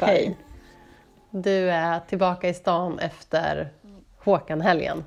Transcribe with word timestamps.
Hej 0.00 0.08
Karin. 0.08 0.24
Hej. 0.24 0.36
Du 1.30 1.70
är 1.70 2.00
tillbaka 2.00 2.48
i 2.48 2.54
stan 2.54 2.98
efter 2.98 3.68
Håkan-helgen. 4.18 5.04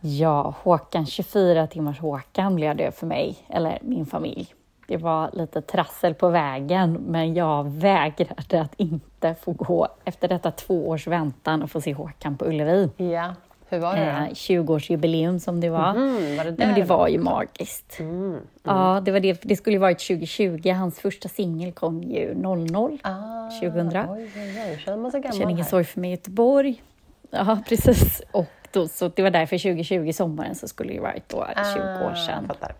Ja, 0.00 0.54
Håkan, 0.62 1.06
24 1.06 1.66
timmars 1.66 2.00
Håkan 2.00 2.56
blev 2.56 2.76
det 2.76 2.92
för 2.92 3.06
mig, 3.06 3.38
eller 3.48 3.78
min 3.82 4.06
familj. 4.06 4.54
Det 4.86 4.96
var 4.96 5.30
lite 5.32 5.62
trassel 5.62 6.14
på 6.14 6.28
vägen, 6.28 6.92
men 6.92 7.34
jag 7.34 7.70
vägrade 7.70 8.60
att 8.60 8.74
inte 8.76 9.34
få 9.34 9.52
gå 9.52 9.88
efter 10.04 10.28
detta 10.28 10.50
två 10.50 10.88
års 10.88 11.06
väntan 11.06 11.62
och 11.62 11.70
få 11.70 11.80
se 11.80 11.92
Håkan 11.92 12.36
på 12.36 12.44
Ullevi. 12.44 12.90
Ja, 12.96 13.34
hur 13.70 13.78
var 13.78 13.96
det 13.96 14.02
Eh, 14.02 14.28
20-årsjubileum 14.28 15.38
som 15.38 15.60
det 15.60 15.70
var. 15.70 15.90
Mm, 15.90 16.36
var 16.36 16.44
det 16.44 16.50
Nej, 16.58 16.66
men 16.66 16.74
det 16.74 16.84
var 16.84 17.08
ju 17.08 17.18
magiskt. 17.18 17.96
Mm. 18.00 18.40
Ja, 18.62 19.02
det, 19.04 19.12
var 19.12 19.20
det, 19.20 19.40
det 19.42 19.56
skulle 19.56 19.74
ju 19.74 19.80
varit 19.80 19.98
2020. 19.98 20.70
Hans 20.70 21.00
första 21.00 21.28
singel 21.28 21.72
kom 21.72 22.02
ju 22.02 22.34
00. 22.34 22.98
Ah, 23.02 23.50
2000. 23.60 23.86
Oj, 23.96 24.30
oj, 24.36 24.62
oj. 24.70 24.78
Känner 24.84 24.96
man 24.98 25.10
sig 25.10 25.20
gammal 25.20 25.38
Känner 25.38 25.50
ingen 25.50 25.64
sorg 25.64 25.84
för 25.84 26.00
mig 26.00 26.10
i 26.10 26.12
Göteborg. 26.12 26.82
Ja, 27.30 27.58
precis. 27.68 28.22
Och 28.32 28.46
då, 28.72 28.88
så 28.88 29.08
det 29.08 29.22
var 29.22 29.30
därför 29.30 29.58
2020, 29.58 30.12
sommaren, 30.12 30.54
så 30.54 30.68
skulle 30.68 30.92
det 30.92 31.00
varit 31.00 31.28
då 31.28 31.46
20 31.74 31.80
år 32.04 32.10
Ah, 32.12 32.14
sedan. 32.26 32.46
Fattar. 32.48 32.74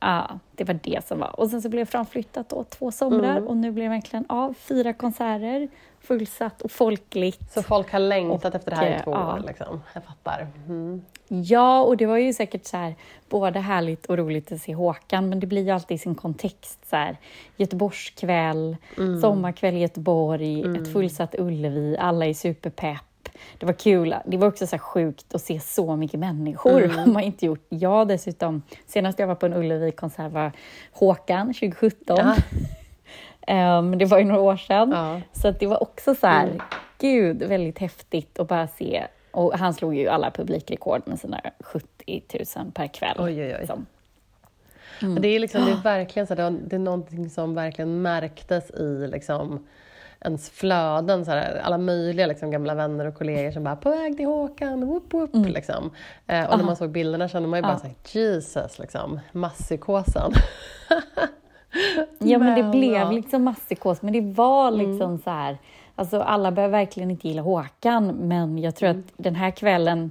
Ja, 0.00 0.26
ja, 0.28 0.38
det 0.54 0.64
var 0.64 0.78
det 0.82 1.06
som 1.06 1.18
var. 1.18 1.40
Och 1.40 1.50
sen 1.50 1.62
så 1.62 1.68
blev 1.68 1.84
det 1.86 1.90
framflyttat 1.90 2.48
då 2.48 2.64
två 2.64 2.90
somrar 2.90 3.36
Mm. 3.36 3.46
och 3.48 3.56
nu 3.56 3.70
blev 3.72 3.84
det 3.84 3.96
verkligen 3.96 4.24
av. 4.28 4.54
Fyra 4.54 4.92
konserter, 4.92 5.68
fullsatt 6.00 6.62
och 6.62 6.70
folkligt. 6.70 7.52
Så 7.52 7.62
folk 7.62 7.92
har 7.92 7.98
längtat 7.98 8.54
efter 8.54 8.70
det 8.70 8.76
här 8.76 8.96
i 8.98 9.02
två 9.04 9.10
ja. 9.10 9.34
år 9.34 9.42
liksom. 9.46 9.82
Jag 9.94 10.04
fattar. 10.04 10.46
Mm. 10.68 11.02
Ja, 11.28 11.80
och 11.82 11.96
det 11.96 12.06
var 12.06 12.16
ju 12.16 12.32
säkert 12.32 12.66
så 12.66 12.76
här, 12.76 12.94
både 13.28 13.58
härligt 13.60 14.06
och 14.06 14.18
roligt 14.18 14.52
att 14.52 14.60
se 14.60 14.74
Håkan, 14.74 15.28
men 15.28 15.40
det 15.40 15.46
blir 15.46 15.62
ju 15.64 15.70
alltid 15.70 15.94
i 15.94 15.98
sin 15.98 16.14
kontext. 16.14 16.88
Så 16.90 16.96
här, 16.96 17.16
Göteborgskväll, 17.56 18.76
Mm. 18.98 19.20
sommarkväll 19.20 19.74
i 19.74 19.78
Göteborg, 19.78 20.76
ett 20.76 20.92
fullsatt 20.92 21.34
Ullevi, 21.38 21.96
alla 21.98 22.26
är 22.26 22.34
superpepp. 22.34 23.05
Det 23.58 23.66
var 23.66 23.72
kul. 23.72 24.14
Det 24.26 24.36
var 24.36 24.48
också 24.48 24.66
så 24.66 24.78
sjukt 24.78 25.34
att 25.34 25.42
se 25.42 25.60
så 25.60 25.96
mycket 25.96 26.20
människor. 26.20 26.82
Mm. 26.82 26.98
har 26.98 27.06
man 27.06 27.22
inte 27.22 27.46
gjort. 27.46 27.66
Jag 27.68 28.08
dessutom, 28.08 28.62
senast 28.86 29.18
jag 29.18 29.26
var 29.26 29.34
på 29.34 29.46
en 29.46 29.52
Ullevi-konsert 29.54 30.32
var 30.32 30.52
Håkan 30.92 31.46
2017. 31.54 32.16
Ja. 32.18 32.36
Ehm, 33.48 33.98
det 33.98 34.04
var 34.04 34.18
ju 34.18 34.24
några 34.24 34.40
år 34.40 34.56
sedan. 34.56 34.90
Ja. 34.90 35.20
Så 35.32 35.50
det 35.50 35.66
var 35.66 35.82
också 35.82 36.14
så 36.14 36.26
här, 36.26 36.44
Mm. 36.46 36.60
gud, 36.98 37.42
väldigt 37.42 37.78
häftigt 37.78 38.38
att 38.38 38.48
bara 38.48 38.68
se. 38.68 39.04
Och 39.30 39.58
han 39.58 39.74
slog 39.74 39.94
ju 39.96 40.08
alla 40.08 40.30
publikrekord 40.30 41.02
med 41.04 41.18
sina 41.20 41.40
70 41.60 42.22
000 42.56 42.70
per 42.72 42.86
kväll. 42.86 43.16
Oj, 43.18 43.42
oj, 43.42 43.56
oj. 43.60 43.68
Men 45.00 45.22
Det 45.22 45.28
är, 45.28 45.38
liksom, 45.38 45.64
det 45.64 45.70
är 45.72 45.82
verkligen 45.82 46.26
så 46.26 46.34
här, 46.34 46.36
det 46.36 46.42
är- 46.56 46.60
det 46.66 46.76
är 46.76 46.80
någonting 46.80 47.30
som 47.30 47.54
verkligen 47.54 48.02
märktes 48.02 48.70
i 48.70 49.08
liksom, 49.12 49.66
ens 50.26 50.50
flöden. 50.50 51.24
Så 51.24 51.30
här, 51.30 51.60
alla 51.64 51.78
möjliga 51.78 52.26
liksom, 52.26 52.50
gamla 52.50 52.74
vänner 52.74 53.06
och 53.06 53.14
kollegor 53.14 53.50
som 53.50 53.64
bara 53.64 53.76
“på 53.76 53.90
väg 53.90 54.16
till 54.16 54.26
Håkan”, 54.26 54.86
whoop, 54.86 55.12
whoop, 55.14 55.30
liksom. 55.34 55.90
eh, 56.26 56.50
Och 56.50 56.58
när 56.58 56.64
man 56.64 56.76
såg 56.76 56.90
bilderna 56.90 57.28
kände 57.28 57.48
man 57.48 57.58
ju 57.58 57.62
bara 57.62 57.72
Ja. 57.72 57.78
så 57.78 57.86
här, 57.86 57.96
Jesus, 58.04 58.78
liksom, 58.78 59.20
masspsykosen. 59.32 60.32
Ja, 62.18 62.38
men 62.38 62.54
det 62.62 62.78
blev 62.78 63.12
liksom 63.12 63.42
masspsykos, 63.44 64.02
men 64.02 64.12
det 64.12 64.20
var 64.20 64.70
liksom 64.70 65.18
så 65.18 65.30
här, 65.30 65.58
alltså 65.94 66.20
alla 66.20 66.52
börjar 66.52 66.68
verkligen 66.68 67.10
inte 67.10 67.28
gilla 67.28 67.42
Håkan, 67.42 68.06
men 68.06 68.58
jag 68.58 68.76
tror 68.76 68.88
att 68.88 68.96
den 69.16 69.34
här 69.34 69.50
kvällen 69.50 70.10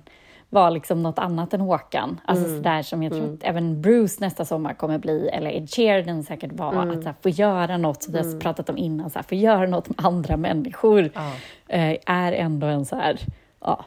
var 0.50 0.72
liksom 0.72 1.04
något 1.04 1.20
annat 1.20 1.54
än 1.54 1.62
Håkan. 1.62 2.20
Alltså 2.26 2.46
sådär 2.56 2.82
som 2.82 3.04
jag 3.04 3.14
tror 3.14 3.34
att 3.34 3.44
även 3.44 3.82
Bruce 3.82 4.18
nästa 4.20 4.46
sommar 4.46 4.74
kommer 4.74 4.98
bli, 4.98 5.30
eller 5.34 5.52
Ed 5.52 5.70
Sheeran 5.70 6.24
säkert 6.24 6.52
var, 6.54 6.74
att 6.88 7.04
så 7.04 7.10
här, 7.10 7.16
få 7.22 7.30
göra 7.30 7.78
något, 7.78 8.04
som 8.04 8.14
vi 8.14 8.20
har 8.20 8.40
pratat 8.40 8.70
om 8.70 8.78
innan, 8.78 9.10
så 9.10 9.20
här, 9.20 9.24
få 9.24 9.36
göra 9.36 9.66
något 9.68 9.90
med 9.90 10.06
andra 10.06 10.38
människor 10.38 11.10
Ja. 11.14 11.32
eh, 11.68 11.98
är 12.06 12.32
ändå 12.32 12.68
en 12.68 12.86
så 12.86 12.96
här, 12.96 13.20
ja, 13.62 13.86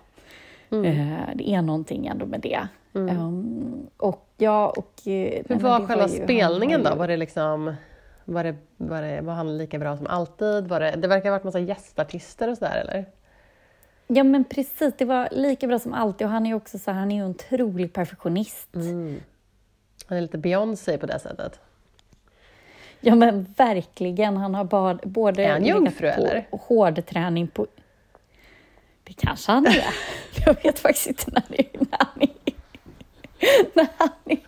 eh, 0.71 1.19
det 1.35 1.51
är 1.51 1.63
någonting 1.63 2.07
ändå 2.07 2.27
med 2.27 2.41
det. 2.41 2.61
Um, 2.93 3.87
och 3.97 4.29
ja, 4.37 4.69
och... 4.77 4.93
eh, 5.09 5.13
nej, 5.31 5.43
Hur 5.49 5.57
var 5.59 5.79
själva 5.87 5.95
ju- 5.95 6.01
han 6.01 6.25
spelningen 6.25 6.83
var 6.83 6.91
då? 6.91 6.95
ju- 6.97 6.99
Var 6.99 7.09
det 7.09 7.17
liksom... 7.17 7.75
Var, 8.25 8.45
det, 8.45 8.57
var, 8.77 9.03
det, 9.03 9.21
var 9.21 9.35
han 9.35 9.59
lika 9.59 9.79
bra 9.79 9.97
som 9.97 10.07
alltid? 10.07 10.69
Var 10.69 10.81
det, 10.81 10.91
det 10.97 11.09
verkar 11.09 11.29
ha 11.31 11.35
varit 11.37 11.45
massa 11.45 11.59
gästartister 11.61 12.51
och 12.51 12.59
sådär, 12.59 12.77
eller? 12.81 13.07
Ja 14.11 14.25
men 14.25 14.45
precis, 14.45 14.95
det 14.99 15.05
var 15.05 15.29
lika 15.33 15.67
bra 15.67 15.79
som 15.79 15.95
alltid 15.95 16.27
och 16.27 16.31
han 16.33 16.47
är 16.47 16.51
ju 16.51 16.57
också 16.57 16.79
så 16.79 16.91
här, 16.91 16.99
han 16.99 17.11
är 17.11 17.17
ju 17.17 17.23
en 17.23 17.31
otrolig 17.31 17.93
perfektionist. 17.93 18.69
Han 20.07 20.19
är 20.19 20.21
lite 20.21 20.39
Beyoncé 20.39 20.99
på 20.99 21.07
det 21.07 21.19
sättet. 21.19 21.61
Ja 23.01 23.15
men 23.15 23.55
verkligen, 23.57 24.37
han 24.37 24.55
har 24.55 24.65
bad, 24.65 25.01
både 25.05 25.45
Är 25.45 25.51
han 25.51 25.65
jungfru, 25.65 26.13
på 26.13 26.21
eller? 26.21 26.47
hårdträning 26.51 27.49
på... 27.49 27.67
Det 29.05 29.13
kanske 29.13 29.53
han 29.53 29.67
är. 29.67 29.85
Jag 30.47 30.63
vet 30.63 30.79
faktiskt 30.79 31.07
inte 31.07 31.31
när, 31.31 31.43
det, 31.49 31.81
när, 31.81 31.99
han, 31.99 32.23
är, 32.23 32.55
när 33.75 33.89
han 33.97 34.09
är 34.25 34.39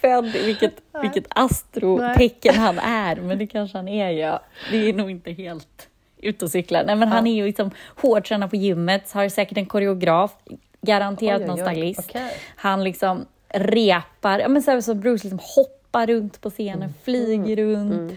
född, 0.00 0.32
vilket, 0.32 0.74
vilket 1.02 1.26
astrotecken 1.28 2.54
han 2.54 2.78
är, 2.78 3.16
men 3.16 3.38
det 3.38 3.46
kanske 3.46 3.78
han 3.78 3.88
är 3.88 4.10
ja. 4.10 4.42
Det 4.70 4.76
är 4.76 4.92
nog 4.92 5.10
inte 5.10 5.30
helt 5.30 5.88
ute 6.26 6.44
och 6.44 6.50
cyklar. 6.50 6.84
Nej 6.84 6.96
men 6.96 7.08
han 7.08 7.26
är 7.26 7.34
ju 7.34 7.44
liksom 7.46 7.70
hårdtränad 7.96 8.50
på 8.50 8.56
gymmet, 8.56 9.12
har 9.12 9.28
säkert 9.28 9.58
en 9.58 9.66
koreograf, 9.66 10.32
garanterat 10.82 11.40
Oj, 11.40 11.42
oj, 11.42 11.48
någon 11.48 11.60
oj. 11.68 11.72
stylist. 11.74 12.00
Okej. 12.10 12.32
Han 12.56 12.84
liksom 12.84 13.26
repar, 13.48 14.38
ja 14.38 14.48
men 14.48 14.62
så 14.62 14.70
här 14.70 14.80
som 14.80 15.00
Bruce 15.00 15.24
liksom 15.28 15.40
hoppar 15.56 16.06
runt 16.06 16.40
på 16.40 16.50
scenen, 16.50 16.82
Mm. 16.82 16.94
flyger 17.04 17.56
runt. 17.56 18.12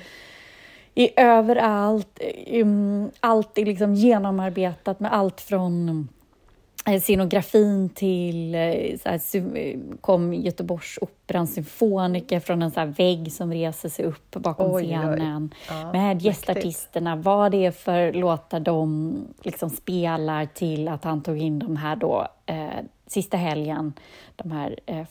Är 0.95 1.09
överallt, 1.17 2.19
um, 2.51 3.11
allt 3.19 3.57
är 3.57 3.65
liksom 3.65 3.95
genomarbetat 3.95 4.99
med 4.99 5.13
allt 5.13 5.41
från 5.41 6.07
scenografin 7.01 7.89
till 7.89 8.55
eh, 8.55 8.97
så 9.03 9.09
här, 9.09 9.57
eh, 9.57 9.79
kom 10.01 10.33
Göteborgsoperans 10.33 11.53
symfoniker 11.53 12.39
från 12.39 12.61
en 12.61 12.71
så 12.71 12.79
här 12.79 12.87
vägg 12.87 13.31
som 13.31 13.53
reser 13.53 13.89
sig 13.89 14.05
upp 14.05 14.31
bakom 14.31 14.71
Oj, 14.71 14.83
oj. 14.83 14.87
scenen. 14.89 15.53
Ja, 15.69 15.91
med 15.91 15.93
mäktigt. 15.93 16.25
gästartisterna, 16.25 17.15
vad 17.15 17.51
det 17.51 17.65
är 17.65 17.71
för 17.71 18.13
låtar 18.13 18.59
de 18.59 19.15
liksom 19.43 19.69
spelar 19.69 20.45
till 20.45 20.87
att 20.87 21.03
han 21.03 21.23
tog 21.23 21.37
in 21.37 21.59
de 21.59 21.75
här 21.75 21.95
då 21.95 22.27
eh, 22.45 22.85
sista 23.07 23.37
helgen, 23.37 23.93
de 24.35 24.51
här 24.51 24.79
eh, 24.85 24.99
eh, 24.99 25.05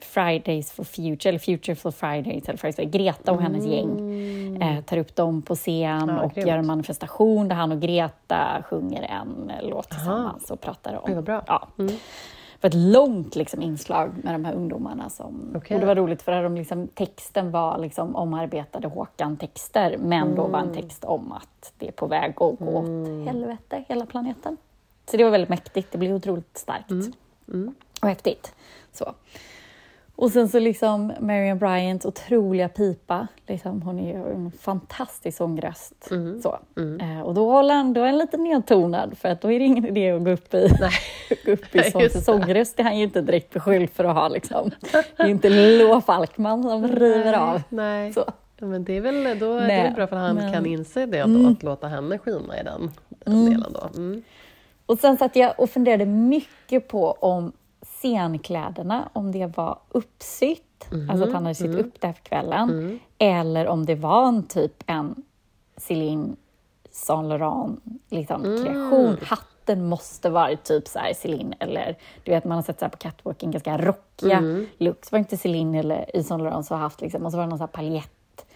Fridays 0.00 0.72
for 0.72 0.84
Future, 0.84 1.28
eller 1.28 1.38
Future 1.38 1.74
for 1.74 1.90
Fridays, 1.90 2.48
eller 2.48 2.58
Fridays 2.58 2.90
Greta 2.90 3.32
och 3.32 3.42
hennes 3.42 3.64
gäng 3.66 4.62
eh, 4.62 4.84
tar 4.84 4.96
upp 4.96 5.16
dem 5.16 5.42
på 5.42 5.54
scen 5.54 6.08
Ja, 6.08 6.20
och 6.22 6.32
grymt. 6.34 6.48
gör 6.48 6.58
en 6.58 6.66
manifestation 6.66 7.48
där 7.48 7.56
han 7.56 7.72
och 7.72 7.80
Greta 7.80 8.62
sjunger 8.70 9.02
en 9.02 9.50
eh, 9.50 9.68
låt 9.68 9.90
tillsammans 9.90 10.50
och 10.50 10.60
pratar 10.60 10.94
om... 11.04 11.14
Vad 11.14 11.24
bra. 11.24 11.42
Ja. 11.46 11.68
Det 12.60 12.62
var 12.62 12.68
ett 12.68 12.92
långt 12.92 13.36
liksom, 13.36 13.62
inslag 13.62 14.10
med 14.22 14.34
de 14.34 14.44
här 14.44 14.54
ungdomarna. 14.54 15.10
Som, 15.10 15.52
Okej. 15.56 15.74
och 15.74 15.80
det 15.80 15.86
var 15.86 15.94
roligt 15.94 16.22
för 16.22 16.32
att 16.32 16.44
de 16.44 16.54
liksom, 16.54 16.88
texten 16.88 17.50
var 17.50 17.78
liksom, 17.78 18.16
omarbetade 18.16 18.88
Håkan-texter, 18.88 19.96
men 19.98 20.34
då 20.34 20.46
var 20.46 20.58
en 20.58 20.72
text 20.74 21.04
om 21.04 21.32
att 21.32 21.72
det 21.78 21.88
är 21.88 21.92
på 21.92 22.06
väg 22.06 22.30
att 22.30 22.36
gå 22.36 22.56
åt 22.60 23.26
helvete, 23.26 23.84
hela 23.88 24.06
planeten. 24.06 24.56
Så 25.10 25.16
det 25.16 25.24
var 25.24 25.30
väldigt 25.30 25.48
mäktigt, 25.48 25.92
det 25.92 25.98
blev 25.98 26.14
otroligt 26.14 26.58
starkt 26.58 26.90
och 28.02 28.08
häftigt. 28.08 28.54
Så. 28.92 29.12
Och 30.20 30.30
sen 30.30 30.48
så 30.48 30.58
liksom 30.58 31.12
Marian 31.20 31.58
Bryant 31.58 32.06
otroliga 32.06 32.68
pipa. 32.68 33.26
Liksom, 33.46 33.82
hon 33.82 33.98
är 33.98 34.12
ju 34.12 34.32
en 34.32 34.52
fantastisk 34.60 35.38
sångröst. 35.38 36.10
Så. 36.42 36.58
Eh, 37.00 37.20
och 37.22 37.34
då 37.34 37.50
håller 37.52 37.74
han, 37.74 37.92
då 37.92 38.00
är 38.00 38.06
han 38.06 38.18
lite 38.18 38.36
nedtonad 38.36 39.18
för 39.18 39.28
att 39.28 39.40
då 39.40 39.52
är 39.52 39.58
det 39.58 39.64
ingen 39.64 39.86
idé 39.86 40.10
att 40.10 40.24
gå 40.24 40.30
upp 40.30 40.54
i, 40.54 40.68
gå 41.46 41.52
upp 41.52 41.74
i 41.76 41.82
sång, 41.82 42.02
för 42.02 42.08
det. 42.08 42.20
sångröst 42.24 42.80
är 42.80 42.84
han 42.84 42.98
ju 42.98 43.04
inte 43.04 43.20
direkt 43.20 43.52
beskylld 43.52 43.90
för 43.90 44.04
att 44.04 44.14
ha. 44.14 44.28
Liksom. 44.28 44.70
Det 44.92 45.22
är 45.22 45.24
ju 45.24 45.30
inte 45.30 45.48
Lo 45.48 46.00
Falkman 46.00 46.62
som 46.62 46.88
river 46.88 47.32
av. 47.32 47.62
Nej. 47.68 48.12
Så. 48.12 48.24
Men 48.58 48.84
det 48.84 48.96
är 48.96 49.00
väl 49.00 49.38
då 49.38 49.54
är 49.54 49.60
det 49.60 49.82
väl 49.82 49.94
bra 49.94 50.06
för 50.06 50.16
att 50.16 50.22
han 50.22 50.36
men- 50.36 50.52
kan 50.52 50.66
inse 50.66 51.06
det 51.06 51.22
då, 51.22 51.48
att 51.48 51.62
låta 51.62 51.88
henne 51.88 52.18
skina 52.18 52.60
i 52.60 52.64
den, 52.64 52.90
den 53.08 53.44
delen 53.44 53.72
då. 53.72 54.00
Mm. 54.00 54.22
Och 54.86 54.98
sen 54.98 55.16
satt 55.16 55.36
jag 55.36 55.60
och 55.60 55.70
funderade 55.70 56.06
mycket 56.06 56.88
på 56.88 57.12
om 57.12 57.52
scenkläderna, 58.02 59.08
om 59.12 59.32
det 59.32 59.56
var 59.56 59.78
uppsytt, 59.88 60.88
alltså 61.10 61.24
att 61.26 61.32
han 61.32 61.42
hade 61.42 61.54
sytt 61.54 61.74
upp 61.76 62.00
det 62.00 62.06
här 62.06 62.14
för 62.14 62.22
kvällen, 62.22 63.00
eller 63.18 63.66
om 63.66 63.86
det 63.86 63.94
var 63.94 64.28
en 64.28 64.42
typ 64.42 64.84
en 64.86 65.14
Céline 65.76 66.36
Saint 66.90 67.28
Laurent 67.28 67.80
liksom, 68.08 68.42
kreation. 68.42 69.16
Hatten 69.22 69.84
måste 69.88 70.30
vara 70.30 70.56
typ 70.56 70.88
så 70.88 70.98
här 70.98 71.14
Céline, 71.14 71.54
eller 71.60 71.96
du 72.24 72.30
vet 72.30 72.44
man 72.44 72.56
har 72.56 72.62
sett 72.62 72.78
så 72.78 72.84
här 72.84 72.90
på 72.90 72.98
catwalken 72.98 73.50
ganska 73.50 73.78
rockiga 73.78 74.66
looks. 74.78 75.12
Var 75.12 75.18
inte 75.18 75.36
Céline 75.36 75.74
eller 75.74 76.16
Yves 76.16 76.26
Saint 76.26 76.42
Laurent 76.42 76.66
som 76.66 76.76
har 76.76 76.82
haft 76.82 77.00
liksom, 77.00 77.26
och 77.26 77.32
så 77.32 77.36
var 77.36 77.44
det 77.44 77.50
någon 77.50 77.58
så 77.58 77.64
här 77.64 77.68
paljett, 77.68 78.46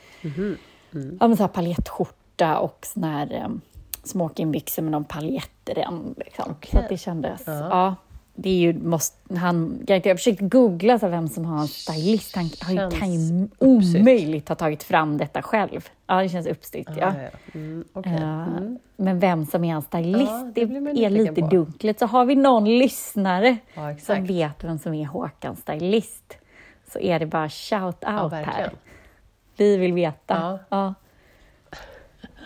ja 1.21 1.29
men 1.29 1.37
så 1.37 1.43
här 1.43 1.49
paljettskjorta 1.49 2.59
och 2.59 2.87
sån 2.87 3.05
här 3.05 3.45
um, 3.45 3.61
smokingbyxor 4.05 4.83
med 4.83 4.93
någon 4.93 5.05
paljettrem. 5.05 6.15
Liksom. 6.17 6.55
Så 6.71 6.79
att 6.79 6.89
det 6.89 6.97
kändes, 6.97 7.43
ja. 7.47 7.95
Det 8.35 8.49
är 8.49 8.59
ju, 8.59 8.73
måste, 8.73 9.39
han, 9.39 9.85
jag 9.87 10.07
har 10.07 10.15
försökt 10.15 10.41
googla 10.41 10.99
så 10.99 11.09
vem 11.09 11.29
som 11.29 11.45
har 11.45 11.61
en 11.61 11.69
stylist. 11.69 12.37
Han 12.61 12.91
kan 12.91 13.13
ju 13.13 13.49
omöjligt 13.59 14.49
ha 14.49 14.57
tagit 14.57 14.83
fram 14.83 15.19
detta 15.19 15.43
själv. 15.43 15.89
Ja, 16.07 16.23
det 16.23 16.29
känns 16.29 16.47
uppstyrt. 16.47 16.89
Ah, 16.89 16.95
ja, 16.97 17.15
ja. 17.23 17.29
Mm, 17.55 17.85
okay. 17.93 18.13
mm. 18.13 18.79
Men 18.97 19.19
vem 19.19 19.47
som 19.47 19.65
är 19.65 19.75
en 19.75 19.83
stylist, 19.83 20.31
ja, 20.31 20.51
det, 20.55 20.65
det 20.65 21.05
är 21.05 21.11
lite 21.11 21.41
på. 21.43 21.49
dunkelt. 21.49 21.99
Så 21.99 22.07
har 22.07 22.25
vi 22.25 22.35
någon 22.35 22.79
lyssnare 22.79 23.57
ja, 23.75 23.97
som 23.99 24.25
vet 24.25 24.65
vem 24.65 24.79
som 24.79 24.95
är 24.95 25.07
Håkans 25.07 25.61
stylist 25.61 26.39
så 26.93 26.99
är 26.99 27.19
det 27.19 27.27
bara 27.27 27.49
shout 27.49 28.05
out 28.05 28.33
här. 28.33 28.71
Vi 29.57 29.77
vill 29.77 29.93
veta. 29.93 30.59
Ja. 30.69 30.95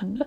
Mm. 0.03 0.23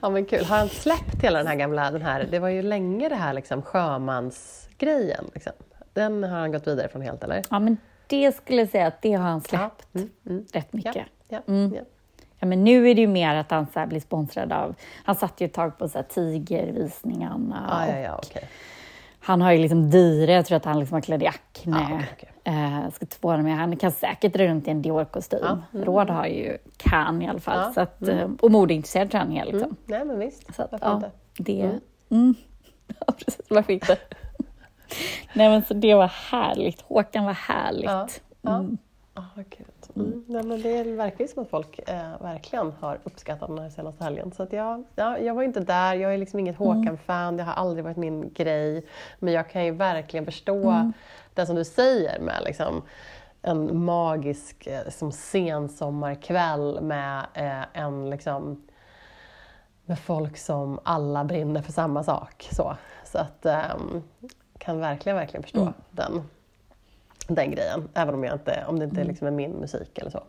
ja 0.00 0.10
men 0.10 0.24
kul. 0.24 0.44
Har 0.44 0.56
han 0.56 0.68
släppt 0.68 1.22
hela 1.22 1.38
den 1.38 1.46
här 1.46 1.54
gamla, 1.54 1.90
den 1.90 2.02
här, 2.02 2.28
det 2.30 2.38
var 2.38 2.48
ju 2.48 2.62
länge 2.62 3.08
det 3.08 3.14
här 3.14 3.32
liksom 3.32 3.62
sjömansgrejen. 3.62 5.30
Liksom. 5.34 5.52
Den 5.92 6.24
har 6.24 6.38
han 6.38 6.52
gått 6.52 6.66
vidare 6.66 6.88
från 6.88 7.02
helt 7.02 7.24
eller? 7.24 7.42
Ja 7.50 7.58
men 7.58 7.76
det 8.06 8.36
skulle 8.36 8.62
jag 8.62 8.68
säga 8.68 8.86
att 8.86 9.02
det 9.02 9.12
har 9.12 9.24
han 9.24 9.40
släppt 9.40 9.86
ja. 9.92 10.00
mm, 10.00 10.10
mm. 10.26 10.44
rätt 10.52 10.72
mycket. 10.72 10.96
Ja, 10.96 11.02
ja, 11.28 11.40
mm. 11.46 11.74
ja. 11.74 11.82
Ja, 12.40 12.46
men 12.46 12.64
nu 12.64 12.90
är 12.90 12.94
det 12.94 13.00
ju 13.00 13.06
mer 13.06 13.34
att 13.34 13.50
han 13.50 13.66
så 13.74 13.86
blir 13.86 14.00
sponsrad 14.00 14.52
av... 14.52 14.74
Han 15.04 15.14
satt 15.14 15.40
ju 15.40 15.44
ett 15.44 15.54
tag 15.54 15.78
på 15.78 15.88
så 15.88 15.98
här 15.98 16.02
Tigervisningarna. 16.02 17.68
Ah, 17.70 17.86
ja, 17.86 17.98
ja, 17.98 18.18
okay. 18.18 18.42
Han 19.20 19.42
har 19.42 19.52
ju 19.52 19.58
liksom 19.58 19.90
dyre, 19.90 20.32
jag 20.32 20.46
tror 20.46 20.56
att 20.56 20.64
han 20.64 20.78
liksom 20.78 20.94
har 20.94 21.00
klädd 21.00 21.22
i 21.22 21.26
Acne. 21.26 21.76
Ah, 21.76 21.84
okay, 21.84 22.06
okay. 22.16 22.54
Eh, 22.54 22.90
ska 22.90 23.06
tvåla 23.06 23.42
med. 23.42 23.56
Han 23.56 23.76
kan 23.76 23.92
säkert 23.92 24.32
dra 24.32 24.46
runt 24.46 24.68
i 24.68 24.70
en 24.70 24.82
Dior-kostym. 24.82 25.44
Ah, 25.44 25.58
mm. 25.72 25.84
Råd 25.84 26.10
har 26.10 26.26
ju, 26.26 26.58
kan 26.76 27.22
i 27.22 27.28
alla 27.28 27.40
fall. 27.40 27.58
Ah, 27.58 27.72
så 27.72 27.80
att, 27.80 28.02
mm. 28.02 28.18
Eh, 28.18 28.30
och 28.40 28.50
modeintresserad 28.50 29.10
tror 29.10 29.20
jag 29.20 29.26
han 29.26 29.36
är. 29.36 29.44
Liksom. 29.44 29.62
Mm. 29.62 29.76
Nej 29.86 30.04
men 30.04 30.18
visst, 30.18 30.54
så 30.54 30.62
att, 30.62 30.72
varför 30.72 30.86
ja, 30.86 30.94
inte? 30.94 31.10
Det, 31.38 31.60
mm. 31.60 31.80
mm. 32.10 32.34
ja, 33.06 33.12
precis. 33.12 33.46
Varför 33.48 33.72
inte? 33.72 33.96
Nej 35.32 35.48
men 35.48 35.62
så 35.62 35.74
det 35.74 35.94
var 35.94 36.06
härligt. 36.30 36.80
Håkan 36.80 37.24
var 37.24 37.32
härligt. 37.32 37.84
Ja, 37.84 38.08
ja. 38.42 38.56
Mm. 38.56 38.78
Ah, 39.14 39.22
gud. 39.36 39.66
Mm. 40.00 40.24
Nej, 40.26 40.42
men 40.42 40.62
det 40.62 40.82
verkar 40.82 41.24
ju 41.24 41.28
som 41.28 41.42
att 41.42 41.50
folk 41.50 41.80
eh, 41.88 42.22
verkligen 42.22 42.72
har 42.80 42.98
uppskattat 43.04 43.48
den 43.48 43.58
här 43.58 43.70
senaste 43.70 44.04
helgen. 44.04 44.32
Så 44.32 44.46
jag, 44.50 44.84
ja, 44.94 45.18
jag 45.18 45.34
var 45.34 45.42
inte 45.42 45.60
där, 45.60 45.94
jag 45.94 46.14
är 46.14 46.18
liksom 46.18 46.40
inget 46.40 46.60
mm. 46.60 46.76
Håkan-fan, 46.76 47.36
det 47.36 47.42
har 47.42 47.52
aldrig 47.52 47.84
varit 47.84 47.96
min 47.96 48.32
grej. 48.32 48.86
Men 49.18 49.34
jag 49.34 49.50
kan 49.50 49.64
ju 49.64 49.70
verkligen 49.70 50.24
förstå 50.24 50.70
mm. 50.70 50.92
det 51.34 51.46
som 51.46 51.56
du 51.56 51.64
säger 51.64 52.20
med 52.20 52.42
liksom, 52.44 52.82
en 53.42 53.84
magisk 53.84 54.66
eh, 54.66 54.88
som 54.88 55.12
sensommarkväll 55.12 56.80
med 56.80 57.26
eh, 57.34 57.82
en 57.82 58.10
liksom, 58.10 58.62
med 59.84 59.98
folk 59.98 60.38
som 60.38 60.78
alla 60.82 61.24
brinner 61.24 61.62
för 61.62 61.72
samma 61.72 62.04
sak. 62.04 62.48
Så, 62.52 62.76
så 63.04 63.18
att 63.18 63.46
eh, 63.46 63.76
kan 64.58 64.80
verkligen, 64.80 65.16
verkligen 65.16 65.42
förstå 65.42 65.60
mm. 65.60 65.74
den 65.90 66.22
den 67.34 67.50
grejen, 67.50 67.88
även 67.94 68.14
om, 68.14 68.24
jag 68.24 68.34
inte, 68.34 68.64
om 68.68 68.78
det 68.78 68.84
inte 68.84 68.96
mm. 68.96 69.08
liksom 69.08 69.26
är 69.26 69.30
min 69.30 69.50
musik 69.50 69.98
eller 69.98 70.10
så. 70.10 70.22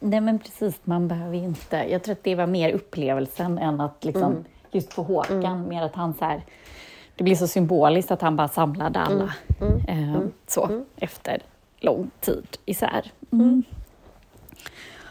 Nej 0.00 0.20
men 0.20 0.38
precis, 0.38 0.80
man 0.84 1.08
behöver 1.08 1.36
inte... 1.36 1.76
Jag 1.76 2.02
tror 2.02 2.12
att 2.12 2.24
det 2.24 2.34
var 2.34 2.46
mer 2.46 2.72
upplevelsen 2.72 3.58
än 3.58 3.80
att 3.80 4.04
liksom, 4.04 4.32
mm. 4.32 4.44
just 4.70 4.92
för 4.92 5.02
Håkan, 5.02 5.44
mm. 5.44 5.68
mer 5.68 5.82
att 5.82 5.94
han 5.94 6.14
så 6.14 6.24
här, 6.24 6.42
Det 7.16 7.24
blir 7.24 7.36
så 7.36 7.46
symboliskt 7.46 8.10
att 8.10 8.22
han 8.22 8.36
bara 8.36 8.48
samlade 8.48 8.98
alla 8.98 9.32
mm. 9.60 9.80
mm. 9.88 10.14
eh, 10.14 10.20
så, 10.46 10.64
mm. 10.64 10.84
efter 10.96 11.42
lång 11.78 12.10
tid 12.20 12.46
isär. 12.64 13.12
Mm. 13.32 13.62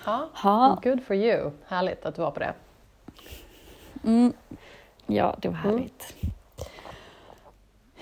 Ja, 0.06 0.30
ha. 0.34 0.80
good 0.84 1.04
for 1.04 1.16
you. 1.16 1.52
Härligt 1.68 2.06
att 2.06 2.16
du 2.16 2.22
var 2.22 2.32
på 2.32 2.40
det. 2.40 2.54
Ja, 5.06 5.36
det 5.42 5.48
var 5.48 5.56
härligt. 5.56 6.16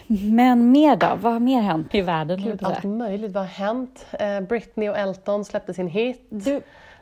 Men 0.07 0.71
mer 0.71 0.95
då? 0.95 1.15
Vad 1.15 1.33
har 1.33 1.39
mer 1.39 1.61
hänt 1.61 1.95
i 1.95 2.01
världen? 2.01 2.41
Gud, 2.43 2.63
allt 2.63 2.83
möjligt. 2.83 3.31
Vad 3.31 3.43
har 3.43 3.49
hänt? 3.49 4.05
Eh, 4.19 4.41
Britney 4.41 4.89
och 4.89 4.97
Elton 4.97 5.45
släppte 5.45 5.73
sin 5.73 5.87
hit. 5.87 6.25
Du... 6.29 6.61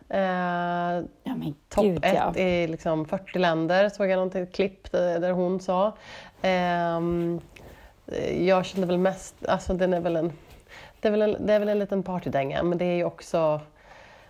Eh, 0.09 1.03
ja, 1.23 1.35
Topp 1.69 1.85
ett 1.85 2.13
ja. 2.15 2.35
i 2.35 2.67
liksom 2.67 3.05
40 3.05 3.39
länder 3.39 3.89
såg 3.89 4.09
jag 4.09 4.33
något 4.33 4.53
klipp 4.53 4.91
där, 4.91 5.31
hon 5.31 5.59
sa. 5.59 5.97
Eh, 6.41 6.99
jag 8.39 8.65
kände 8.65 8.87
väl 8.87 8.97
mest, 8.97 9.45
alltså 9.47 9.73
den 9.73 9.93
är 9.93 9.99
väl 9.99 10.15
en, 10.15 10.31
det 10.99 11.07
är 11.07 11.11
väl 11.11 11.21
en, 11.21 11.45
det 11.45 11.53
är 11.53 11.59
väl 11.59 11.69
en 11.69 11.79
liten 11.79 12.03
partydänga 12.03 12.63
men 12.63 12.77
det 12.77 12.85
är 12.85 12.95
ju 12.95 13.03
också, 13.03 13.61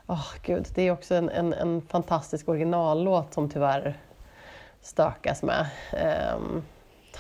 oh, 0.07 0.27
gud, 0.42 0.68
det 0.75 0.81
är 0.81 0.92
också 0.92 1.16
en, 1.16 1.30
en, 1.30 1.54
en 1.54 1.81
fantastisk 1.81 2.50
originallåt 2.50 3.33
som 3.33 3.50
tyvärr 3.50 3.98
stökas 4.81 5.44
med. 5.44 5.66
Um, 6.36 6.63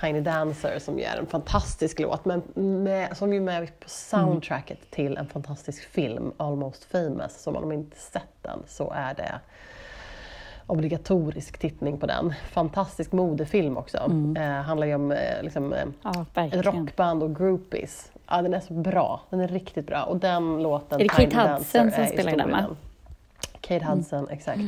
Tiny 0.01 0.21
Dancer 0.21 0.79
som 0.79 0.99
ju 0.99 1.05
är 1.05 1.17
en 1.17 1.25
fantastisk 1.25 1.99
låt, 1.99 2.25
men 2.25 2.41
med, 2.83 3.17
som 3.17 3.33
är 3.33 3.39
med 3.39 3.79
på 3.79 3.89
soundtracket 3.89 4.77
mm. 4.77 4.89
till 4.91 5.17
en 5.17 5.27
fantastisk 5.27 5.89
film, 5.89 6.31
Almost 6.37 6.83
famous. 6.83 7.41
Så 7.41 7.51
om 7.51 7.67
man 7.67 7.71
inte 7.71 7.97
sett 7.97 8.41
den 8.41 8.63
så 8.67 8.91
är 8.91 9.13
det 9.13 9.39
obligatorisk 10.67 11.57
tittning 11.57 11.97
på 11.97 12.05
den. 12.05 12.33
Fantastisk 12.49 13.11
modefilm 13.11 13.77
också. 13.77 13.97
Mm. 13.97 14.37
Eh, 14.37 14.63
handlar 14.63 14.87
ju 14.87 14.95
om 14.95 15.11
eh, 15.11 15.43
liksom, 15.43 15.73
eh, 15.73 15.85
ja, 16.03 16.25
rockband 16.51 17.23
och 17.23 17.35
groupies. 17.35 18.11
Ja, 18.27 18.41
den 18.41 18.53
är 18.53 18.59
så 18.59 18.73
bra. 18.73 19.21
Den 19.29 19.39
är 19.39 19.47
riktigt 19.47 19.87
bra. 19.87 20.03
Och 20.03 20.17
den 20.17 20.63
låten, 20.63 20.99
Är 20.99 21.03
det 21.03 21.09
Kate 21.09 21.37
Hudson 21.37 21.91
som 21.91 22.07
spelar 22.07 22.37
den? 22.37 22.75
Kate 23.61 23.85
Hudson, 23.85 24.19
mm. 24.19 24.31
exakt. 24.31 24.61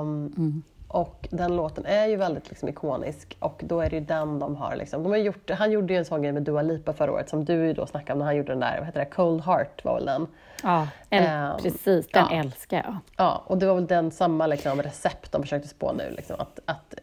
Um, 0.00 0.62
och 0.88 1.28
den 1.30 1.56
låten 1.56 1.86
är 1.86 2.06
ju 2.06 2.16
väldigt 2.16 2.48
liksom, 2.48 2.68
ikonisk 2.68 3.36
och 3.38 3.60
då 3.64 3.80
är 3.80 3.90
det 3.90 3.96
ju 3.96 4.04
den 4.04 4.38
de 4.38 4.56
har. 4.56 4.76
Liksom. 4.76 5.02
De 5.02 5.12
har 5.12 5.18
gjort, 5.18 5.50
han 5.50 5.70
gjorde 5.70 5.92
ju 5.92 5.98
en 5.98 6.04
sån 6.04 6.22
grej 6.22 6.32
med 6.32 6.42
Dua 6.42 6.62
Lipa 6.62 6.92
förra 6.92 7.12
året 7.12 7.28
som 7.28 7.44
du 7.44 7.72
då 7.72 7.86
snackade 7.86 8.12
om 8.12 8.18
när 8.18 8.26
han 8.26 8.36
gjorde 8.36 8.52
den 8.52 8.60
där, 8.60 8.76
vad 8.78 8.86
heter 8.86 9.00
det, 9.00 9.06
Cold 9.06 9.42
Heart 9.44 9.84
var 9.84 9.94
väl 9.94 10.06
den? 10.06 10.26
Ja, 10.62 10.88
um, 11.10 11.62
precis. 11.62 12.08
Den 12.08 12.26
ja. 12.30 12.36
älskar 12.36 12.76
jag. 12.76 12.96
Ja, 13.16 13.42
och 13.46 13.58
det 13.58 13.66
var 13.66 13.74
väl 13.74 13.86
den 13.86 14.10
samma 14.10 14.46
liksom, 14.46 14.82
recept 14.82 15.32
de 15.32 15.42
försökte 15.42 15.68
spå 15.68 15.92
nu. 15.92 16.14
Liksom, 16.16 16.36
att, 16.38 16.60
att, 16.64 16.94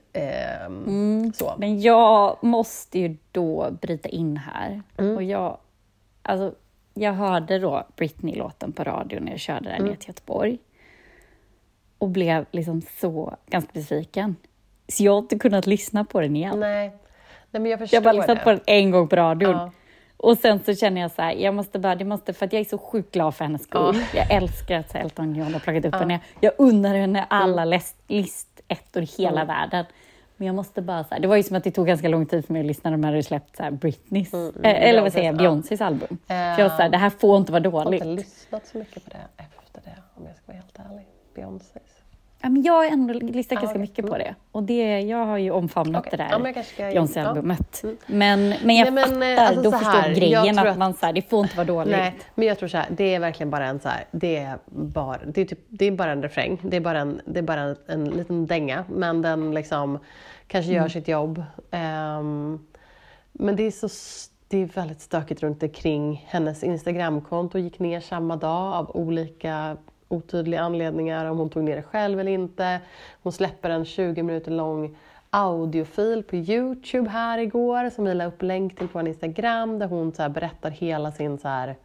um, 0.67 0.83
mm. 0.87 1.33
så. 1.33 1.53
Men 1.57 1.81
jag 1.81 2.37
måste 2.41 2.99
ju 2.99 3.17
då 3.31 3.71
bryta 3.81 4.09
in 4.09 4.37
här. 4.37 4.81
Mm. 4.97 5.15
Och 5.15 5.23
jag, 5.23 5.57
alltså, 6.21 6.53
jag 6.93 7.13
hörde 7.13 7.59
då 7.59 7.87
Britney-låten 7.95 8.71
på 8.71 8.83
radio 8.83 9.19
när 9.19 9.31
jag 9.31 9.39
körde 9.39 9.69
den 9.69 9.75
mm. 9.75 9.89
ner 9.89 9.95
till 9.95 10.09
Göteborg 10.09 10.59
och 12.05 12.11
blev 12.11 12.45
liksom 12.51 12.81
så 13.01 13.35
ganska 13.47 13.69
besviken. 13.73 14.35
Så 14.87 15.03
jag 15.03 15.11
har 15.11 15.19
inte 15.19 15.39
kunnat 15.39 15.67
lyssna 15.67 16.05
på 16.05 16.21
den 16.21 16.35
igen. 16.35 16.59
Nej, 16.59 16.89
Nej 17.51 17.61
men 17.61 17.71
jag 17.71 17.79
förstår 17.79 17.95
Jag 17.97 18.01
har 18.01 18.13
bara 18.13 18.13
lyssnat 18.13 18.43
på 18.43 18.49
den 18.49 18.59
en 18.65 18.91
gång 18.91 19.07
på 19.07 19.15
radion. 19.15 19.51
Ja. 19.51 19.71
Och 20.17 20.37
sen 20.37 20.59
så 20.65 20.75
känner 20.75 21.01
jag 21.01 21.11
så 21.11 21.21
här, 21.21 21.33
jag 21.33 21.53
måste 21.53 21.79
bara, 21.79 21.95
det 21.95 22.05
måste, 22.05 22.33
för 22.33 22.45
att 22.45 22.53
jag 22.53 22.59
är 22.59 22.65
så 22.65 22.77
sjukt 22.77 23.13
glad 23.13 23.35
för 23.35 23.45
hennes 23.45 23.63
skull. 23.63 23.95
Ja. 23.95 24.19
Jag 24.19 24.31
älskar 24.31 24.79
att 24.79 24.95
Elton 24.95 25.35
John 25.35 25.53
har 25.53 25.59
plockat 25.59 25.85
upp 25.85 25.93
ja. 25.93 25.99
henne. 25.99 26.19
Jag 26.39 26.53
unnar 26.57 26.95
henne 26.95 27.25
alla 27.29 27.61
mm. 27.61 27.79
listettor 28.07 29.03
i 29.03 29.05
hela 29.05 29.41
mm. 29.41 29.47
världen. 29.47 29.85
Men 30.37 30.47
jag 30.47 30.55
måste 30.55 30.81
bara 30.81 31.05
här, 31.11 31.19
det 31.19 31.27
var 31.27 31.35
ju 31.35 31.43
som 31.43 31.57
att 31.57 31.63
det 31.63 31.71
tog 31.71 31.87
ganska 31.87 32.07
lång 32.07 32.25
tid 32.25 32.45
för 32.45 32.53
mig 32.53 32.59
att 32.59 32.65
lyssna 32.65 32.89
när 32.89 32.97
de 32.97 33.03
hade 33.03 33.23
släppt 33.23 33.57
så 33.57 33.63
här 33.63 33.71
Britneys, 33.71 34.33
mm, 34.33 34.49
mm, 34.49 34.65
äh, 34.65 34.89
eller 34.89 35.01
vad 35.01 35.13
säger 35.13 35.25
jag, 35.25 35.37
Beyoncés 35.37 35.81
album. 35.81 36.17
Uh, 36.29 36.35
jag 36.37 36.69
var 36.69 36.69
så 36.69 36.81
här, 36.81 36.89
det 36.89 36.97
här 36.97 37.09
får 37.09 37.37
inte 37.37 37.51
vara 37.51 37.59
dåligt. 37.59 37.99
Jag 37.99 38.05
har 38.05 38.11
inte 38.11 38.23
lyssnat 38.23 38.67
så 38.67 38.77
mycket 38.77 39.03
på 39.03 39.09
det 39.09 39.43
efter 39.43 39.81
det, 39.83 39.95
om 40.15 40.25
jag 40.25 40.35
ska 40.35 40.43
vara 40.45 40.57
helt 40.57 40.79
ärlig. 40.91 41.05
Beyoncés. 41.35 41.94
Ja, 42.45 42.49
men 42.49 42.63
jag 42.63 42.87
ändå 42.87 43.13
lyssnat 43.13 43.57
ah, 43.57 43.61
ganska 43.61 43.79
mycket 43.79 44.07
på 44.07 44.17
det. 44.17 44.35
Och 44.51 44.63
det, 44.63 44.99
jag 44.99 45.25
har 45.25 45.37
ju 45.37 45.51
omfamnat 45.51 46.07
okay. 46.07 46.17
det 46.17 46.23
där 46.23 46.53
ja, 46.77 46.89
Beyoncé-albumet. 46.91 47.79
Ja. 47.83 47.89
Mm. 47.89 47.97
Men, 48.07 48.49
men 48.63 48.75
jag 48.75 48.93
Nej, 48.93 49.07
men, 49.09 49.21
fattar, 49.21 49.45
alltså, 49.45 49.61
då 49.61 49.71
förstår 49.71 49.91
här, 49.91 50.15
grejen 50.15 50.59
att, 50.59 50.67
att, 50.67 50.77
man 50.77 50.93
så 50.93 51.05
här, 51.05 51.13
det 51.13 51.29
får 51.29 51.43
inte 51.43 51.57
vara 51.57 51.67
dåligt. 51.67 51.91
Nej, 51.91 52.15
men 52.35 52.47
jag 52.47 52.59
tror 52.59 52.69
så 52.69 52.77
här, 52.77 52.87
det 52.89 53.15
är 53.15 53.19
verkligen 53.19 53.49
bara 53.49 53.65
en 53.65 53.79
så 53.79 53.89
här, 53.89 54.05
det 54.11 54.37
är 54.37 54.57
bara, 54.65 55.19
det 55.25 55.41
är 55.41 55.45
typ, 55.45 55.59
det 55.67 55.85
är 55.85 55.91
bara 55.91 56.11
en 56.11 56.23
refräng. 56.23 56.59
Det 56.61 56.77
är 56.77 56.81
bara 56.81 56.99
en, 56.99 57.21
det 57.25 57.39
är 57.39 57.43
bara 57.43 57.61
en, 57.61 57.75
en 57.87 58.05
liten 58.05 58.45
dänga. 58.45 58.85
Men 58.89 59.21
den 59.21 59.53
liksom 59.53 59.99
kanske 60.47 60.71
gör 60.71 60.79
mm. 60.79 60.89
sitt 60.89 61.07
jobb. 61.07 61.43
Um, 61.71 62.67
men 63.31 63.55
det 63.55 63.63
är 63.63 63.71
så 63.71 63.89
det 64.47 64.57
är 64.57 64.65
väldigt 64.65 65.01
stökigt 65.01 65.43
runt 65.43 65.63
omkring 65.63 66.25
hennes 66.27 66.63
Instagramkonto 66.63 67.57
gick 67.57 67.79
ner 67.79 67.99
samma 67.99 68.35
dag 68.35 68.73
av 68.73 68.95
olika 68.95 69.77
otydliga 70.07 70.61
anledningar 70.61 71.25
om 71.25 71.37
hon 71.37 71.49
tog 71.49 71.63
ner 71.63 71.75
det 71.75 71.83
själv 71.83 72.19
eller 72.19 72.31
inte. 72.31 72.79
Hon 73.23 73.31
släpper 73.31 73.69
en 73.69 73.85
20 73.85 74.23
minuter 74.23 74.51
lång 74.51 74.97
audiofil 75.29 76.23
på 76.23 76.35
Youtube 76.35 77.09
här 77.09 77.37
igår 77.37 77.89
som 77.89 78.05
vi 78.05 78.13
la 78.13 78.25
upp 78.25 78.41
länk 78.41 78.77
till 78.77 78.87
på 78.87 78.99
vår 78.99 79.07
Instagram 79.07 79.79
där 79.79 79.87
hon 79.87 80.13
så 80.13 80.29
berättar 80.29 80.69
hela 80.69 81.11
sin 81.11 81.37
så 81.37 81.47
här, 81.47 81.75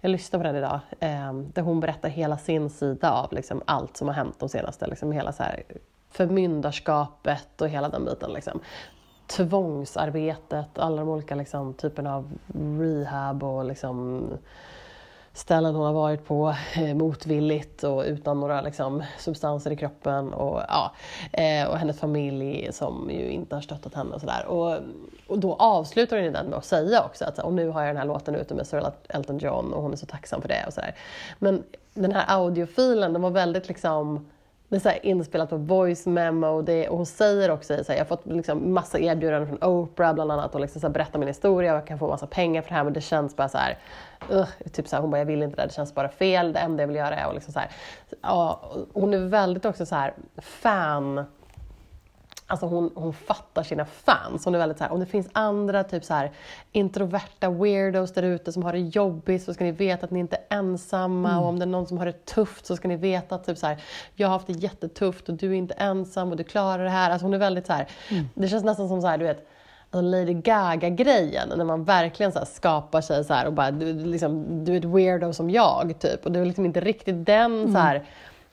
jag 0.00 0.10
lyssnade 0.10 0.44
på 0.44 0.46
den 0.46 0.56
idag, 0.56 0.80
eh, 1.00 1.32
där 1.32 1.62
hon 1.62 1.80
berättar 1.80 2.08
hela 2.08 2.38
sin 2.38 2.70
sida 2.70 3.12
av 3.12 3.32
liksom, 3.32 3.62
allt 3.64 3.96
som 3.96 4.08
har 4.08 4.14
hänt 4.14 4.38
de 4.38 4.48
senaste, 4.48 4.86
liksom, 4.86 5.12
hela 5.12 5.32
så 5.32 5.42
här, 5.42 5.62
förmyndarskapet 6.10 7.60
och 7.60 7.68
hela 7.68 7.88
den 7.88 8.04
biten. 8.04 8.32
Liksom. 8.32 8.60
Tvångsarbetet, 9.26 10.78
alla 10.78 10.96
de 10.96 11.08
olika 11.08 11.34
liksom, 11.34 11.74
typerna 11.74 12.16
av 12.16 12.32
rehab 12.78 13.42
och 13.42 13.64
liksom, 13.64 14.28
ställen 15.34 15.74
hon 15.74 15.86
har 15.86 15.92
varit 15.92 16.26
på 16.26 16.54
eh, 16.76 16.94
motvilligt 16.94 17.84
och 17.84 18.04
utan 18.06 18.40
några 18.40 18.60
liksom, 18.60 19.02
substanser 19.18 19.70
i 19.70 19.76
kroppen. 19.76 20.32
Och, 20.32 20.62
ja, 20.68 20.92
eh, 21.32 21.68
och 21.68 21.78
hennes 21.78 22.00
familj 22.00 22.68
som 22.72 23.10
ju 23.10 23.30
inte 23.30 23.54
har 23.54 23.62
stöttat 23.62 23.94
henne 23.94 24.14
och 24.14 24.20
sådär. 24.20 24.46
Och, 24.46 24.78
och 25.26 25.38
då 25.38 25.54
avslutar 25.54 26.22
hon 26.22 26.32
den 26.32 26.46
med 26.46 26.58
att 26.58 26.64
säga 26.64 27.02
också 27.04 27.24
att 27.24 27.38
och 27.38 27.52
nu 27.52 27.68
har 27.68 27.82
jag 27.82 27.90
den 27.90 27.96
här 27.96 28.04
låten 28.04 28.34
ute 28.34 28.54
med 28.54 28.66
Sir 28.66 28.92
Elton 29.08 29.38
John 29.38 29.72
och 29.72 29.82
hon 29.82 29.92
är 29.92 29.96
så 29.96 30.06
tacksam 30.06 30.40
för 30.40 30.48
det. 30.48 30.64
Och 30.66 30.72
så 30.72 30.80
där. 30.80 30.94
Men 31.38 31.62
den 31.94 32.12
här 32.12 32.24
audiofilen, 32.28 33.12
den 33.12 33.22
var 33.22 33.30
väldigt 33.30 33.68
liksom 33.68 34.26
det 34.72 34.76
är 34.76 34.80
så 34.80 34.98
inspelat 35.02 35.50
på 35.50 35.56
voice 35.56 36.06
memo 36.06 36.62
det, 36.62 36.88
och 36.88 36.96
hon 36.96 37.06
säger 37.06 37.50
också 37.50 37.74
att 37.74 37.88
jag 37.88 37.98
har 37.98 38.04
fått 38.04 38.26
liksom 38.26 38.74
massa 38.74 38.98
erbjudanden 38.98 39.48
från 39.48 39.70
Oprah 39.70 40.14
bland 40.14 40.32
annat 40.32 40.54
och 40.54 40.60
liksom 40.60 40.80
så 40.80 40.88
berätta 40.88 41.18
min 41.18 41.28
historia 41.28 41.72
och 41.72 41.78
jag 41.78 41.86
kan 41.86 41.98
få 41.98 42.08
massa 42.08 42.26
pengar 42.26 42.62
för 42.62 42.68
det 42.68 42.74
här 42.74 42.84
men 42.84 42.92
det 42.92 43.00
känns 43.00 43.36
bara 43.36 43.48
så 43.48 43.58
här, 43.58 43.78
uh, 44.32 44.46
typ 44.72 44.88
så 44.88 44.96
här, 44.96 45.00
hon 45.00 45.10
bara 45.10 45.18
jag 45.18 45.26
vill 45.26 45.42
inte 45.42 45.56
det, 45.56 45.66
det 45.66 45.72
känns 45.72 45.94
bara 45.94 46.08
fel, 46.08 46.52
det 46.52 46.58
enda 46.58 46.82
jag 46.82 46.88
vill 46.88 46.96
göra 46.96 47.16
är 47.16 47.28
att 47.28 47.34
liksom 47.34 47.52
så 47.52 47.58
här, 47.58 47.70
ja, 48.22 48.60
hon 48.92 49.14
är 49.14 49.18
väldigt 49.18 49.64
också 49.64 49.86
så 49.86 49.94
här 49.94 50.14
fan 50.36 51.24
Alltså 52.52 52.66
hon, 52.66 52.90
hon 52.94 53.12
fattar 53.12 53.62
sina 53.62 53.84
fans. 53.84 54.44
Hon 54.44 54.54
är 54.54 54.58
väldigt 54.58 54.78
så 54.78 54.84
här, 54.84 54.92
om 54.92 55.00
det 55.00 55.06
finns 55.06 55.28
andra 55.32 55.84
typ 55.84 56.04
så 56.04 56.14
här, 56.14 56.32
introverta 56.72 57.50
weirdos 57.50 58.12
där 58.12 58.22
ute 58.22 58.52
som 58.52 58.62
har 58.62 58.72
det 58.72 58.78
jobbigt 58.78 59.42
så 59.42 59.54
ska 59.54 59.64
ni 59.64 59.72
veta 59.72 60.04
att 60.04 60.10
ni 60.10 60.20
inte 60.20 60.36
är 60.36 60.58
ensamma. 60.58 61.28
Mm. 61.28 61.42
Och 61.42 61.48
om 61.48 61.58
det 61.58 61.64
är 61.64 61.66
någon 61.66 61.86
som 61.86 61.98
har 61.98 62.06
det 62.06 62.26
tufft 62.26 62.66
så 62.66 62.76
ska 62.76 62.88
ni 62.88 62.96
veta 62.96 63.34
att 63.34 63.44
typ 63.44 63.58
så 63.58 63.66
här, 63.66 63.82
jag 64.14 64.28
har 64.28 64.32
haft 64.32 64.46
det 64.46 64.52
jättetufft 64.52 65.28
och 65.28 65.34
du 65.34 65.50
är 65.50 65.54
inte 65.54 65.74
ensam 65.74 66.30
och 66.30 66.36
du 66.36 66.44
klarar 66.44 66.84
det 66.84 66.90
här. 66.90 67.10
Alltså 67.10 67.26
hon 67.26 67.34
är 67.34 67.38
väldigt 67.38 67.66
så 67.66 67.72
här, 67.72 67.88
mm. 68.10 68.28
det 68.34 68.48
känns 68.48 68.64
nästan 68.64 68.88
som 68.88 69.00
så 69.00 69.06
här, 69.06 69.18
du 69.18 69.24
vet, 69.24 69.48
alltså 69.90 70.10
Lady 70.10 70.34
Gaga-grejen, 70.34 71.48
när 71.56 71.64
man 71.64 71.84
verkligen 71.84 72.32
så 72.32 72.44
skapar 72.46 73.00
sig 73.00 73.24
så 73.24 73.46
och 73.46 73.52
bara, 73.52 73.70
du, 73.70 73.92
liksom, 73.92 74.64
du 74.64 74.72
är 74.72 74.78
ett 74.78 74.84
weirdo 74.84 75.32
som 75.32 75.50
jag, 75.50 75.94
typ. 76.00 76.26
Och 76.26 76.32
det 76.32 76.40
är 76.40 76.44
liksom 76.44 76.64
inte 76.64 76.80
riktigt 76.80 77.26
den 77.26 77.52
mm. 77.52 77.72
så 77.72 77.78
här, 77.78 78.02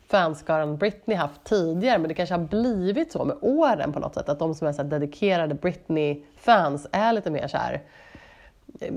fanskaran 0.10 0.78
Britney 0.78 1.18
haft 1.18 1.44
tidigare 1.44 1.98
men 1.98 2.08
det 2.08 2.14
kanske 2.14 2.36
har 2.36 2.44
blivit 2.44 3.12
så 3.12 3.26
med 3.26 3.38
åren 3.42 3.94
på 3.94 4.00
något 4.00 4.14
sätt 4.14 4.30
att 4.30 4.40
de 4.40 4.56
som 4.56 4.68
är 4.68 4.74
så 4.74 4.84
dedikerade 4.84 5.56
Britney-fans 5.56 6.88
är 6.92 7.14
lite 7.14 7.32
mer 7.32 7.48
så 7.48 7.58
här, 7.58 7.82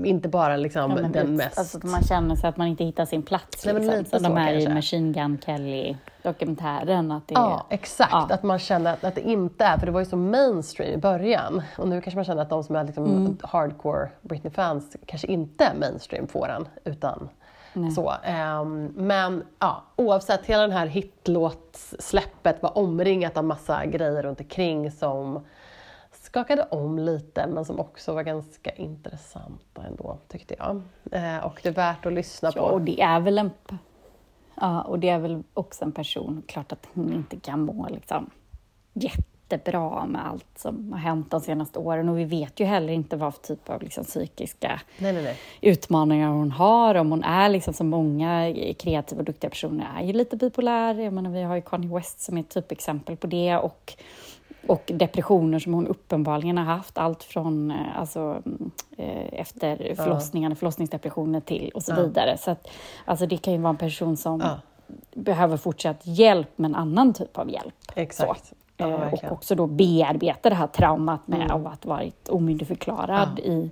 inte 0.03 0.29
bara 0.29 0.57
liksom 0.57 0.91
ja, 0.91 1.07
den 1.07 1.35
mest... 1.35 1.57
Alltså 1.57 1.79
man 1.83 2.03
känner 2.03 2.35
sig 2.35 2.49
att 2.49 2.57
man 2.57 2.67
inte 2.67 2.83
hittar 2.83 3.05
sin 3.05 3.23
plats. 3.23 3.65
Nej, 3.65 3.73
liksom. 3.73 4.05
så 4.05 4.19
de 4.19 4.37
här 4.37 4.53
i 4.53 4.69
Machine 4.69 5.13
Gun 5.13 5.37
Kelly-dokumentären. 5.45 7.11
Att 7.11 7.27
det 7.27 7.33
ja, 7.33 7.65
är, 7.69 7.73
exakt. 7.73 8.11
Ja. 8.11 8.27
Att 8.29 8.43
man 8.43 8.59
känner 8.59 8.93
att, 8.93 9.03
att 9.03 9.15
det 9.15 9.21
inte 9.21 9.65
är, 9.65 9.77
för 9.77 9.85
det 9.85 9.91
var 9.91 9.99
ju 9.99 10.05
så 10.05 10.17
mainstream 10.17 10.93
i 10.93 10.97
början. 10.97 11.61
Och 11.77 11.87
nu 11.87 12.01
kanske 12.01 12.15
man 12.15 12.25
känner 12.25 12.41
att 12.41 12.49
de 12.49 12.63
som 12.63 12.75
är 12.75 12.83
liksom 12.83 13.05
mm. 13.05 13.37
hardcore 13.43 14.09
Britney-fans 14.21 14.97
kanske 15.05 15.27
inte 15.27 15.65
är 15.65 15.75
mainstream 15.79 16.27
får 16.27 16.47
den, 16.47 16.67
utan 16.83 17.29
så, 17.95 18.13
um, 18.61 18.85
men 18.85 19.43
ja, 19.59 19.83
oavsett, 19.95 20.45
hela 20.45 20.61
den 20.61 20.71
här 20.71 20.87
hitlåtssläppet 20.87 22.61
var 22.61 22.77
omringat 22.77 23.37
av 23.37 23.43
massa 23.43 23.85
grejer 23.85 24.23
runt 24.23 24.39
omkring 24.39 24.91
som 24.91 25.45
skakade 26.11 26.63
om 26.71 26.99
lite 26.99 27.47
men 27.47 27.65
som 27.65 27.79
också 27.79 28.13
var 28.13 28.23
ganska 28.23 28.71
intressanta 28.71 29.81
ändå 29.87 30.17
tyckte 30.27 30.55
jag. 30.59 30.75
Uh, 31.15 31.45
och 31.45 31.59
det 31.63 31.69
är 31.69 31.73
värt 31.73 32.05
att 32.05 32.13
lyssna 32.13 32.51
ja, 32.55 32.61
på. 32.61 32.73
Och 32.73 32.81
det 32.81 33.01
är 33.01 33.19
väl 33.19 33.37
en 33.37 33.51
Ja, 34.55 34.81
och 34.81 34.99
det 34.99 35.09
är 35.09 35.19
väl 35.19 35.43
också 35.53 35.85
en 35.85 35.91
person, 35.91 36.43
klart 36.47 36.71
att 36.71 36.87
hon 36.93 37.13
inte 37.13 37.39
kan 37.39 37.61
må 37.61 37.87
liksom 37.89 38.29
jätte 38.93 39.32
jättebra 39.53 40.05
med 40.05 40.27
allt 40.27 40.45
som 40.55 40.93
har 40.93 40.99
hänt 40.99 41.31
de 41.31 41.41
senaste 41.41 41.79
åren 41.79 42.09
och 42.09 42.19
vi 42.19 42.23
vet 42.23 42.59
ju 42.59 42.65
heller 42.65 42.93
inte 42.93 43.15
vad 43.15 43.33
för 43.33 43.41
typ 43.41 43.69
av 43.69 43.81
liksom 43.81 44.03
psykiska 44.03 44.81
nej, 44.97 45.13
nej, 45.13 45.23
nej. 45.23 45.37
utmaningar 45.61 46.29
hon 46.29 46.51
har. 46.51 46.95
Om 46.95 47.11
hon 47.11 47.23
är 47.23 47.49
liksom 47.49 47.73
som 47.73 47.89
många 47.89 48.53
kreativa 48.79 49.19
och 49.19 49.25
duktiga 49.25 49.49
personer 49.49 49.87
är 49.97 50.03
ju 50.03 50.13
lite 50.13 50.35
bipolär. 50.35 50.95
Jag 50.95 51.13
menar, 51.13 51.29
vi 51.29 51.43
har 51.43 51.55
ju 51.55 51.61
Kanye 51.61 51.95
West 51.95 52.21
som 52.21 52.37
är 52.37 52.41
ett 52.41 52.49
typexempel 52.49 53.17
på 53.17 53.27
det 53.27 53.57
och 53.57 53.95
och 54.67 54.91
depressioner 54.93 55.59
som 55.59 55.73
hon 55.73 55.87
uppenbarligen 55.87 56.57
har 56.57 56.65
haft, 56.65 56.97
allt 56.97 57.23
från 57.23 57.71
eh, 57.71 57.99
alltså, 57.99 58.41
eh, 58.97 59.39
efter 59.39 59.95
förlossningarna, 59.95 60.55
förlossningsdepressioner 60.55 61.39
till 61.39 61.71
och 61.75 61.83
så 61.83 61.95
vidare. 61.95 62.37
Så 62.37 62.51
att, 62.51 62.67
alltså, 63.05 63.25
det 63.25 63.37
kan 63.37 63.53
ju 63.53 63.59
vara 63.59 63.69
en 63.69 63.77
person 63.77 64.17
som 64.17 64.43
behöver 65.13 65.57
fortsatt 65.57 66.01
hjälp 66.03 66.57
med 66.57 66.69
en 66.69 66.75
annan 66.75 67.13
typ 67.13 67.37
av 67.37 67.49
hjälp. 67.49 67.91
Exakt. 67.95 68.45
Så. 68.45 68.55
Ja, 68.77 69.05
eh, 69.05 69.13
och 69.13 69.31
också 69.31 69.55
då 69.55 69.67
bearbeta 69.67 70.49
det 70.49 70.55
här 70.55 70.67
traumat 70.67 71.27
med 71.27 71.51
mm. 71.51 71.67
att 71.67 71.85
varit 71.85 72.29
omyndigförklarad 72.29 73.39
ja. 73.43 73.51
i 73.51 73.71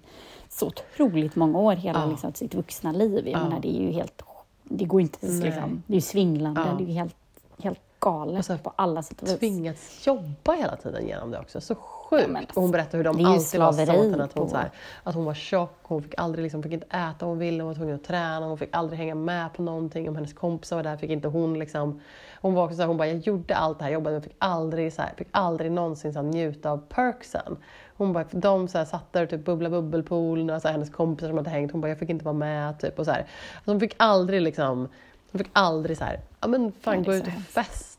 så 0.49 0.67
otroligt 0.67 1.35
många 1.35 1.59
år, 1.59 1.75
hela 1.75 1.99
ja. 1.99 2.05
liksom, 2.05 2.33
sitt 2.33 2.53
vuxna 2.53 2.91
liv. 2.91 3.27
Jag 3.27 3.39
ja. 3.39 3.43
menar, 3.43 3.59
det 3.59 3.77
är 3.77 3.81
ju 3.81 3.91
helt... 3.91 4.21
Det 4.63 4.85
går 4.85 5.01
inte... 5.01 5.27
Liksom, 5.27 5.83
det 5.87 5.93
är 5.93 5.95
ju 5.95 6.01
svindlande, 6.01 6.75
det 6.77 6.83
är 6.83 6.87
ju 6.87 6.93
helt, 6.93 7.15
helt 7.63 7.79
galet 7.99 8.45
så, 8.45 8.57
på 8.57 8.73
alla 8.75 9.03
sätt 9.03 9.21
och 9.21 9.27
vis. 9.27 9.39
Tvingats 9.39 10.07
jobba 10.07 10.53
hela 10.53 10.75
tiden 10.75 11.07
genom 11.07 11.31
det 11.31 11.39
också. 11.39 11.61
Så 11.61 11.75
sjukt! 12.11 12.29
Ja, 12.33 12.41
och 12.53 12.61
hon 12.61 12.71
berättade 12.71 12.97
hur 12.97 13.03
de 13.03 13.25
alltid 13.25 13.59
var 13.59 13.73
henne, 13.73 14.23
att 14.23 14.33
hon, 14.33 14.49
så 14.49 14.57
här, 14.57 14.71
att 15.03 15.15
hon 15.15 15.25
var 15.25 15.33
tjock, 15.33 15.79
hon 15.81 16.03
fick 16.03 16.13
aldrig 16.17 16.43
liksom, 16.43 16.63
fick 16.63 16.71
inte 16.71 16.85
äta 16.85 17.15
vad 17.19 17.29
hon 17.29 17.39
ville, 17.39 17.63
hon 17.63 17.67
var 17.67 17.75
tvungen 17.75 17.95
att 17.95 18.03
träna, 18.03 18.45
hon 18.45 18.57
fick 18.57 18.75
aldrig 18.75 18.99
hänga 18.99 19.15
med 19.15 19.53
på 19.53 19.61
någonting. 19.61 20.09
Om 20.09 20.15
hennes 20.15 20.33
kompisar 20.33 20.75
var 20.75 20.83
där 20.83 20.97
fick 20.97 21.09
inte 21.09 21.27
hon 21.27 21.59
liksom 21.59 22.01
hon 22.41 22.53
var 22.53 22.63
också 22.63 22.75
så 22.75 22.81
här, 22.81 22.87
hon 22.87 22.97
bara, 22.97 23.07
jag 23.07 23.17
gjorde 23.17 23.55
allt 23.55 23.79
det 23.79 23.85
här 23.85 23.91
jobbet 23.91 24.13
men 24.13 24.21
fick 24.21 24.35
aldrig, 24.37 24.93
så 24.93 25.01
här, 25.01 25.13
fick 25.17 25.27
aldrig 25.31 25.71
någonsin 25.71 26.13
så 26.13 26.19
här, 26.19 26.27
njuta 26.27 26.71
av 26.71 26.77
perksen. 26.89 27.57
Hon 27.97 28.13
bara, 28.13 28.25
de 28.31 28.67
så 28.67 28.77
här, 28.77 28.85
satt 28.85 29.13
där 29.13 29.23
och 29.23 29.29
typ 29.29 29.45
bubbla 29.45 29.69
bubbelpool, 29.69 30.45
några 30.45 30.59
så 30.59 30.67
här, 30.67 30.73
hennes 30.73 30.89
kompisar 30.89 31.27
som 31.27 31.37
hade 31.37 31.49
hängt, 31.49 31.71
hon 31.71 31.81
bara, 31.81 31.87
jag 31.87 31.99
fick 31.99 32.09
inte 32.09 32.25
vara 32.25 32.33
med. 32.33 32.79
Typ, 32.79 32.99
och 32.99 33.05
så 33.05 33.11
här. 33.11 33.19
Alltså, 33.19 33.71
hon 33.71 33.79
fick 33.79 33.95
aldrig 33.97 34.41
liksom, 34.41 34.87
hon 35.31 35.39
fick 35.39 35.49
aldrig 35.53 35.97
så 35.97 36.03
här, 36.03 36.19
ja 36.41 36.47
men 36.47 36.71
fan 36.71 37.03
gå 37.03 37.13
ut 37.13 37.27
och 37.27 37.33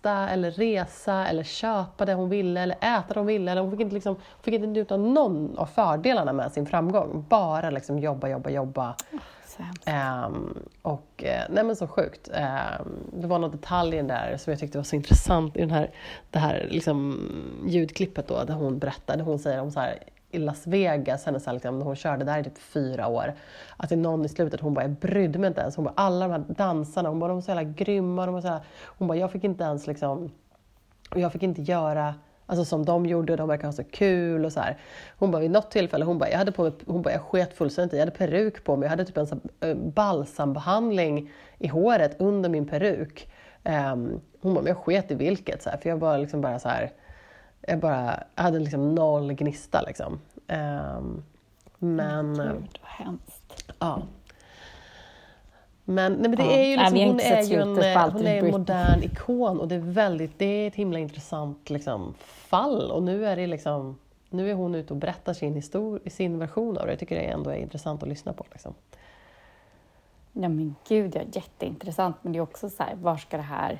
festa 0.03 0.29
eller 0.29 0.51
resa 0.51 1.27
eller 1.27 1.45
köpa 1.45 2.05
det 2.05 2.15
hon 2.15 2.29
ville 2.29 2.61
eller 2.61 2.77
äta 2.77 3.15
det 3.15 3.21
hon 3.21 3.27
ville. 3.27 3.51
Eller 3.51 3.63
hon, 3.63 3.71
fick 3.71 3.81
inte 3.81 3.95
liksom, 3.95 4.17
fick 4.43 4.55
inte 4.55 4.67
njuta 4.67 4.95
av 4.95 5.01
någon 5.01 5.59
av 5.59 5.67
fördelarna 5.67 6.33
med 6.33 6.53
sin 6.53 6.67
framgång. 6.67 7.25
Bara 7.29 7.71
liksom 7.71 7.99
jobba, 7.99 8.29
jobba, 8.29 8.51
jobba. 8.51 8.97
Um, 10.27 10.59
och, 10.83 11.25
eh, 11.25 11.45
nej 11.51 11.65
men 11.65 11.77
så 11.77 11.87
sjukt. 11.87 12.29
Um, 12.29 13.21
det 13.21 13.27
var 13.27 13.39
någon 13.39 13.51
detalj 13.51 14.03
där 14.03 14.37
som 14.37 14.51
jag 14.51 14.61
tyckte 14.61 14.79
var 14.79 14.85
så 14.85 14.97
intressant 14.97 15.57
i 15.57 15.61
den 15.61 15.71
här, 15.71 15.91
det 16.31 16.39
här 16.39 16.69
liksom, 16.71 17.19
ljudklippet 17.67 18.29
då, 18.29 18.45
där 18.45 18.55
hon 18.55 18.79
berättade, 18.79 19.23
hon 19.23 19.39
säger 19.39 19.61
om 19.61 19.71
så 19.71 19.81
här, 19.81 19.99
i 20.33 20.39
Las 20.39 20.67
Vegas, 20.67 21.27
hennes, 21.27 21.47
liksom, 21.47 21.79
när 21.79 21.87
hon 21.87 21.97
körde 21.97 22.25
där 22.25 22.39
i 22.39 22.45
typ 22.45 22.59
fyra 22.59 23.07
år, 23.07 23.35
att 23.77 23.89
det 23.89 23.95
är 23.95 23.97
någon 23.97 24.25
i 24.25 24.29
slutet, 24.29 24.61
hon 24.61 24.75
bara, 24.75 24.85
jag 24.85 24.91
brydde 24.91 25.39
mig 25.39 25.49
inte 25.49 25.61
ens. 25.61 25.77
Hon 25.77 25.85
bara, 25.85 25.95
alla 25.97 26.29
de 26.29 26.33
här 26.33 26.45
dansarna, 26.49 27.09
hon 27.09 27.19
bara, 27.19 27.29
de 27.29 27.35
var 27.35 27.43
så 27.43 27.51
jävla 27.51 27.65
grymma. 27.65 28.27
De 28.27 28.35
var 28.35 28.41
så 28.41 28.47
jävla, 28.47 28.65
hon 28.85 29.09
bara, 29.09 29.19
jag 29.19 29.31
fick 29.31 29.45
inte 29.45 29.65
ens 29.65 29.87
liksom, 29.87 30.31
jag 31.15 31.33
fick 31.33 31.43
inte 31.43 31.63
göra 31.63 32.15
Alltså 32.47 32.65
som 32.65 32.85
de 32.85 33.07
gjorde, 33.07 33.37
de 33.37 33.49
verkar 33.49 33.69
ha 33.69 33.73
så 33.73 33.85
kul 33.85 34.45
och 34.45 34.53
så 34.53 34.61
här. 34.61 34.77
Hon 35.19 35.31
bara 35.31 35.43
vid 35.43 35.51
något 35.51 35.71
tillfälle, 35.71 36.05
hon 36.05 36.19
bara, 36.19 36.31
jag 36.31 36.39
hade 36.39 36.53
på 36.53 36.63
mig, 36.63 36.73
hon 36.87 37.03
bara, 37.03 37.13
jag 37.13 37.23
sket 37.23 37.55
fullständigt 37.55 37.93
jag 37.93 38.01
hade 38.01 38.11
peruk 38.11 38.65
på 38.65 38.77
mig, 38.77 38.87
jag 38.87 38.91
hade 38.91 39.05
typ 39.05 39.17
en 39.17 39.27
sån, 39.27 39.41
eh, 39.61 39.75
balsambehandling 39.77 41.31
i 41.59 41.69
håret 41.69 42.21
under 42.21 42.51
min 42.51 42.67
peruk. 42.67 43.29
Um, 43.65 44.21
hon 44.41 44.55
bara, 44.55 44.63
men 44.63 44.67
jag 44.67 44.77
sket 44.77 45.11
i 45.11 45.15
vilket, 45.15 45.63
så 45.63 45.71
här, 45.71 45.77
för 45.77 45.89
jag 45.89 45.97
var 45.97 46.19
liksom 46.19 46.41
bara 46.41 46.59
så 46.59 46.69
här, 46.69 46.93
jag 47.67 47.81
bara 47.81 48.23
jag 48.35 48.43
hade 48.43 48.59
liksom 48.59 48.95
noll 48.95 49.33
gnista 49.33 49.83
liksom. 49.83 50.21
Um, 50.49 51.25
men... 51.79 52.35
Gud, 52.35 52.79
vad 52.83 52.91
hemskt. 53.07 53.73
Ja. 53.79 54.03
Men, 55.85 56.13
nej, 56.13 56.31
men 56.31 56.37
det 56.37 56.45
ja. 56.45 56.53
är 56.53 56.65
ju 56.65 56.77
liksom, 56.77 56.99
hon 56.99 57.21
är 57.21 57.43
ju 57.43 57.61
en, 57.61 57.69
hon 58.13 58.27
är 58.27 58.45
en 58.45 58.51
modern 58.51 59.03
ikon 59.03 59.61
och 59.61 59.69
det 59.69 59.75
är, 59.75 59.79
väldigt, 59.79 60.39
det 60.39 60.45
är 60.45 60.69
ett 60.69 60.75
himla 60.75 60.99
intressant 60.99 61.71
liksom, 61.71 62.15
fall. 62.19 62.91
Och 62.91 63.03
nu 63.03 63.27
är, 63.27 63.37
det 63.37 63.47
liksom, 63.47 63.99
nu 64.31 64.51
är 64.51 64.55
hon 64.55 64.75
ute 64.75 64.93
och 64.93 64.99
berättar 64.99 65.33
sin, 65.33 65.55
histor 65.55 66.01
sin 66.07 66.39
version 66.39 66.79
av 66.79 66.87
det. 66.87 66.93
Jag 66.93 66.99
tycker 66.99 67.15
det 67.15 67.23
ändå 67.23 67.51
är 67.51 67.57
intressant 67.57 68.03
att 68.03 68.09
lyssna 68.09 68.33
på. 68.33 68.45
Liksom. 68.53 68.75
Ja 70.33 70.49
men 70.49 70.75
gud, 70.89 71.15
ja, 71.15 71.21
jätteintressant. 71.33 72.17
Men 72.23 72.33
det 72.33 72.39
är 72.39 72.41
också 72.41 72.71
så 72.71 72.83
här, 72.83 72.95
var 72.95 73.17
ska 73.17 73.37
det 73.37 73.43
här, 73.43 73.79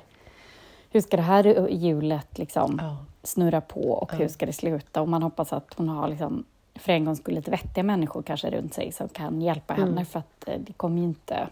hur 0.91 1.01
ska 1.01 1.17
det 1.17 1.23
här 1.23 1.67
hjulet 1.69 2.37
liksom 2.37 2.79
ja. 2.81 2.97
Snurra 3.23 3.61
på 3.61 3.91
och 3.91 4.13
ja. 4.13 4.17
hur 4.17 4.27
ska 4.27 4.45
det 4.45 4.53
sluta? 4.53 5.01
Och 5.01 5.07
man 5.07 5.23
hoppas 5.23 5.53
att 5.53 5.73
hon 5.73 5.89
har 5.89 6.07
liksom, 6.07 6.45
för 6.75 6.93
en 6.93 7.05
gång 7.05 7.15
skulle 7.15 7.35
lite 7.35 7.51
vettiga 7.51 7.83
människor 7.83 8.21
kanske 8.21 8.49
runt 8.49 8.73
sig 8.73 8.91
som 8.91 9.09
kan 9.09 9.41
hjälpa 9.41 9.73
mm. 9.75 9.87
henne 9.87 10.05
för 10.05 10.19
att 10.19 10.47
eh, 10.47 10.59
det 10.59 10.73
kommer 10.73 10.97
ju 10.97 11.03
inte 11.03 11.47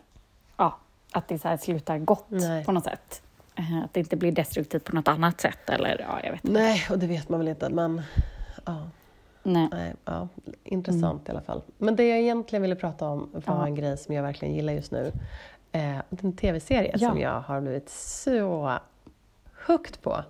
ja, 0.57 0.77
att 1.11 1.27
det 1.27 1.39
så 1.39 1.47
här 1.47 1.57
slutar 1.57 1.97
gott 1.97 2.25
Nej. 2.29 2.65
på 2.65 2.71
något 2.71 2.83
sätt. 2.83 3.21
Eh, 3.55 3.83
att 3.83 3.93
det 3.93 3.99
inte 3.99 4.15
blir 4.15 4.31
destruktivt 4.31 4.83
på 4.83 4.95
något 4.95 5.07
annat 5.07 5.41
sätt. 5.41 5.69
Eller, 5.69 6.05
ja, 6.09 6.19
jag 6.23 6.31
vet 6.31 6.45
inte. 6.45 6.59
Nej, 6.59 6.87
och 6.89 6.99
det 6.99 7.07
vet 7.07 7.29
man 7.29 7.39
väl 7.39 7.47
inte. 7.47 7.69
Men 7.69 8.01
ja. 8.65 8.87
Nej. 9.43 9.67
Nej 9.71 9.93
ja, 10.05 10.27
intressant 10.63 11.21
mm. 11.21 11.21
i 11.27 11.29
alla 11.29 11.41
fall. 11.41 11.61
Men 11.77 11.95
det 11.95 12.07
jag 12.07 12.19
egentligen 12.19 12.61
ville 12.61 12.75
prata 12.75 13.07
om 13.07 13.29
var 13.33 13.41
ja. 13.45 13.65
en 13.65 13.75
grej 13.75 13.97
som 13.97 14.15
jag 14.15 14.23
verkligen 14.23 14.55
gillar 14.55 14.73
just 14.73 14.91
nu. 14.91 15.11
Eh, 15.71 15.97
en 16.09 16.33
tv-serie 16.33 16.95
ja. 16.99 17.09
som 17.09 17.19
jag 17.19 17.41
har 17.41 17.61
blivit 17.61 17.89
så 17.89 18.77
hooked 19.67 20.01
på. 20.01 20.23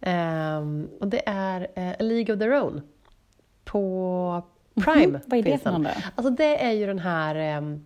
Eh, 0.00 0.58
och 1.00 1.08
det 1.08 1.22
är 1.26 1.68
eh, 1.74 1.90
A 1.90 1.96
League 1.98 2.34
of 2.34 2.40
Their 2.40 2.62
Own. 2.62 2.82
På 3.64 4.42
Prime. 4.74 5.04
Mm 5.04 5.20
Vad 5.26 5.38
är 5.38 5.42
det 5.42 5.58
för 5.58 5.70
någon 5.70 5.86
Alltså 6.14 6.30
det 6.30 6.64
är 6.64 6.72
ju 6.72 6.86
den 6.86 6.98
här 6.98 7.34
ehm, 7.34 7.84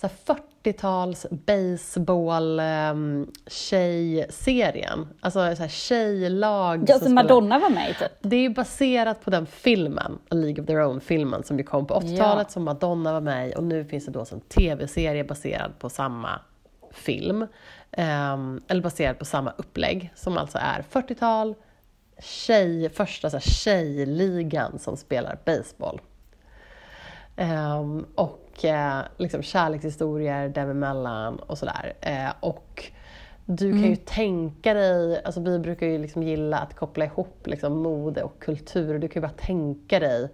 så 0.00 0.06
här 0.06 0.36
40-tals 0.64 1.26
baseball 1.30 2.60
um, 2.60 3.32
tjejserien. 3.46 5.08
Alltså 5.20 5.56
så 5.56 5.62
här 5.62 5.68
tjejlag. 5.68 6.84
Ja, 6.88 6.98
som 6.98 7.14
Madonna 7.14 7.58
var 7.58 7.70
med 7.70 7.90
i 7.90 7.94
typ. 7.94 8.12
Det 8.20 8.36
är 8.36 8.50
baserat 8.50 9.24
på 9.24 9.30
den 9.30 9.46
filmen, 9.46 10.18
A 10.28 10.34
League 10.34 10.62
of 10.62 10.66
Their 10.66 10.82
Own-filmen 10.82 11.42
som 11.42 11.58
ju 11.58 11.64
kom 11.64 11.86
på 11.86 11.94
80-talet 11.94 12.46
ja. 12.48 12.52
som 12.52 12.64
Madonna 12.64 13.12
var 13.12 13.20
med 13.20 13.48
i 13.48 13.54
och 13.56 13.64
nu 13.64 13.84
finns 13.84 14.06
det 14.06 14.12
då 14.12 14.26
en 14.32 14.40
tv-serie 14.40 15.24
baserad 15.24 15.78
på 15.78 15.90
samma 15.90 16.40
film. 16.92 17.46
Um, 17.96 18.60
eller 18.68 18.82
baserad 18.82 19.18
på 19.18 19.24
samma 19.24 19.50
upplägg 19.50 20.12
som 20.14 20.38
alltså 20.38 20.58
är 20.58 20.84
40-tal, 20.90 21.54
tjej, 22.18 22.90
första 22.90 23.30
så 23.30 23.36
här, 23.36 23.42
tjejligan 23.42 24.78
som 24.78 24.96
spelar 24.96 25.38
baseball. 25.44 26.00
Um, 27.36 28.06
och 28.14 28.64
uh, 28.64 29.00
liksom 29.16 29.42
kärlekshistorier 29.42 30.48
däremellan 30.48 31.38
och 31.38 31.58
sådär. 31.58 31.92
Uh, 32.06 32.32
och 32.40 32.90
du 33.44 33.70
kan 33.70 33.80
ju 33.80 33.86
mm. 33.86 33.96
tänka 34.04 34.74
dig, 34.74 35.24
alltså 35.24 35.40
vi 35.40 35.58
brukar 35.58 35.86
ju 35.86 35.98
liksom 35.98 36.22
gilla 36.22 36.58
att 36.58 36.76
koppla 36.76 37.04
ihop 37.04 37.46
liksom 37.46 37.82
mode 37.82 38.22
och 38.22 38.38
kultur. 38.38 38.98
Du 38.98 39.08
kan 39.08 39.22
ju 39.22 39.28
bara 39.28 39.36
tänka 39.36 40.00
dig 40.00 40.30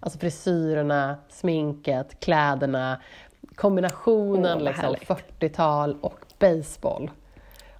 alltså 0.00 0.18
frisyrerna, 0.18 1.16
sminket, 1.28 2.20
kläderna, 2.20 3.00
kombinationen 3.54 4.58
oh, 4.58 4.62
liksom 4.62 4.94
40-tal 4.94 5.96
och 6.00 6.25
baseball. 6.38 7.10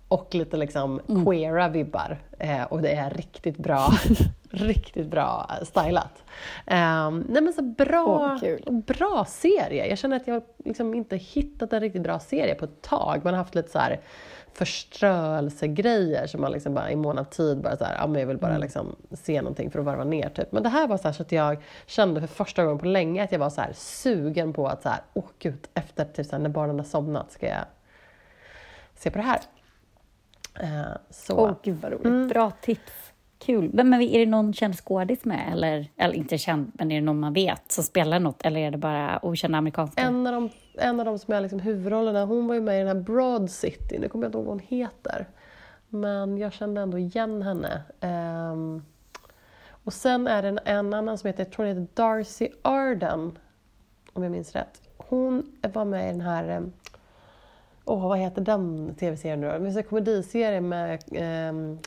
Och 0.09 0.35
lite 0.35 0.57
liksom 0.57 1.01
mm. 1.09 1.25
queera 1.25 1.69
vibbar. 1.69 2.19
Eh, 2.39 2.63
och 2.63 2.83
det 2.83 2.93
är 2.93 3.11
riktigt 3.11 3.59
bra, 3.59 3.89
riktigt 4.51 5.07
bra 5.07 5.51
stylat. 5.63 6.25
Eh, 6.67 7.11
nej 7.11 7.43
men 7.43 7.53
så 7.53 7.63
bra, 7.63 8.39
oh, 8.43 8.73
bra 8.73 9.25
serie. 9.29 9.87
Jag 9.87 9.99
känner 9.99 10.17
att 10.17 10.27
jag 10.27 10.43
liksom 10.65 10.95
inte 10.95 11.17
hittat 11.17 11.73
en 11.73 11.81
riktigt 11.81 12.03
bra 12.03 12.19
serie 12.19 12.55
på 12.55 12.65
ett 12.65 12.83
tag. 12.83 13.21
Man 13.25 13.35
har 13.35 13.39
haft 13.39 13.55
lite 13.55 13.71
så 13.71 13.79
här 13.79 14.01
förströelsegrejer 14.53 16.27
som 16.27 16.41
man 16.41 16.53
liksom 16.53 16.75
bara 16.75 16.91
i 16.91 16.97
mån 16.97 17.19
av 17.19 17.25
tid 17.25 17.63
bara 17.63 17.77
så 17.77 17.85
här, 17.85 18.07
men 18.07 18.21
jag 18.21 18.27
vill 18.29 18.39
bara 18.39 18.51
mm. 18.51 18.63
liksom 18.63 18.97
se 19.13 19.43
någonting 19.43 19.71
för 19.71 19.79
att 19.79 19.85
varva 19.85 20.05
ner 20.05 20.29
typ. 20.29 20.53
Men 20.53 20.63
det 20.63 20.69
här 20.69 20.89
var 20.89 20.97
så, 20.97 21.13
så 21.13 21.23
att 21.23 21.33
jag 21.33 21.63
kände 21.87 22.21
för 22.21 22.29
första 22.29 22.65
gången 22.65 22.79
på 22.79 22.87
länge 22.87 23.25
att 23.25 23.33
jag 23.33 23.39
var 23.39 23.51
så 23.51 23.61
här 23.61 23.73
sugen 23.73 24.53
på 24.53 24.69
att 24.69 24.83
så 24.83 24.89
här, 24.89 25.01
åh 25.15 25.25
gud, 25.39 25.69
efter 25.75 26.05
typ 26.05 26.27
så 26.27 26.33
här, 26.33 26.43
när 26.43 26.49
barnen 26.51 26.79
har 26.79 26.85
somnat 26.85 27.33
ska 27.33 27.47
jag 27.47 27.65
se 28.97 29.11
på 29.11 29.19
det 29.19 29.25
här. 29.25 29.41
Eh, 30.61 30.97
så. 31.11 31.37
Åh, 31.37 31.53
gud 31.63 31.77
vad 31.83 31.93
roligt. 31.93 32.07
Mm. 32.07 32.29
Bra 32.29 32.51
tips. 32.51 33.13
Kul. 33.39 33.71
Men, 33.73 33.91
men 33.91 34.03
är 34.03 34.19
det 34.19 34.27
någon 34.27 34.53
känd 34.53 34.77
skådis 34.77 35.25
med? 35.25 35.53
Eller, 35.53 35.91
eller 35.97 36.15
inte 36.15 36.39
känd, 36.39 36.73
men 36.75 36.93
är 36.93 36.95
det 36.95 37.07
någon 37.07 37.21
man 37.21 37.33
vet 37.33 37.73
som 37.73 37.85
spelar 37.85 38.21
något? 38.21 38.43
Eller 38.43 38.61
är 38.61 38.71
det 38.71 38.79
bara 38.79 39.19
okända 39.23 39.59
amerikanska? 39.59 40.03
En 40.03 40.27
av 40.27 40.33
de, 40.33 40.51
en 40.75 41.01
av 41.01 41.07
de 41.07 41.19
som 41.19 41.35
är 41.35 41.41
liksom 41.41 41.61
huvudrollerna, 41.61 42.25
hon 42.25 42.47
var 42.47 42.55
ju 42.55 42.61
med 42.61 42.75
i 42.75 42.79
den 42.79 42.97
här 42.97 43.05
Broad 43.05 43.51
City. 43.51 43.99
Nu 43.99 44.09
kommer 44.09 44.25
jag 44.25 44.29
inte 44.29 44.39
ihåg 44.39 44.47
vad 44.47 44.55
hon 44.55 44.67
heter. 44.69 45.27
Men 45.89 46.39
jag 46.39 46.53
kände 46.53 46.81
ändå 46.81 46.99
igen 46.99 47.43
henne. 47.43 47.83
Um, 48.53 48.85
och 49.69 49.93
sen 49.93 50.27
är 50.27 50.43
det 50.43 50.49
en, 50.49 50.59
en 50.65 50.95
annan 50.95 51.19
som 51.19 51.27
heter, 51.27 51.45
jag 51.45 51.53
tror 51.53 51.67
heter 51.67 51.87
Darcy 51.95 52.49
Arden, 52.63 53.39
om 54.13 54.23
jag 54.23 54.33
minns 54.33 54.53
rätt. 54.53 54.83
Hon 54.97 55.57
var 55.73 55.85
med 55.85 56.09
i 56.09 56.13
den 56.13 56.21
här 56.21 56.57
um, 56.57 56.73
oh, 57.87 58.09
vad 58.09 58.19
heter 58.19 58.43
den 58.43 58.95
tv-serien 58.95 59.41
nu 59.41 59.47
då? 59.47 59.53
Det 59.53 59.65
finns 59.65 59.77
en 59.77 59.83
komediserie 59.83 60.61
med 60.61 61.03
um, 61.51 61.79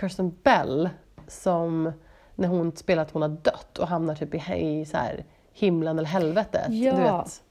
Kirsten 0.00 0.36
Bell 0.42 0.88
som 1.28 1.92
när 2.34 2.48
hon 2.48 2.76
spelar 2.76 3.02
att 3.02 3.10
hon 3.10 3.22
har 3.22 3.28
dött 3.28 3.78
och 3.78 3.88
hamnar 3.88 4.14
typ 4.14 4.34
i, 4.34 4.38
i 4.38 4.84
så 4.84 4.96
här, 4.96 5.24
himlen 5.52 5.98
eller 5.98 6.08
helvetet. 6.08 6.66
Ja. 6.68 6.92
Du 6.92 7.02
vet. 7.02 7.42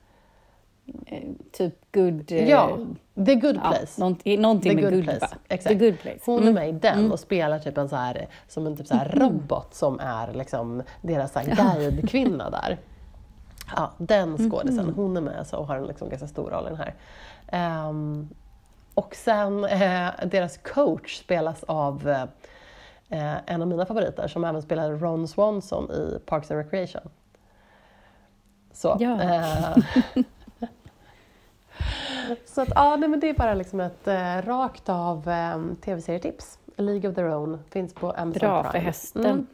Eh, 1.06 1.30
typ 1.52 1.92
good... 1.92 2.32
Eh, 2.32 2.50
ja, 2.50 2.78
The 3.26 3.36
Good 3.36 3.62
Place. 3.62 3.94
Ja, 3.96 4.00
någonting, 4.00 4.42
någonting 4.42 4.78
the 4.78 4.84
med 4.84 4.94
good, 4.94 5.04
place. 5.04 5.36
Exakt. 5.48 5.80
The 5.80 5.86
good 5.86 6.00
place. 6.00 6.20
Hon 6.26 6.38
är 6.38 6.42
mm. 6.42 6.54
med 6.54 6.70
i 6.70 6.72
den 6.72 7.00
mm. 7.00 7.12
och 7.12 7.20
spelar 7.20 7.60
typ 7.60 7.78
en 7.78 7.90
så 7.90 7.96
här, 7.96 8.28
som 8.48 8.68
en 8.68 8.78
typ 8.78 8.88
så 8.88 8.96
här 8.96 9.10
robot 9.10 9.74
som 9.74 10.00
är 10.00 10.34
liksom 10.34 10.84
deras 11.02 11.34
guidekvinna 11.34 12.50
där. 12.50 12.78
Ja, 13.76 13.92
den 13.98 14.50
skådisen, 14.50 14.80
mm. 14.80 14.96
hon 14.96 15.18
är 15.18 15.22
med 15.22 15.48
så 15.48 15.58
och 15.58 15.68
har 15.68 15.78
en 15.78 15.86
liksom 15.86 16.10
ganska 16.10 16.28
stor 16.28 16.50
roll 16.50 16.66
i 16.66 16.70
den 16.70 16.78
här. 16.78 16.94
Um, 17.52 18.30
och 18.94 19.16
sen 19.16 19.66
eh, 19.66 20.10
deras 20.26 20.58
coach 20.58 21.20
spelas 21.20 21.64
av 21.64 22.10
eh, 23.10 23.36
en 23.46 23.62
av 23.62 23.68
mina 23.68 23.86
favoriter 23.86 24.28
som 24.28 24.44
även 24.44 24.62
spelade 24.62 24.96
Ron 24.96 25.28
Swanson 25.28 25.92
i 25.92 26.20
Parks 26.26 26.52
and 26.52 26.64
Recreation. 26.64 27.10
Så. 28.72 28.98
Ja. 29.00 29.22
Eh, 29.22 29.78
så 32.46 32.62
att, 32.62 32.70
ja, 32.76 32.96
nej, 32.96 33.10
men 33.10 33.20
det 33.20 33.30
är 33.30 33.34
bara 33.34 33.54
liksom 33.54 33.80
ett 33.80 34.08
eh, 34.08 34.42
rakt 34.42 34.90
av 34.90 35.30
eh, 35.30 35.62
tv-serietips. 35.82 36.60
League 36.78 37.10
of 37.10 37.16
their 37.16 37.36
own 37.36 37.60
finns 37.70 37.94
på 37.94 38.12
Amazon 38.12 38.32
Bra 38.32 38.64
Prime. 38.64 38.72
för 38.72 38.80
hösten. 38.80 39.26
Mm. 39.26 39.48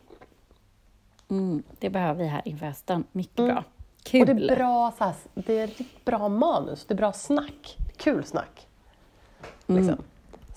Mm, 1.30 1.64
det 1.80 1.90
behöver 1.90 2.24
vi 2.24 2.30
här 2.30 2.42
inför 2.46 2.66
hösten. 2.66 3.04
Mycket 3.12 3.40
mm. 3.40 3.54
bra. 3.54 3.64
Kul! 4.04 4.22
Och 4.22 4.36
det 4.36 4.52
är 4.52 4.56
bra, 4.56 4.94
så 4.98 5.04
här, 5.04 5.14
det 5.34 5.60
är 5.60 5.70
bra 6.06 6.30
manus, 6.30 6.86
det 6.86 6.94
är 6.94 6.98
bra 6.98 7.14
snack. 7.14 7.78
Kul 7.98 8.24
snack. 8.24 8.68
Mm. 9.68 9.82
Liksom. 9.82 10.04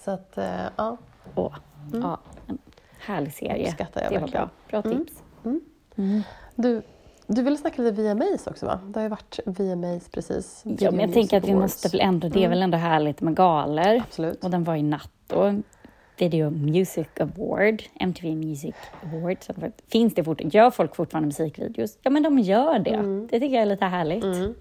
Så 0.05 0.11
att, 0.11 0.39
äh, 0.39 0.45
ja. 0.77 0.97
Åh, 1.35 1.55
mm. 1.93 2.03
ja. 2.03 2.19
En 2.47 2.59
härlig 2.99 3.33
serie. 3.33 3.75
Jag 3.79 3.87
det 3.95 4.01
verkligen. 4.01 4.23
var 4.23 4.29
bra. 4.29 4.51
Bra 4.71 4.81
mm. 4.81 5.07
tips. 5.07 5.23
Mm. 5.45 5.61
Mm. 5.97 6.23
Du, 6.55 6.83
du 7.27 7.43
ville 7.43 7.57
snacka 7.57 7.83
lite 7.83 8.03
VMAs 8.03 8.47
också 8.47 8.67
va? 8.67 8.81
Det 8.87 8.99
har 8.99 9.03
ju 9.03 9.09
varit 9.09 9.39
VMAs 9.45 10.09
precis. 10.09 10.63
Ja, 10.79 10.91
men 10.91 11.01
jag 11.01 11.13
tänker 11.13 11.39
att 11.39 11.49
vi 11.49 11.55
måste 11.55 11.89
väl 11.89 12.01
ändå, 12.01 12.29
det 12.29 12.45
är 12.45 12.49
väl 12.49 12.63
ändå 12.63 12.79
härligt 12.79 13.21
med 13.21 13.37
galor. 13.37 14.03
Absolut. 14.09 14.45
Och 14.45 14.51
den 14.51 14.65
var 14.65 14.77
i 14.77 14.83
natt 14.83 15.11
då. 15.27 15.63
Video 16.19 16.51
Music 16.51 17.09
Award, 17.21 17.83
MTV 18.01 18.37
Music 18.37 18.75
Award. 19.03 19.39
Finns 19.89 20.15
det 20.15 20.25
fort, 20.25 20.41
gör 20.55 20.71
folk 20.71 20.97
fortfarande 20.97 21.27
musikvideos? 21.27 21.99
Ja, 22.03 22.11
men 22.11 22.23
de 22.23 22.39
gör 22.39 22.79
det. 22.79 22.91
Mm. 22.91 23.29
Det 23.31 23.41
tycker 23.41 23.55
jag 23.55 23.63
är 23.63 23.67
lite 23.67 23.85
härligt. 23.85 24.25
Mm. 24.25 24.55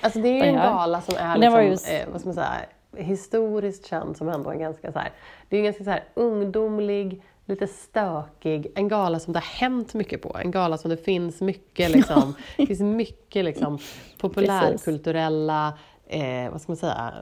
Alltså 0.00 0.18
det 0.18 0.28
är 0.28 0.44
ju 0.44 0.48
en 0.50 0.54
gala 0.54 1.00
som 1.00 1.14
är 1.18 1.38
liksom, 1.38 1.64
just... 1.64 1.88
eh, 1.90 2.08
vad 2.12 2.20
ska 2.20 2.28
man 2.28 2.34
säga, 2.34 2.60
historiskt 2.96 3.86
känd 3.86 4.16
som 4.16 4.28
ändå 4.28 4.50
är 4.50 4.54
ganska 4.54 4.92
så 4.92 4.98
här, 4.98 5.10
det 5.48 5.56
är 5.56 5.58
en 5.58 5.64
ganska 5.64 5.84
så 5.84 5.90
här 5.90 6.04
ungdomlig, 6.14 7.22
lite 7.46 7.66
stökig, 7.66 8.72
en 8.74 8.88
gala 8.88 9.20
som 9.20 9.32
det 9.32 9.38
har 9.38 9.60
hänt 9.60 9.94
mycket 9.94 10.22
på. 10.22 10.36
En 10.42 10.50
gala 10.50 10.78
som 10.78 10.90
det 10.90 10.96
finns 10.96 11.40
mycket, 11.40 11.90
liksom, 11.90 12.34
det 12.56 12.66
finns 12.66 12.80
mycket 12.80 13.44
liksom, 13.44 13.78
populärkulturella, 14.18 15.78
eh, 16.06 16.50
vad 16.50 16.60
ska 16.60 16.72
man 16.72 16.76
säga, 16.76 17.12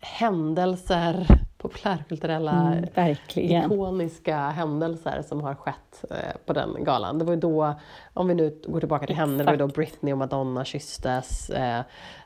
händelser 0.00 1.26
populärkulturella, 1.60 2.76
mm, 2.96 3.16
ikoniska 3.34 4.38
händelser 4.38 5.22
som 5.28 5.40
har 5.40 5.54
skett 5.54 6.04
eh, 6.10 6.16
på 6.46 6.52
den 6.52 6.84
galan. 6.84 7.18
Det 7.18 7.24
var 7.24 7.32
ju 7.32 7.40
då, 7.40 7.74
om 8.14 8.28
vi 8.28 8.34
nu 8.34 8.60
går 8.66 8.80
tillbaka 8.80 9.06
till 9.06 9.16
henne, 9.16 9.38
det 9.38 9.44
var 9.44 9.52
ju 9.52 9.58
då 9.58 9.66
Britney 9.66 10.12
och 10.12 10.18
Madonna 10.18 10.64
kysstes. 10.64 11.50
Eh, 11.50 11.82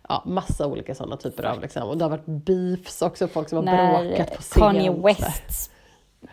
ja, 0.09 0.23
massa 0.27 0.67
olika 0.67 0.95
sådana 0.95 1.17
typer 1.17 1.45
av 1.45 1.61
liksom. 1.61 1.89
Och 1.89 1.99
det 1.99 2.05
har 2.05 2.11
varit 2.11 2.27
beefs 2.27 3.03
också, 3.03 3.29
folk 3.29 3.49
som 3.49 3.59
har 3.59 3.65
när 3.65 4.05
bråkat 4.05 4.37
på 4.37 4.43
scen. 4.43 4.63
Kanye 4.63 4.91
West 4.91 5.71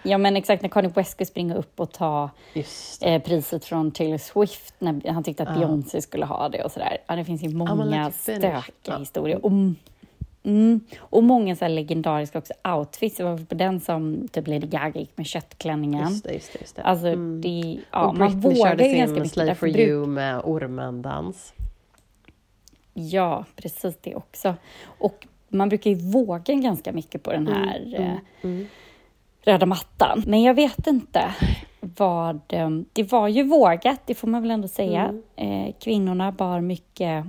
Ja 0.04 0.18
men 0.18 0.36
exakt, 0.36 0.62
när 0.62 0.70
Kanye 0.70 0.90
West 0.90 1.12
skulle 1.12 1.26
springa 1.26 1.56
upp 1.56 1.80
och 1.80 1.92
ta 1.92 2.30
eh, 3.02 3.22
priset 3.22 3.66
från 3.66 3.92
Taylor 3.92 4.18
Swift 4.18 4.74
när 4.80 5.12
han 5.12 5.24
tyckte 5.24 5.44
att 5.44 5.50
uh. 5.50 5.60
Beyoncé 5.60 6.02
skulle 6.02 6.26
ha 6.26 6.50
det 6.50 6.64
och 6.64 6.72
sådär. 6.72 6.98
Ja, 7.08 7.16
det 7.16 7.26
finns 7.26 7.44
ju 7.44 7.50
många 7.50 8.12
stökiga 8.12 8.64
ja. 8.84 8.98
historier. 8.98 9.46
Och 9.46 9.52
Mm. 10.44 10.80
Och 11.00 11.24
många 11.24 11.56
så 11.56 11.68
legendariska 11.68 12.38
också 12.38 12.54
outfits. 12.64 13.18
Det 13.18 13.24
var 13.24 13.38
på 13.38 13.56
den 13.56 13.80
som 13.80 14.28
typ 14.28 14.48
Lady 14.48 14.68
Gaga 14.68 15.00
gick 15.00 15.18
med 15.18 15.26
köttklänningen. 15.26 16.10
Just 16.10 16.24
det, 16.24 16.34
just 16.34 16.54
det, 16.54 16.60
just 16.62 16.76
det. 16.76 16.82
Alltså, 16.82 17.08
mm. 17.08 17.42
det, 17.42 17.80
ja, 17.92 18.08
och 18.08 18.18
man 18.18 18.40
vågar 18.40 18.80
ju 18.80 18.96
ganska 18.96 19.20
mycket. 19.20 19.32
Slave 19.32 19.56
for 19.56 19.70
you 19.70 20.06
med 20.08 20.42
ormendans. 20.44 21.54
Ja, 22.94 23.46
precis 23.56 23.98
det 24.02 24.16
också. 24.16 24.56
Och 24.84 25.28
man 25.50 25.70
brukar 25.70 25.92
ju 25.92 26.12
våga 26.12 26.54
ganska 26.54 26.92
mycket 26.92 27.24
på 27.24 27.32
den 27.32 27.48
mm, 27.48 27.68
här 27.68 27.80
mm, 27.96 28.02
eh, 28.02 28.18
mm, 28.42 28.68
röda 29.42 29.66
mattan. 29.66 30.24
Men 30.28 30.44
jag 30.44 30.54
vet 30.54 30.88
inte 30.88 31.36
vad... 31.80 32.42
Eh, 32.50 32.70
det 32.94 33.12
var 33.12 33.28
ju 33.28 33.44
vågat, 33.44 34.02
det 34.06 34.16
får 34.16 34.28
man 34.28 34.42
väl 34.42 34.52
ändå 34.52 34.68
säga. 34.68 35.14
Mm. 35.38 35.68
Eh, 35.68 35.74
kvinnorna 35.80 36.32
bar 36.32 36.62
mycket 36.62 37.26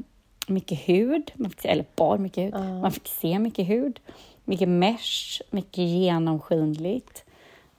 mycket 0.49 0.79
hud, 0.89 1.33
eller 1.63 1.85
bar 1.97 2.19
mycket 2.19 2.45
hud. 2.45 2.55
Uh. 2.55 2.81
Man 2.81 2.93
fick 2.93 3.09
se 3.09 3.39
mycket 3.39 3.69
hud. 3.69 4.01
Mycket 4.45 4.69
mesh, 4.69 5.41
mycket 5.51 5.85
genomskinligt. 5.85 7.25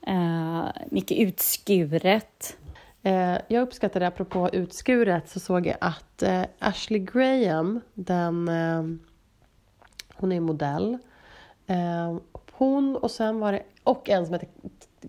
Uh, 0.08 0.68
mycket 0.90 1.18
utskuret. 1.18 2.56
Uh, 3.06 3.36
jag 3.48 3.62
uppskattade, 3.62 4.06
apropå 4.06 4.50
utskuret, 4.52 5.28
så 5.28 5.40
såg 5.40 5.66
jag 5.66 5.76
att 5.80 6.22
uh, 6.22 6.42
Ashley 6.58 6.98
Graham, 6.98 7.80
den, 7.94 8.50
hon 10.14 10.32
är 10.32 10.40
modell. 10.40 10.98
hon 12.52 12.96
och 12.96 13.10
sen 13.10 13.40
var 13.40 13.52
det, 13.52 13.62
och 13.84 14.08
en 14.08 14.26
som 14.26 14.34
heter 14.34 14.48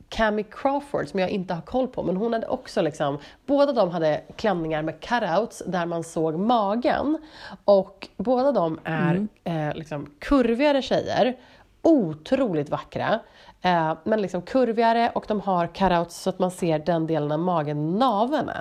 Cami 0.10 0.43
Crawford 0.43 1.08
som 1.08 1.19
jag 1.19 1.29
inte 1.29 1.53
har 1.53 1.62
koll 1.62 1.88
på, 1.88 2.03
men 2.03 2.17
hon 2.17 2.34
hade 2.34 2.47
också 2.47 2.81
liksom, 2.81 3.17
båda 3.45 3.71
de 3.73 3.91
hade 3.91 4.21
klänningar 4.36 4.81
med 4.81 4.99
cutouts 4.99 5.63
där 5.65 5.86
man 5.86 6.03
såg 6.03 6.39
magen. 6.39 7.17
Och 7.65 8.08
båda 8.17 8.51
de 8.51 8.79
är 8.84 9.12
Mm. 9.15 9.29
eh, 9.69 9.75
liksom 9.75 10.12
kurvigare 10.19 10.81
tjejer, 10.81 11.38
otroligt 11.81 12.69
vackra. 12.69 13.19
Eh, 13.62 13.93
men 14.03 14.21
liksom 14.21 14.41
kurvigare 14.41 15.12
och 15.15 15.25
de 15.27 15.41
har 15.41 15.67
cutouts 15.67 16.21
så 16.21 16.29
att 16.29 16.39
man 16.39 16.51
ser 16.51 16.79
den 16.79 17.08
delen 17.08 17.31
av 17.31 17.39
magen 17.39 17.97
naveln 17.99 18.51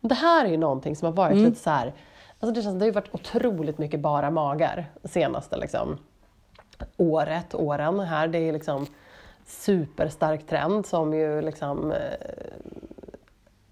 det 0.00 0.14
här 0.14 0.44
är 0.44 0.48
ju 0.48 0.56
någonting 0.56 0.96
som 0.96 1.06
har 1.06 1.12
varit 1.12 1.36
lite 1.36 1.60
så 1.60 1.70
här, 1.70 1.94
alltså 2.40 2.54
det, 2.54 2.62
känns, 2.62 2.74
det 2.74 2.80
har 2.80 2.86
ju 2.86 2.92
varit 2.92 3.14
otroligt 3.14 3.78
mycket 3.78 4.00
bara 4.00 4.30
magar 4.30 4.86
senaste 5.04 5.56
liksom, 5.56 5.98
året, 6.96 7.54
åren 7.54 8.00
här. 8.00 8.28
Det 8.28 8.38
är 8.38 8.52
liksom 8.52 8.86
superstark 9.46 10.46
trend 10.46 10.86
som 10.86 11.14
ju 11.14 11.42
liksom 11.42 11.92
eh, 11.92 11.98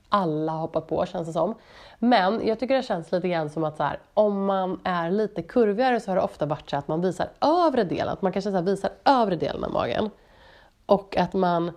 alla 0.08 0.52
har 0.52 0.58
hoppat 0.58 0.86
på 0.86 1.06
känns 1.06 1.26
det 1.26 1.32
som. 1.32 1.54
Men 1.98 2.46
jag 2.46 2.60
tycker 2.60 2.74
det 2.74 2.82
känns 2.82 3.12
lite 3.12 3.28
grann 3.28 3.50
som 3.50 3.64
att 3.64 3.76
så 3.76 3.82
här, 3.82 3.98
om 4.14 4.44
man 4.44 4.80
är 4.84 5.10
lite 5.10 5.42
kurvigare 5.42 6.00
så 6.00 6.10
har 6.10 6.16
det 6.16 6.22
ofta 6.22 6.46
varit 6.46 6.70
så 6.70 6.76
att 6.76 6.88
man 6.88 7.00
visar 7.00 7.28
övre 7.40 7.84
delen, 7.84 8.08
att 8.08 8.22
man 8.22 8.32
kanske 8.32 8.52
så 8.52 8.60
visar 8.60 8.90
övre 9.04 9.36
delen 9.36 9.64
av 9.64 9.72
magen. 9.72 10.10
Och 10.86 11.16
att 11.16 11.32
man 11.32 11.72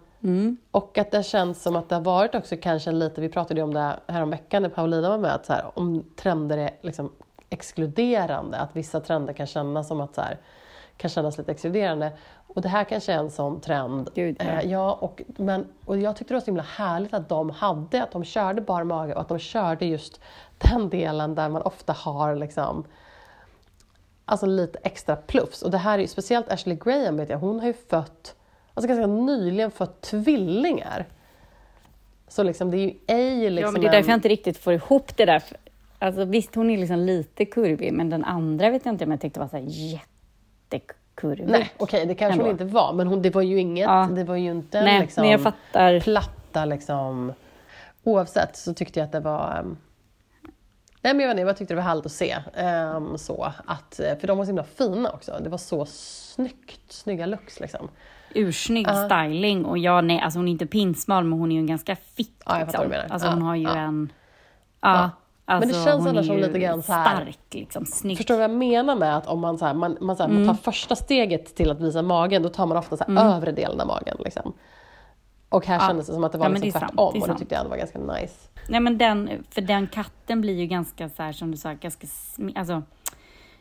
och 0.72 0.98
att 0.98 1.12
det 1.12 1.24
känns 1.24 1.64
som 1.64 1.76
att 1.76 1.90
det 1.90 1.96
har 1.96 2.02
varit 2.02 2.36
också 2.36 2.56
kanske 2.62 2.92
lite, 2.92 3.22
vi 3.22 3.30
pratade 3.30 3.60
ju 3.60 3.64
om 3.64 3.74
det 3.74 4.00
här 4.08 4.24
om 4.24 4.30
veckan 4.30 4.62
när 4.62 4.70
Paulina 4.70 5.10
var 5.10 5.18
med, 5.18 5.34
att 5.34 5.46
så 5.46 5.54
här, 5.54 5.72
om 5.74 6.04
trender 6.16 6.58
är 6.58 6.70
liksom 6.82 7.12
exkluderande, 7.50 8.58
att 8.58 8.76
vissa 8.76 9.00
trender 9.00 9.34
kan 9.34 9.48
kännas 9.48 9.88
som 9.88 10.02
att 10.02 10.16
så 10.16 10.22
här, 10.22 10.38
kan 10.98 11.10
kännas 11.10 11.38
lite 11.38 11.52
exkluderande. 11.52 12.12
Och 12.48 12.62
det 12.62 12.70
här 12.70 12.84
kanske 12.84 13.14
är 13.14 13.18
en 13.18 13.32
sån 13.32 13.62
trend. 13.62 14.10
Gud, 14.16 14.36
ja. 14.40 14.46
Eh, 14.46 14.72
ja, 14.72 14.94
och, 15.02 15.22
men, 15.28 15.68
och 15.86 15.98
jag 15.98 16.16
tyckte 16.16 16.34
det 16.34 16.36
var 16.36 16.42
så 16.42 16.46
himla 16.46 16.64
härligt 16.64 17.14
att 17.14 17.30
de 17.30 17.50
hade, 17.50 18.04
att 18.04 18.12
de 18.12 18.24
körde 18.24 18.62
bar 18.62 18.84
mage 18.84 19.14
och 19.14 19.22
att 19.22 19.30
de 19.30 19.40
körde 19.40 19.86
just 19.86 20.22
den 20.58 20.90
delen 20.90 21.36
där 21.36 21.50
man 21.50 21.62
ofta 21.62 21.94
har 21.94 22.36
liksom 22.36 22.86
Alltså 24.30 24.46
lite 24.46 24.80
extra 24.84 25.16
plufs. 25.16 25.62
Och 25.62 25.72
det 25.72 25.78
här 25.78 25.98
är 25.98 26.02
ju 26.02 26.08
speciellt 26.08 26.52
Ashley 26.52 26.76
Graham 26.76 27.18
vet 27.18 27.30
jag, 27.30 27.38
hon 27.38 27.60
har 27.60 27.68
ju 27.68 27.74
fött, 27.74 28.36
alltså 28.74 28.88
ganska 28.88 29.08
nyligen 29.08 29.72
fött 29.72 30.02
tvillingar. 30.02 31.06
Så 32.28 32.44
liksom 32.44 32.72
det 32.72 32.78
är 32.78 32.82
ju 32.82 32.94
ej 33.08 33.50
liksom 33.50 33.68
ja, 33.68 33.72
men 33.72 33.82
det 33.82 33.88
är 33.88 33.92
därför 33.92 34.08
en- 34.08 34.10
jag 34.10 34.18
inte 34.18 34.30
riktigt 34.30 34.58
får 34.58 34.74
ihop 34.74 35.18
det 35.18 35.26
där. 35.26 35.44
Alltså 36.00 36.26
visst, 36.26 36.56
hon 36.56 36.70
är 36.70 36.78
liksom 36.78 37.00
lite 37.00 37.46
kurvig, 37.46 37.94
men 37.94 38.10
den 38.10 38.24
andra 38.24 38.70
vet 38.70 38.86
jag 38.86 38.94
inte 38.94 39.06
om 39.06 39.12
jag 39.12 39.22
tyckte 39.22 39.40
var 39.40 39.48
så 39.48 39.58
här 39.58 40.00
jättekurvig. 41.24 41.48
Nej, 41.52 41.72
okej 41.78 42.06
det 42.06 42.16
kanske 42.16 42.40
hon 42.42 42.50
Ändå. 42.50 42.64
inte 42.64 42.74
var, 42.74 42.94
men 42.94 43.08
hon, 43.08 43.22
det 43.22 43.30
var 43.36 43.42
ju 43.42 43.60
inget, 43.60 43.84
Ja. 43.84 44.10
det 44.16 44.24
var 44.24 44.36
ju 44.36 44.50
inte 44.52 44.82
Nej, 44.84 45.00
liksom 45.02 45.22
men 45.22 45.32
jag 45.32 45.42
fattar. 45.42 46.00
platta 46.00 46.66
liksom. 46.66 47.34
Oavsett 48.04 48.56
så 48.58 48.74
tyckte 48.74 49.00
jag 49.00 49.06
att 49.06 49.12
det 49.12 49.20
var 49.20 49.58
ehm, 49.60 49.78
Nej 51.02 51.14
men 51.14 51.26
jag 51.26 51.32
inte, 51.32 51.42
jag 51.42 51.58
tyckte 51.58 51.74
det 51.74 51.76
var 51.76 51.84
härligt 51.84 52.06
att 52.06 52.12
se. 52.12 52.38
ehm, 52.56 53.18
så, 53.18 53.54
att, 53.66 54.00
eh, 54.00 54.18
för 54.20 54.28
de 54.28 54.38
var 54.38 54.46
så 54.46 54.50
himla 54.50 54.64
fina 54.64 55.10
också. 55.12 55.40
Det 55.44 55.50
var 55.50 55.58
så 55.58 55.86
snyggt, 55.86 56.92
snygga 56.92 57.26
looks 57.26 57.60
liksom. 57.60 57.90
Ursnygg 58.36 58.88
Ja. 58.88 59.06
styling 59.06 59.66
och 59.66 59.78
ja, 59.78 60.02
nej, 60.02 60.20
alltså 60.20 60.40
hon 60.40 60.48
är 60.48 60.52
inte 60.52 60.66
pinsmal, 60.66 61.24
men 61.24 61.40
hon 61.40 61.52
är 61.52 61.56
ju 61.56 61.60
en 61.60 61.68
ganska 61.68 61.96
fit. 61.96 62.42
Ja, 62.46 62.60
jag 62.60 62.66
fattar 62.66 62.66
liksom. 62.66 62.80
vad 62.80 62.86
du 62.88 62.90
menar. 62.98 63.14
Alltså 63.14 63.28
Ja, 63.28 63.34
hon 63.34 63.42
har 63.42 63.56
ju 63.56 63.64
ja. 63.64 63.78
en... 63.78 64.12
Ja, 64.82 65.10
Alltså, 65.50 65.68
Men 65.68 65.78
det 65.78 65.84
känns 65.92 66.00
hon 66.00 66.08
annars 66.08 66.26
som 66.28 66.36
ju 66.36 66.42
lite 66.42 66.60
grann 66.60 66.84
så 66.84 66.94
här- 66.94 67.16
Stark, 67.16 67.38
liksom. 67.52 67.86
Snygg. 67.86 68.18
Förstår 68.18 68.34
du 68.36 68.40
vad 68.40 68.50
jag 68.50 68.58
menar 68.58 68.96
med 68.96 69.18
att 69.18 69.28
om 69.28 69.40
man, 69.40 69.58
så 69.58 69.66
här, 69.66 69.74
man, 69.74 69.98
man, 70.02 70.16
så 70.16 70.24
här, 70.24 70.30
Mm. 70.30 70.46
man 70.46 70.56
tar 70.56 70.64
första 70.64 70.96
steget 70.96 71.56
till 71.56 71.72
att 71.72 71.82
visa 71.82 72.02
magen, 72.02 72.44
då 72.44 72.50
tar 72.50 72.66
man 72.66 72.78
ofta 72.78 72.98
så 72.98 73.04
här, 73.08 73.36
övre 73.36 73.52
delen 73.52 73.82
av 73.82 73.88
magen. 73.88 74.18
Liksom. 74.20 74.54
Och 75.50 75.66
här 75.66 75.76
Ja. 75.76 75.88
kändes 75.88 76.08
det 76.08 76.14
som 76.14 76.24
att 76.24 76.32
det 76.32 76.38
var 76.38 76.46
Ja, 76.46 76.50
liksom 76.50 76.70
det 76.72 76.78
är 76.78 76.80
sant, 76.80 76.92
tvärtom 76.92 77.14
det 77.14 77.20
och 77.22 77.28
det 77.28 77.36
tyckte 77.40 77.56
jag 77.56 77.60
ändå 77.60 77.70
var 77.70 77.78
ganska 77.78 78.00
nice. 78.00 78.50
Nej 78.70 78.80
men 78.80 78.98
den, 78.98 79.30
för 79.50 79.62
den 79.62 79.88
katten 79.88 80.42
blir 80.42 80.54
ju 80.60 80.66
ganska 80.66 81.10
så 81.10 81.24
här 81.24 81.32
som 81.32 81.52
du 81.52 81.58
sa, 81.58 81.74
ganska, 81.74 82.08
alltså 82.56 82.84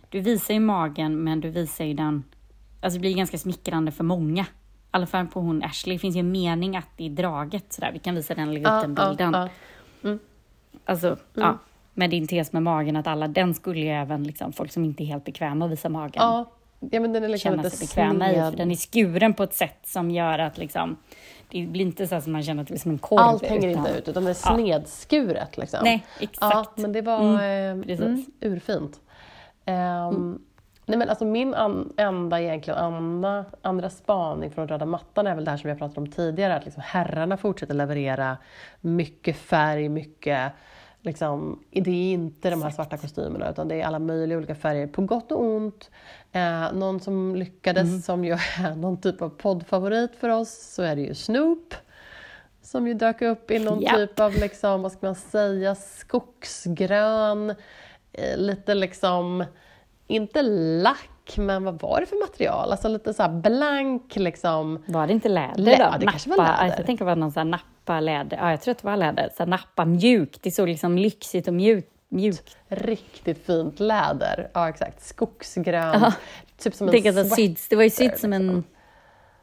du 0.08 0.20
visar 0.20 0.54
ju 0.54 0.60
magen 0.60 1.24
men 1.24 1.40
du 1.40 1.50
visar 1.50 1.84
ju 1.84 1.94
den, 1.94 2.24
alltså 2.82 2.96
det 2.96 3.00
blir 3.00 3.14
ganska 3.16 3.38
smickrande 3.38 3.92
för 3.92 4.04
många. 4.04 4.42
I 4.42 4.46
alla 4.90 5.06
fall 5.06 5.26
på 5.26 5.40
hon 5.40 5.62
Ashley, 5.62 5.94
det 5.96 5.98
finns 6.00 6.16
ju 6.16 6.20
en 6.20 6.30
mening 6.32 6.76
att 6.76 6.88
det 6.96 7.06
är 7.06 7.10
draget 7.10 7.72
sådär, 7.72 7.90
vi 7.92 7.98
kan 7.98 8.14
visa 8.14 8.34
den, 8.34 8.54
lägga 8.54 8.76
upp 8.76 8.82
den 8.82 8.94
bilden. 8.94 9.32
ja. 9.32 9.48
Mm. 10.04 10.18
Alltså, 10.84 11.16
ja, 11.34 11.58
med 11.98 12.10
din 12.10 12.26
tes 12.26 12.52
med 12.52 12.62
magen 12.62 12.96
att 12.96 13.06
alla, 13.06 13.28
den 13.28 13.54
skulle 13.54 13.80
ju 13.80 13.88
även 13.88 14.22
liksom, 14.24 14.52
folk 14.52 14.72
som 14.72 14.84
inte 14.84 15.02
är 15.02 15.06
helt 15.06 15.24
bekväma 15.24 15.64
att 15.64 15.70
visa 15.70 15.88
magen 15.88 16.12
Ja, 16.14 16.44
ja 16.80 17.00
men 17.00 17.12
den 17.12 17.24
är 17.24 17.28
liksom 17.28 17.50
känna 17.56 17.70
sig 17.70 17.86
bekväma 17.86 18.30
i, 18.30 18.34
för 18.34 18.56
den 18.56 18.70
är 18.70 18.74
skuren 18.74 19.34
på 19.34 19.42
ett 19.42 19.54
sätt 19.54 19.78
som 19.84 20.10
gör 20.10 20.38
att 20.38 20.58
liksom, 20.58 20.96
det 21.50 21.66
blir 21.66 21.84
inte 21.84 22.06
så 22.06 22.14
att 22.14 22.26
man 22.26 22.42
känner 22.42 22.62
att 22.62 22.68
det 22.68 22.74
är 22.74 22.78
som 22.78 22.90
en 22.90 22.98
korv. 22.98 23.20
Allt 23.20 23.44
hänger 23.46 23.68
utan- 23.68 23.86
inte 23.86 23.98
ut, 23.98 24.08
utan 24.08 24.24
det 24.24 24.30
är 24.30 24.36
Ja. 24.44 24.54
snedskuret. 24.56 25.56
Liksom. 25.58 25.80
Nej, 25.84 26.04
Ja, 26.20 26.24
exakt. 26.24 26.76
men 26.78 26.92
det 26.92 27.02
var 27.02 27.20
Mm, 27.20 27.82
eh. 27.82 27.96
Mm. 27.96 28.06
mm, 28.08 28.24
urfint. 28.40 29.00
Ehm, 29.64 30.38
Nej, 30.88 30.98
men 30.98 31.08
alltså 31.08 31.24
min 31.24 31.54
an, 31.54 31.92
enda 31.96 32.40
egentligen 32.40 32.78
andra, 32.80 33.44
andra 33.62 33.90
spaning 33.90 34.50
från 34.50 34.68
röda 34.68 34.86
mattan 34.86 35.26
är 35.26 35.34
väl 35.34 35.44
det 35.44 35.50
här 35.50 35.58
som 35.58 35.68
jag 35.70 35.78
pratade 35.78 36.00
om 36.00 36.06
tidigare, 36.10 36.56
att 36.56 36.64
liksom 36.64 36.82
herrarna 36.86 37.36
fortsätter 37.36 37.74
leverera 37.74 38.36
mycket 38.80 39.36
färg, 39.36 39.88
mycket 39.88 40.52
Liksom, 41.06 41.58
det 41.70 41.90
är 41.90 42.12
inte 42.12 42.50
de 42.50 42.62
här 42.62 42.70
svarta 42.70 42.96
kostymerna 42.96 43.50
utan 43.50 43.68
det 43.68 43.80
är 43.80 43.86
alla 43.86 43.98
möjliga 43.98 44.38
olika 44.38 44.54
färger 44.54 44.86
på 44.86 45.02
gott 45.02 45.32
och 45.32 45.42
ont. 45.44 45.90
Eh, 46.32 46.72
någon 46.72 47.00
som 47.00 47.36
lyckades, 47.36 47.88
Mm. 47.88 48.02
som 48.02 48.24
ju 48.24 48.32
är 48.32 48.74
någon 48.76 49.00
typ 49.00 49.22
av 49.22 49.28
poddfavorit 49.28 50.16
för 50.16 50.28
oss, 50.28 50.72
så 50.74 50.82
är 50.82 50.96
det 50.96 51.02
ju 51.02 51.14
Snoop. 51.14 51.74
Som 52.62 52.88
ju 52.88 52.94
dök 52.94 53.22
upp 53.22 53.50
i 53.50 53.58
någon 53.58 53.80
Japp. 53.80 53.96
typ 53.96 54.20
av, 54.20 54.32
liksom, 54.34 54.82
vad 54.82 54.92
ska 54.92 55.06
man 55.06 55.14
säga, 55.14 55.74
skogsgrön, 55.74 57.50
eh, 58.12 58.36
lite 58.38 58.74
liksom, 58.74 59.44
inte 60.06 60.42
lack, 60.82 61.08
men 61.36 61.64
vad 61.64 61.80
var 61.80 62.00
det 62.00 62.06
för 62.06 62.20
material? 62.26 62.70
Alltså 62.70 62.88
lite 62.88 63.14
så 63.14 63.28
blank 63.28 64.16
liksom. 64.16 64.82
Var 64.86 65.06
det 65.06 65.12
inte 65.12 65.28
läder 65.28 65.62
Lä- 65.62 65.76
då? 65.76 65.82
ja, 65.82 65.96
det 66.00 66.06
kanske 66.06 66.30
var 66.30 66.36
läder. 66.36 66.52
alltså, 66.52 66.78
Jag 66.78 66.86
tänker 66.86 67.04
var 67.04 67.16
någon 67.16 67.32
här 67.36 67.44
nappa 67.44 68.00
läder. 68.00 68.36
Ja, 68.36 68.50
jag 68.50 68.60
tror 68.60 68.72
att 68.72 68.78
det 68.78 68.86
var 68.86 68.96
läder. 68.96 69.30
Så 69.36 69.44
nappa 69.44 69.84
mjukt. 69.84 70.42
Det 70.42 70.50
såg 70.50 70.68
liksom 70.68 70.98
lyxigt 70.98 71.48
och 71.48 71.54
mjukt. 71.54 71.92
mjukt. 72.08 72.56
Riktigt 72.68 73.46
fint 73.46 73.80
läder. 73.80 74.50
Ja, 74.54 74.68
exakt. 74.68 75.02
Skogsgrön. 75.02 76.00
Ja. 76.02 76.12
Typ 76.58 76.74
som 76.74 76.88
en 76.88 76.92
sweater, 77.02 77.24
syds, 77.36 77.68
det 77.68 77.76
var 77.76 77.82
ju 77.82 77.90
sytt 77.90 78.18
som 78.18 78.30
liksom. 78.30 78.48
en... 78.48 78.64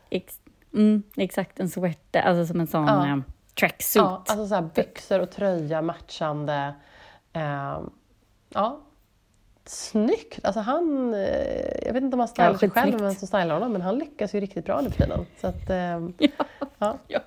Ex, 0.10 0.34
mm, 0.74 1.04
exakt, 1.18 1.60
en 1.60 1.70
sweater. 1.70 2.22
Alltså 2.22 2.46
som 2.54 2.60
en 2.60 2.68
sån 2.68 2.88
Ja. 2.88 3.08
ja. 3.08 3.22
tracksuit. 3.60 4.04
Ja, 4.04 4.24
alltså 4.28 4.48
så 4.48 4.62
byxor 4.62 5.20
och 5.20 5.32
tröja 5.32 5.82
matchande. 5.82 6.74
Ehm, 7.34 7.90
ja. 8.50 8.80
Snyggt! 9.66 10.40
Alltså 10.44 10.60
han, 10.60 11.14
eh, 11.14 11.86
jag 11.86 11.94
vet 11.94 12.04
inte 12.04 12.16
om 12.16 12.20
han 12.20 12.28
stylar 12.28 12.54
sig 12.58 12.70
själv, 12.70 13.02
men 13.02 13.16
som 13.16 13.28
stylar 13.28 13.54
honom, 13.54 13.72
men 13.72 13.82
han 13.82 13.98
lyckas 14.00 14.36
ju 14.36 14.40
riktigt 14.40 14.66
bra 14.66 14.82
nu 14.82 14.90
för 14.90 14.98
tiden. 15.04 15.26
Så 15.42 15.48
att, 15.48 15.70
ehm, 15.70 16.14
Ja. 16.18 16.30
ja, 16.80 16.98
Ja. 17.08 17.20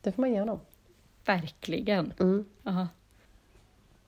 det 0.00 0.12
får 0.12 0.22
man 0.22 0.32
ge 0.32 0.38
honom. 0.40 0.60
Verkligen. 1.24 2.12
Mm. 2.20 2.44
Aha. 2.64 2.88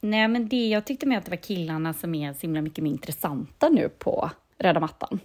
Nej, 0.01 0.29
men 0.29 0.49
det 0.49 0.69
jag 0.69 0.85
tyckte 0.85 1.07
med 1.07 1.19
att 1.19 1.25
det 1.25 1.31
var 1.31 1.37
killarna 1.37 1.93
som 1.95 2.15
är 2.15 2.33
så 2.33 2.41
himla 2.41 2.61
mycket 2.61 2.85
mer 2.85 2.91
intressanta 2.91 3.69
nu 3.69 3.89
på 3.89 4.31
röda 4.59 4.81
mattan. 4.81 5.21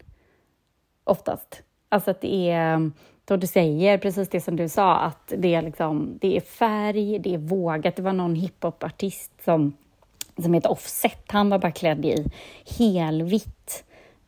Oftast. 1.04 1.64
Alltså 1.90 2.12
att 2.12 2.22
det 2.22 2.50
är, 2.52 2.92
då 3.26 3.38
du 3.38 3.48
säger 3.48 3.98
precis 3.98 4.30
det 4.30 4.42
som 4.42 4.56
du 4.56 4.70
sa, 4.70 4.96
att 4.96 5.34
det 5.38 5.56
är, 5.56 5.62
liksom, 5.62 6.18
det 6.22 6.38
är 6.38 6.42
färg, 6.42 7.20
det 7.20 7.34
är 7.34 7.38
vågat. 7.38 7.96
Det 7.96 8.02
var 8.02 8.14
någon 8.14 8.36
hiphopartist 8.36 9.32
som, 9.44 9.74
som 10.44 10.54
heter 10.54 10.72
Offset, 10.72 11.24
han 11.28 11.50
var 11.50 11.60
bara 11.60 11.72
klädd 11.72 12.06
i 12.06 12.26
helvitt. 12.78 13.84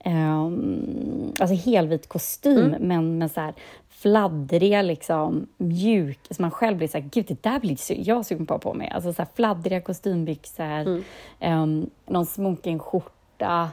Um, 0.05 1.33
alltså 1.39 1.55
helvit 1.55 2.09
kostym, 2.09 2.75
men 2.79 3.17
med 3.17 3.31
så 3.31 3.41
här 3.41 3.53
fladdriga, 3.89 4.81
liksom, 4.81 5.47
mjuk, 5.57 6.19
så 6.31 6.41
man 6.41 6.51
själv 6.51 6.77
blir 6.77 6.87
så 6.87 6.97
här, 6.97 7.09
gud 7.11 7.25
det 7.27 7.43
där 7.43 7.59
blir 7.59 8.07
jag 8.09 8.25
sugen 8.25 8.45
på 8.45 8.53
att 8.53 8.63
ha 8.63 8.71
på 8.71 8.77
mig. 8.77 8.89
Alltså 8.89 9.13
så 9.13 9.21
här 9.21 9.29
fladdriga 9.35 9.81
kostymbyxor, 9.81 11.03
um, 11.41 11.89
någon 12.05 12.25
smokingskjorta, 12.25 13.69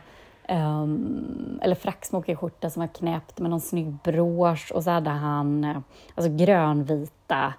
um, 0.48 1.58
eller 1.62 1.74
fracksmokingskjorta 1.74 2.70
som 2.70 2.80
var 2.80 2.88
knäppt 2.88 3.38
med 3.38 3.50
någon 3.50 3.60
snygg 3.60 3.94
brosch 4.04 4.72
och 4.72 4.84
så 4.84 4.90
hade 4.90 5.10
han 5.10 5.82
alltså 6.14 6.36
grönvita, 6.36 7.54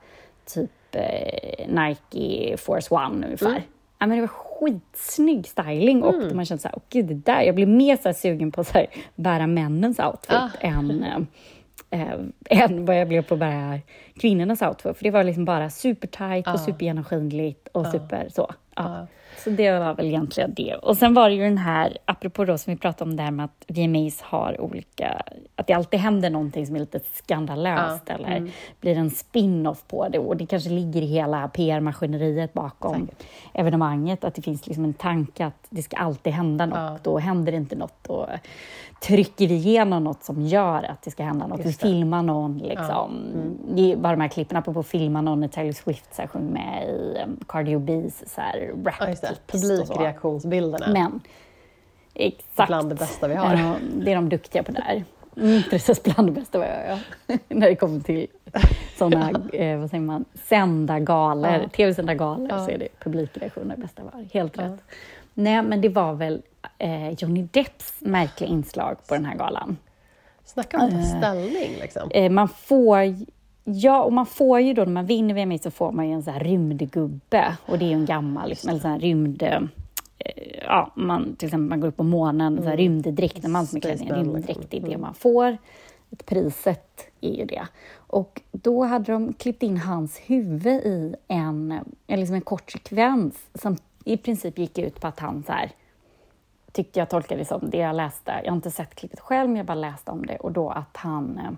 typ 0.46 0.72
eh, 0.92 1.68
Nike 1.68 2.58
Force 2.58 2.96
One 2.96 3.26
ungefär. 3.26 3.64
Ja, 4.00 4.08
men 4.08 4.18
det 4.18 4.22
var 4.22 4.28
skitsnygg 4.28 5.48
styling 5.48 6.04
och 6.04 6.36
man 6.36 6.46
kände 6.46 6.62
så 6.62 6.68
här, 6.68 6.76
åh 6.78 6.84
gud, 6.90 7.06
det 7.06 7.14
där, 7.14 7.42
jag 7.42 7.56
blev 7.56 7.68
mer 7.68 7.98
så 7.98 8.14
sugen 8.14 8.52
på 8.52 8.62
att 8.62 8.76
bära 9.16 9.48
männens 9.48 10.00
outfit 10.00 10.32
Ah. 10.36 10.50
än, 10.60 11.06
eh, 11.90 12.12
än 12.50 12.86
vad 12.86 13.00
jag 13.00 13.08
blev 13.08 13.22
på 13.24 13.34
att 13.34 13.40
bära 13.40 13.80
kvinnornas 14.16 14.62
outfit. 14.62 14.98
För 14.98 15.04
det 15.04 15.12
var 15.12 15.24
liksom 15.24 15.46
bara 15.46 15.70
supertight 15.70 16.48
och 16.48 16.60
supergenomskinligt 16.60 17.68
och 17.68 17.88
super 17.88 18.30
så. 18.30 18.52
Ja. 18.76 19.08
Så 19.38 19.50
det 19.50 19.80
var 19.80 19.94
väl 19.94 20.06
egentligen 20.06 20.54
det. 20.54 20.76
Och 20.76 20.98
sen 20.98 21.14
var 21.14 21.30
det 21.30 21.36
ju 21.36 21.44
den 21.44 21.58
här, 21.58 21.98
apropå 22.06 22.46
då 22.46 22.58
som 22.58 22.74
vi 22.74 22.80
pratade 22.80 23.10
om 23.10 23.18
det 23.18 23.24
här 23.24 23.32
med 23.32 23.46
att 23.46 23.66
VMAs 23.68 24.22
har 24.22 24.62
olika, 24.62 25.22
att 25.56 25.68
det 25.68 25.74
alltid 25.74 26.00
händer 26.00 26.30
någonting 26.30 26.68
som 26.68 26.76
är 26.76 26.80
lite 26.80 27.00
skandalöst 27.14 28.04
ja. 28.06 28.14
eller 28.14 28.38
mm. 28.38 28.50
blir 28.82 28.98
en 28.98 29.10
spin-off 29.10 29.84
på 29.88 30.10
det 30.10 30.20
och 30.20 30.38
det 30.38 30.46
kanske 30.46 30.70
ligger 30.70 31.02
i 31.02 31.06
hela 31.06 31.48
PR-maskineriet 31.48 32.54
bakom 32.54 33.08
Säkert. 33.08 33.28
evenemanget, 33.54 34.24
att 34.24 34.36
det 34.36 34.42
finns 34.42 34.68
liksom 34.68 34.84
en 34.84 34.94
tanke 34.94 35.46
att 35.46 35.68
det 35.70 35.84
ska 35.84 35.98
alltid 35.98 36.34
hända 36.34 36.66
något, 36.66 36.78
ja. 36.78 36.98
då 37.04 37.20
händer 37.20 37.52
det 37.52 37.58
inte 37.58 37.76
något 37.76 38.08
och 38.08 38.28
trycker 39.02 39.48
vi 39.48 39.54
igenom 39.54 40.04
något 40.04 40.24
som 40.24 40.42
gör 40.42 40.84
att 40.84 41.02
det 41.02 41.12
ska 41.12 41.24
hända 41.24 41.48
något. 41.48 41.60
Vi 41.66 41.74
filmar 41.74 42.22
någon, 42.24 42.58
liksom. 42.58 42.86
Ja. 42.88 43.10
Mm. 43.78 44.02
Bara 44.02 44.12
de 44.12 44.22
här 44.22 44.28
klippen, 44.28 44.58
apropå 44.58 44.84
filma 44.84 45.22
någon 45.22 45.40
när 45.40 45.48
Taylor 45.48 45.72
Swift 45.72 46.16
så 46.16 46.22
här, 46.22 46.30
sjöng 46.30 46.46
med 46.46 46.88
i 46.90 47.22
um, 47.24 47.40
Cardio 47.48 47.80
B's 47.80 48.24
så 48.28 48.42
här, 48.42 48.72
rap 48.86 49.18
ja, 49.30 49.36
Publikreaktionsbilderna. 49.48 50.88
Men, 50.94 51.22
exakt. 52.14 52.68
Bland 52.68 52.90
det 52.90 52.96
bästa 52.96 53.28
vi 53.28 53.36
har. 53.36 53.56
Ja, 53.56 53.76
det 53.96 54.12
är 54.12 54.16
de 54.16 54.30
duktiga 54.30 54.64
på 54.64 54.72
där. 54.72 55.04
Mm, 55.38 55.64
precis, 55.70 56.04
bland 56.04 56.28
det 56.28 56.32
bästa 56.32 56.60
vi 56.60 56.66
har. 56.66 57.00
Ja. 57.28 57.38
när 57.48 57.70
det 57.70 57.76
kommer 57.76 58.00
till 58.00 58.28
sådana, 58.98 59.30
eh, 59.54 59.80
vad 59.80 59.90
säger 59.90 60.04
man, 60.04 60.26
sända 60.44 61.00
galor, 61.00 61.52
ja. 61.52 61.70
tv-sända 61.70 62.14
galor, 62.14 62.48
ja. 62.50 62.66
så 62.66 62.72
är 62.72 62.78
det 62.78 62.88
publikreaktioner 63.00 63.78
bästa 63.78 64.02
vi 64.04 64.10
har. 64.18 64.28
Helt 64.34 64.60
rätt. 64.60 64.80
Nej, 65.34 65.64
men 65.64 65.82
det 65.82 65.90
var 65.90 66.14
väl 66.14 66.42
eh, 66.78 67.10
Johnny 67.10 67.48
Depps 67.52 67.94
märkliga 68.00 68.50
inslag 68.50 68.98
på 69.08 69.14
den 69.14 69.26
här 69.26 69.36
galan. 69.36 69.78
Snacka 70.46 70.78
om 70.78 70.86
att 70.86 70.92
ta 70.92 70.98
eh, 70.98 71.18
ställning 71.18 71.78
liksom. 71.82 72.12
Eh, 72.12 72.32
man 72.32 72.48
får 72.48 73.16
Ja, 73.70 74.04
och 74.04 74.14
man 74.14 74.26
får 74.26 74.60
ju 74.60 74.74
då, 74.74 74.82
när 74.82 74.92
man 74.92 75.06
vinner 75.06 75.34
VMI 75.34 75.60
så 75.60 75.72
får 75.72 75.92
man 75.92 76.08
ju 76.08 76.14
en 76.14 76.24
sån 76.24 76.34
här 76.34 76.40
rymdgubbe. 76.40 77.58
Och 77.66 77.80
det 77.80 77.86
är 77.86 77.90
ju 77.90 77.94
en 77.94 78.06
gammal, 78.06 78.50
liksom, 78.50 78.70
eller 78.70 78.80
sån 78.80 78.92
här 78.92 79.00
rymd... 79.00 79.44
Eh, 79.44 79.62
ja, 80.64 80.92
man, 80.96 81.36
till 81.36 81.48
exempel 81.48 81.70
man 81.70 81.80
går 81.80 81.88
upp 81.88 81.98
på 81.98 82.04
månen, 82.04 82.54
mm. 82.54 82.64
så 82.64 82.70
här 82.70 82.78
rymddräkt, 82.78 83.46
en 83.46 83.52
man 83.52 83.68
som 83.68 83.82
en 83.84 84.16
rymddräkt, 84.16 84.68
det 84.70 84.78
är 84.78 84.82
det 84.82 84.88
mm. 84.88 85.02
man 85.02 85.14
får. 85.14 85.58
Priset 86.26 87.08
är 87.22 87.34
ju 87.34 87.46
det. 87.46 87.68
Och 87.96 88.42
då 88.52 88.84
hade 88.84 89.12
de 89.12 89.34
klippt 89.34 89.64
in 89.64 89.78
hans 89.78 90.18
huvud 90.26 90.86
i 90.86 91.16
en, 91.28 91.80
liksom 92.08 92.36
en 92.36 92.42
kort 92.42 92.72
sekvens 92.72 93.36
som 93.54 93.78
i 94.04 94.18
princip 94.18 94.58
gick 94.58 94.78
ut 94.78 95.02
på 95.02 95.08
att 95.08 95.20
han 95.20 95.44
så 95.44 95.52
här, 95.52 95.72
tyckte 96.72 97.00
jag 97.00 97.10
tolkade 97.10 97.42
det 97.42 97.46
som 97.46 97.70
det 97.70 97.78
jag 97.78 97.96
läste. 97.96 98.42
Jag 98.44 98.52
har 98.52 98.56
inte 98.56 98.72
sett 98.72 98.96
klippet 98.96 99.20
själv, 99.20 99.50
men 99.50 99.58
jag 99.58 99.66
bara 99.66 99.76
läste 99.76 100.12
om 100.12 100.26
det. 100.26 100.38
Och 100.38 100.52
då 100.52 100.70
att 100.70 100.98
han 100.98 101.58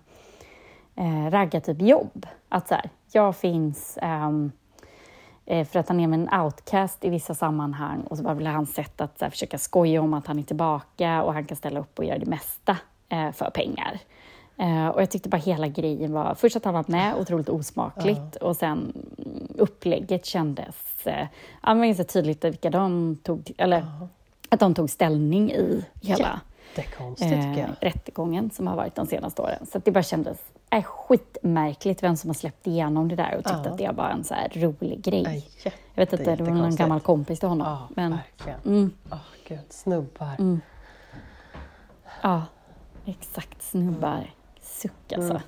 eh, 0.99 1.31
raggar 1.31 1.59
typ 1.59 1.81
jobb. 1.81 2.27
Att 2.49 2.67
så 2.67 2.73
här, 2.73 2.89
jag 3.11 3.35
finns 3.35 3.97
ehm, 4.01 4.51
eh, 5.45 5.67
för 5.67 5.79
att 5.79 5.87
han 5.87 5.99
är 5.99 6.07
med 6.07 6.19
en 6.19 6.41
outcast 6.41 7.05
i 7.05 7.09
vissa 7.09 7.33
sammanhang 7.33 8.01
och 8.01 8.17
så 8.17 8.23
bara 8.23 8.33
vill 8.33 8.47
han 8.47 8.65
sätt 8.65 9.01
att 9.01 9.19
så 9.19 9.25
här, 9.25 9.29
försöka 9.29 9.57
skoja 9.57 10.01
om 10.01 10.13
att 10.13 10.27
han 10.27 10.39
är 10.39 10.43
tillbaka 10.43 11.23
och 11.23 11.33
han 11.33 11.45
kan 11.45 11.57
ställa 11.57 11.79
upp 11.79 11.99
och 11.99 12.05
göra 12.05 12.19
det 12.19 12.25
mesta 12.25 12.77
eh, 13.09 13.31
för 13.31 13.49
pengar. 13.49 13.99
Uh, 14.61 14.87
och 14.87 15.01
jag 15.01 15.09
tyckte 15.09 15.29
bara 15.29 15.37
hela 15.37 15.67
grejen 15.67 16.13
var, 16.13 16.35
först 16.35 16.55
att 16.55 16.65
han 16.65 16.73
var 16.73 16.85
med, 16.87 17.15
otroligt 17.15 17.49
osmakligt, 17.49 18.35
och 18.35 18.55
sen 18.55 18.93
upplägget 19.57 20.25
kändes, 20.25 20.75
uh, 21.07 21.13
ja 21.63 21.73
men 21.73 21.95
så 21.95 22.03
tydligt 22.03 22.45
vilka 22.45 22.69
de 22.69 23.17
tog, 23.23 23.51
eller 23.57 23.85
att 24.49 24.59
de 24.59 24.73
tog 24.73 24.89
ställning 24.89 25.51
i 25.51 25.85
hela 26.01 26.39
uh, 27.21 27.69
rättegången 27.79 28.51
som 28.51 28.67
har 28.67 28.75
varit 28.75 28.95
de 28.95 29.07
senaste 29.07 29.41
åren. 29.41 29.65
Så 29.71 29.79
det 29.79 29.91
bara 29.91 30.03
kändes 30.03 30.37
är 30.69 30.81
skitmärkligt 30.81 32.03
vem 32.03 32.17
som 32.17 32.29
har 32.29 32.35
släppt 32.35 32.67
igenom 32.67 33.07
det 33.07 33.15
där 33.15 33.35
och 33.37 33.43
tyckt 33.45 33.59
ja. 33.65 33.71
att 33.71 33.77
det 33.77 33.91
var 33.91 34.09
en 34.09 34.23
så 34.23 34.33
här 34.33 34.51
rolig 34.55 35.01
grej. 35.01 35.49
Ja, 35.63 35.71
jag 35.93 36.05
vet 36.05 36.13
inte, 36.19 36.35
det 36.35 36.43
var 36.43 36.51
någon 36.51 36.75
gammal 36.75 36.99
kompis 36.99 37.39
till 37.39 37.49
honom. 37.49 37.67
Ja, 37.67 37.87
men, 37.95 38.11
verkligen. 38.11 38.59
Mm. 38.65 38.91
Oh, 39.11 39.17
Gud, 39.47 39.65
snubbar. 39.69 40.35
Mm. 40.39 40.61
Ja, 42.21 42.43
exakt, 43.05 43.61
snubbar. 43.61 44.13
Mm 44.13 44.27
suck 44.79 45.13
alltså. 45.13 45.31
Mm. 45.31 45.41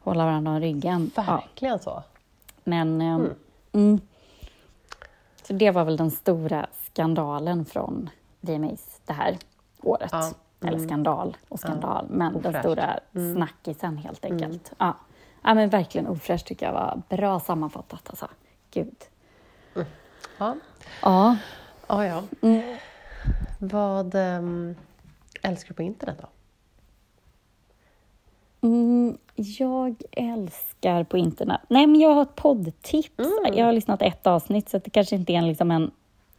Hålla 0.00 0.24
varandra 0.24 0.52
om 0.52 0.60
ryggen. 0.60 1.10
Verkligen 1.16 1.72
ja. 1.72 1.78
så. 1.78 2.02
Men... 2.64 3.00
Eh, 3.00 3.14
mm. 3.14 3.34
Mm. 3.72 4.00
Så 5.42 5.52
det 5.52 5.70
var 5.70 5.84
väl 5.84 5.96
den 5.96 6.10
stora 6.10 6.66
skandalen 6.82 7.64
från 7.64 8.10
VMAs 8.40 9.00
det 9.04 9.12
här 9.12 9.38
året. 9.82 10.12
Ja. 10.64 10.68
Eller 10.68 10.78
mm. 10.78 10.88
skandal 10.88 11.36
och 11.48 11.60
skandal, 11.60 12.06
men 12.10 12.34
ofräscht. 12.34 12.52
den 12.52 12.62
stora 12.62 12.98
mm. 13.14 13.34
snackisen 13.34 13.96
helt 13.96 14.24
mm. 14.24 14.32
enkelt. 14.32 14.72
Ja. 14.78 14.96
ja, 15.42 15.54
men 15.54 15.68
verkligen 15.68 16.06
ofräscht 16.06 16.46
tycker 16.46 16.66
jag 16.66 16.72
var 16.72 17.02
bra 17.08 17.40
sammanfattat 17.40 18.02
alltså. 18.06 18.28
Gud. 18.70 18.96
Mm. 19.74 19.86
Ja. 20.38 20.56
Ja. 21.02 21.36
Ja, 21.88 22.06
ja. 22.06 22.22
Vad 23.58 24.14
um, 24.14 24.76
älskar 25.42 25.68
du 25.68 25.74
på 25.74 25.82
internet 25.82 26.18
då? 26.20 26.28
Mm, 28.68 29.18
jag 29.34 30.02
älskar 30.10 31.04
på 31.04 31.18
internet. 31.18 31.60
Nej, 31.68 31.86
men 31.86 32.00
jag 32.00 32.14
har 32.14 32.22
ett 32.22 32.34
poddtips. 32.34 33.18
Mm. 33.18 33.58
Jag 33.58 33.66
har 33.66 33.72
lyssnat 33.72 34.02
ett 34.02 34.26
avsnitt, 34.26 34.68
så 34.68 34.78
det 34.78 34.90
kanske 34.90 35.16
inte 35.16 35.32
är 35.32 35.36
en, 35.36 35.48
liksom 35.48 35.70
en, 35.70 35.90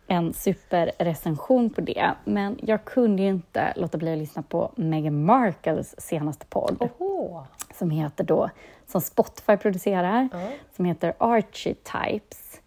en 0.08 0.34
superrecension 0.34 1.70
på 1.70 1.82
det. 1.82 2.12
Men 2.24 2.60
jag 2.62 2.86
kunde 2.86 3.24
ju 3.24 3.30
inte 3.30 3.74
låta 3.76 3.98
bli 3.98 4.13
att 4.13 4.18
lyssna 4.18 4.41
på 4.41 4.72
Meghan 4.76 5.26
Markles 5.26 6.02
senaste 6.02 6.46
podd. 6.46 6.78
Oho. 6.80 7.44
Som 7.74 7.89
heter 7.89 8.24
då, 8.24 8.50
som 8.88 9.02
Spotify 9.02 9.58
producerar, 9.58 10.30
mm. 10.34 10.52
som 10.76 10.86
heter 10.86 11.13
Archetypes. 11.18 12.62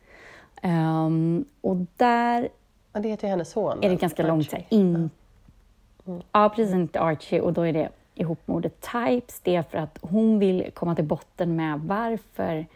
Um, 0.62 1.44
och 1.60 1.76
där... 1.96 2.48
Ja, 2.92 3.00
det 3.00 3.08
heter 3.08 3.26
ju 3.26 3.30
hennes 3.30 3.50
son. 3.50 3.78
Är 3.82 3.88
det 3.88 3.96
ganska 3.96 4.22
Archie. 4.22 4.30
långt 4.30 4.54
in... 4.68 5.10
Mm. 6.06 6.22
Ja, 6.32 6.52
precis. 6.56 6.74
Inte 6.74 7.00
Archie. 7.00 7.40
Och 7.40 7.52
då 7.52 7.62
är 7.62 7.72
det 7.72 7.88
ihop 8.18 8.38
med 8.44 8.56
ordet 8.56 8.80
types, 8.80 9.40
det 9.40 9.56
är 9.56 9.62
för 9.62 9.78
att 9.78 9.98
hon 10.00 10.38
vill 10.38 10.70
komma 10.74 10.94
till 10.94 11.04
botten 11.04 11.56
med 11.56 11.80
varför 11.80 12.66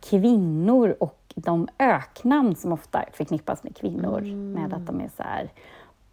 kvinnor 0.00 0.96
och 1.00 1.23
de 1.34 1.68
öknamn 1.78 2.56
som 2.56 2.72
ofta 2.72 3.04
förknippas 3.12 3.64
med 3.64 3.76
kvinnor, 3.76 4.18
mm. 4.18 4.52
med 4.52 4.74
att 4.74 4.86
de 4.86 5.00
är 5.00 5.10
så 5.16 5.22
här 5.22 5.50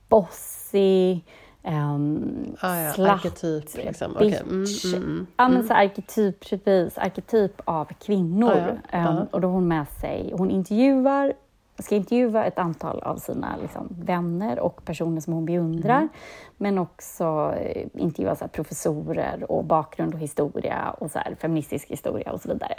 bossy, 0.10 1.20
um, 1.64 2.56
ah, 2.60 2.76
ja. 2.76 2.94
slut, 2.94 3.08
arketyp, 3.08 3.76
liksom. 3.76 4.14
bitch. 4.20 4.34
Okay. 4.34 4.40
Mm, 4.40 4.66
mm, 4.86 5.04
mm, 5.04 5.28
ja, 5.38 5.50
men 5.50 5.68
så 5.68 5.74
arketyp, 5.74 6.40
precis, 6.40 6.98
arketyp 6.98 7.62
av 7.66 7.86
kvinnor. 7.86 8.80
Ah, 8.92 8.98
ja. 8.98 9.10
um, 9.10 9.28
och 9.32 9.42
då 9.42 9.48
har 9.48 9.54
hon 9.54 9.68
med 9.68 9.88
sig, 10.02 10.34
hon 10.38 10.52
intervjuar 10.52 11.34
ska 11.82 11.96
intervjua 11.96 12.46
ett 12.46 12.60
antal 12.60 13.00
av 13.00 13.18
sina 13.18 13.58
liksom, 13.62 13.88
vänner 13.90 14.60
och 14.60 14.86
personer 14.86 15.22
som 15.22 15.34
hon 15.34 15.46
beundrar, 15.46 15.98
mm. 15.98 16.10
men 16.58 16.78
också 16.78 17.54
eh, 17.58 17.88
intervjua 17.94 18.36
så 18.36 18.44
här, 18.44 18.50
professorer 18.50 19.52
och 19.52 19.66
bakgrund 19.66 20.14
och 20.14 20.20
historia 20.20 20.96
och 20.98 21.12
så 21.12 21.20
här, 21.20 21.36
feministisk 21.36 21.88
historia 21.88 22.32
och 22.32 22.42
så 22.42 22.50
vidare. 22.50 22.74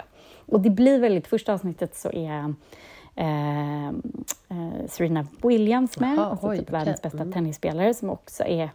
Och 0.45 0.59
det 0.59 0.69
blir 0.69 0.99
väldigt, 0.99 1.27
första 1.27 1.53
avsnittet 1.53 1.95
så 1.95 2.11
är 2.11 2.53
eh, 3.15 3.87
eh, 3.87 4.87
Serena 4.87 5.27
Williams 5.43 5.99
med, 5.99 6.19
Aha, 6.19 6.31
alltså 6.31 6.47
oj, 6.47 6.57
typ 6.57 6.69
världens 6.69 7.01
bästa 7.01 7.17
mm. 7.21 7.31
tennisspelare 7.31 7.93
som 7.93 8.09
också 8.09 8.43
är 8.43 8.69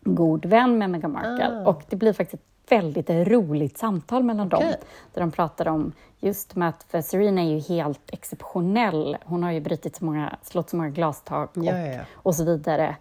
god 0.00 0.46
vän 0.46 0.78
med 0.78 0.90
Meghan 0.90 1.12
Markle. 1.12 1.62
Ah. 1.64 1.68
Och 1.68 1.82
det 1.88 1.96
blir 1.96 2.12
faktiskt 2.12 2.42
väldigt 2.68 3.10
roligt 3.10 3.78
samtal 3.78 4.22
mellan 4.22 4.46
okay. 4.46 4.60
dem, 4.60 4.74
där 5.14 5.20
de 5.20 5.30
pratar 5.30 5.68
om 5.68 5.92
just 6.20 6.56
med 6.56 6.68
att, 6.68 6.82
för 6.88 7.00
Serena 7.00 7.40
är 7.42 7.50
ju 7.50 7.58
helt 7.58 8.10
exceptionell. 8.12 9.16
Hon 9.24 9.42
har 9.42 9.52
ju 9.52 9.60
brutit 9.60 9.96
så 9.96 10.04
många, 10.04 10.36
slått 10.42 10.70
så 10.70 10.76
många 10.76 10.90
glastak 10.90 11.56
och, 11.56 11.64
ja, 11.64 11.78
ja, 11.78 12.00
och 12.12 12.34
så 12.34 12.44
vidare 12.44 12.96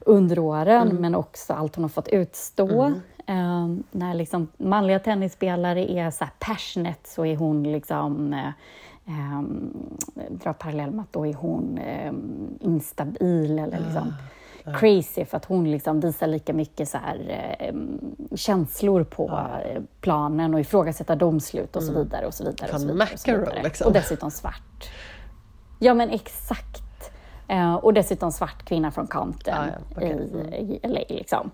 under 0.00 0.38
åren, 0.38 0.88
mm. 0.88 0.96
men 0.96 1.14
också 1.14 1.52
allt 1.52 1.76
hon 1.76 1.84
har 1.84 1.88
fått 1.88 2.08
utstå. 2.08 2.82
Mm. 2.82 3.00
Um, 3.26 3.84
när 3.90 4.14
liksom 4.14 4.48
manliga 4.56 4.98
tennisspelare 4.98 5.92
är 5.92 6.10
så 6.10 6.24
passionate 6.38 7.08
så 7.08 7.26
är 7.26 7.36
hon 7.36 7.62
liksom 7.62 8.34
um, 9.04 9.72
drar 10.28 10.52
parallell 10.52 10.90
med 10.90 11.02
att 11.02 11.12
då 11.12 11.26
är 11.26 11.34
hon 11.34 11.80
um, 12.08 12.58
instabil 12.60 13.58
eller 13.58 13.80
liksom 13.80 14.14
ah 14.64 14.78
crazy 14.78 15.24
för 15.24 15.36
att 15.36 15.44
hon 15.44 15.70
liksom 15.70 16.00
visar 16.00 16.26
lika 16.26 16.52
mycket 16.52 16.88
så 16.88 16.98
här, 16.98 17.56
eh, 17.58 17.74
känslor 18.36 19.04
på 19.04 19.26
ja. 19.28 19.60
planen 20.00 20.54
och 20.54 20.60
ifrågasätter 20.60 21.16
domslut 21.16 21.76
och 21.76 21.82
så 21.82 21.90
mm. 21.90 22.02
vidare. 22.02 22.26
Och 22.26 22.34
så 22.34 22.44
vidare, 22.44 22.72
och 22.72 22.80
så 22.80 22.86
vidare, 22.86 23.12
och, 23.12 23.20
så 23.20 23.32
vidare. 23.32 23.62
Liksom. 23.62 23.86
och 23.86 23.92
dessutom 23.92 24.30
svart. 24.30 24.90
Ja, 25.78 25.94
men 25.94 26.10
exakt. 26.10 26.84
Eh, 27.48 27.74
och 27.74 27.94
dessutom 27.94 28.32
svart 28.32 28.64
kvinna 28.64 28.90
från 28.90 29.06
Compton 29.06 29.54
ah, 29.54 29.66
ja. 29.66 29.96
okay. 29.96 30.08
i, 30.08 30.80
i 30.82 30.88
LA. 30.88 31.00
Liksom. 31.08 31.50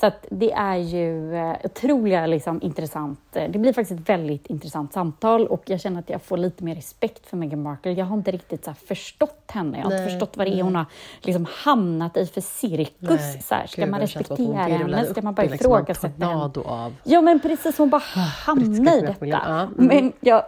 Så 0.00 0.10
det 0.30 0.52
är 0.52 0.76
ju 0.76 1.36
eh, 1.36 1.56
otroliga 1.64 2.26
liksom, 2.26 2.62
intressant. 2.62 3.20
Eh, 3.32 3.50
det 3.50 3.58
blir 3.58 3.72
faktiskt 3.72 4.00
ett 4.00 4.08
väldigt 4.08 4.46
intressant 4.46 4.92
samtal 4.92 5.46
och 5.46 5.62
jag 5.66 5.80
känner 5.80 6.00
att 6.00 6.10
jag 6.10 6.22
får 6.22 6.36
lite 6.36 6.64
mer 6.64 6.74
respekt 6.74 7.26
för 7.26 7.36
Meghan 7.36 7.62
Markle. 7.62 7.92
Jag 7.92 8.06
har 8.06 8.16
inte 8.16 8.30
riktigt 8.30 8.64
så 8.64 8.74
förstått 8.74 9.50
henne. 9.52 9.78
Jag 9.78 9.84
har 9.84 9.92
inte 9.92 10.10
förstått 10.10 10.36
vad 10.36 10.46
det 10.46 10.58
är 10.58 10.62
hon 10.62 10.74
har 10.74 10.86
liksom, 11.20 11.46
hamnat 11.50 12.16
i 12.16 12.26
för 12.26 12.40
cirkus. 12.40 13.20
Nej, 13.20 13.42
så 13.42 13.54
här, 13.54 13.66
ska 13.66 13.82
Gud, 13.82 13.90
man 13.90 14.00
respektera 14.00 14.54
henne? 14.54 15.04
Ska 15.04 15.22
man 15.22 15.34
bara 15.34 15.46
liksom 15.46 15.72
ifrågasätta 15.72 16.26
henne? 16.26 16.50
Av. 16.64 16.94
Ja, 17.04 17.20
men 17.20 17.40
precis. 17.40 17.78
Hon 17.78 17.90
bara 17.90 18.02
hamnar 18.46 18.98
i 18.98 19.00
detta. 19.00 19.26
Ja, 19.26 19.60
mm. 19.62 19.86
Men 19.86 20.12
jag 20.20 20.42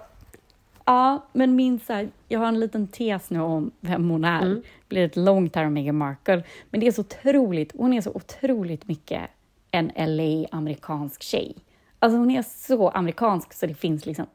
Ja, 0.85 1.27
men 1.33 1.57
min 1.57 1.81
så 1.81 1.93
här, 1.93 2.09
jag 2.29 2.41
har 2.41 2.47
en 2.47 2.61
liten 2.61 2.87
tes 2.87 3.31
nu 3.31 3.41
om 3.41 3.71
vem 3.81 4.11
hon 4.11 4.25
är. 4.25 4.43
Mm. 4.43 4.55
Det 4.55 4.89
blir 4.89 5.05
ett 5.05 5.17
långt 5.17 5.57
här 5.57 5.67
om 5.67 5.75
Meghan 5.75 5.97
Markle. 5.97 6.43
Men 6.71 6.81
det 6.81 6.87
är 6.87 6.93
så 6.93 7.01
otroligt, 7.01 7.73
hon 7.77 7.93
är 7.93 8.01
så 8.01 8.11
otroligt 8.11 8.89
mycket 8.89 9.23
en 9.73 9.93
LA-amerikansk 9.97 11.23
tjej. 11.23 11.55
Alltså 11.99 12.19
hon 12.19 12.31
är 12.31 12.43
så 12.43 12.89
amerikansk 12.89 13.53
så 13.53 13.67
det 13.67 13.75
finns 13.75 14.07
liksom, 14.07 14.27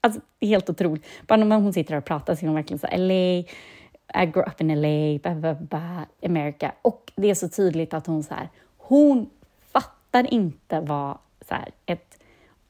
alltså 0.00 0.20
det 0.38 0.46
är 0.46 0.50
helt 0.50 0.70
otroligt. 0.70 1.06
Bara 1.26 1.44
när 1.44 1.56
hon 1.56 1.72
sitter 1.72 1.96
och 1.96 2.04
pratar 2.04 2.34
så 2.34 2.44
är 2.44 2.46
hon 2.46 2.54
verkligen 2.54 2.78
så 2.78 2.86
LA, 2.96 3.38
I 4.22 4.26
grew 4.26 4.42
up 4.46 4.60
in 4.60 4.82
LA, 4.82 5.18
blah, 5.18 5.34
blah, 5.34 5.62
blah, 5.62 6.02
America. 6.24 6.72
Och 6.82 7.12
det 7.16 7.30
är 7.30 7.34
så 7.34 7.48
tydligt 7.48 7.94
att 7.94 8.06
hon 8.06 8.22
så 8.22 8.34
här, 8.34 8.48
hon 8.76 9.30
fattar 9.72 10.34
inte 10.34 10.80
vad 10.80 11.18
så 11.48 11.54
här, 11.54 11.70
ett 11.86 12.18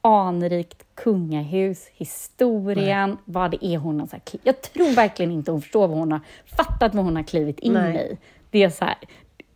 anrikt 0.01 0.83
kungahus, 0.95 1.87
historien, 1.93 3.17
vad 3.25 3.51
det 3.51 3.65
är 3.65 3.77
hon 3.77 3.99
har... 3.99 4.07
Så 4.07 4.15
här, 4.15 4.39
jag 4.43 4.61
tror 4.61 4.95
verkligen 4.95 5.31
inte 5.31 5.51
hon 5.51 5.61
förstår 5.61 5.87
vad 5.87 5.97
hon 5.97 6.11
har 6.11 6.21
fattat 6.45 6.95
vad 6.95 7.05
hon 7.05 7.15
har 7.15 7.23
klivit 7.23 7.59
in 7.59 7.73
Nej. 7.73 8.11
i. 8.11 8.17
Det 8.49 8.63
är 8.63 8.69
så 8.69 8.85
här, 8.85 8.97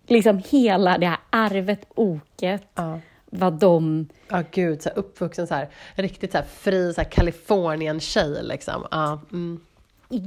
liksom 0.09 0.41
hela 0.49 0.97
det 0.97 1.07
här 1.07 1.17
arvet, 1.29 1.85
oket, 1.95 2.63
Ja. 2.75 2.99
vad 3.25 3.53
de... 3.53 4.07
Ja, 4.29 4.43
gud, 4.51 4.81
så 4.81 4.89
här, 4.89 4.97
uppvuxen 4.97 5.47
så 5.47 5.53
här, 5.55 5.69
riktigt 5.95 6.31
så 6.31 6.37
här, 6.37 6.45
fri 6.45 6.93
så 6.93 7.01
här, 7.01 7.09
Kalifornien-tjej 7.09 8.43
liksom. 8.43 8.87
Ja, 8.91 9.19
mm. 9.31 9.59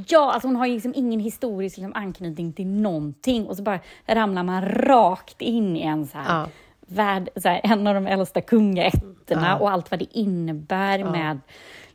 Ja, 0.08 0.32
alltså 0.32 0.48
hon 0.48 0.56
har 0.56 0.66
ju 0.66 0.74
liksom 0.74 0.92
ingen 0.96 1.20
historisk 1.20 1.76
liksom, 1.76 1.92
anknytning 1.94 2.52
till 2.52 2.66
någonting 2.66 3.46
och 3.46 3.56
så 3.56 3.62
bara 3.62 3.78
ramlar 4.06 4.42
man 4.42 4.68
rakt 4.68 5.42
in 5.42 5.76
i 5.76 5.82
en 5.82 6.06
så 6.06 6.18
här, 6.18 6.38
Ja. 6.40 6.48
värld, 6.86 7.28
så 7.36 7.48
här, 7.48 7.60
en 7.64 7.86
av 7.86 7.94
de 7.94 8.06
äldsta 8.06 8.40
kungaätterna 8.40 9.46
Ja. 9.48 9.56
och 9.56 9.70
allt 9.70 9.90
vad 9.90 10.00
det 10.00 10.18
innebär 10.18 11.04
med 11.04 11.40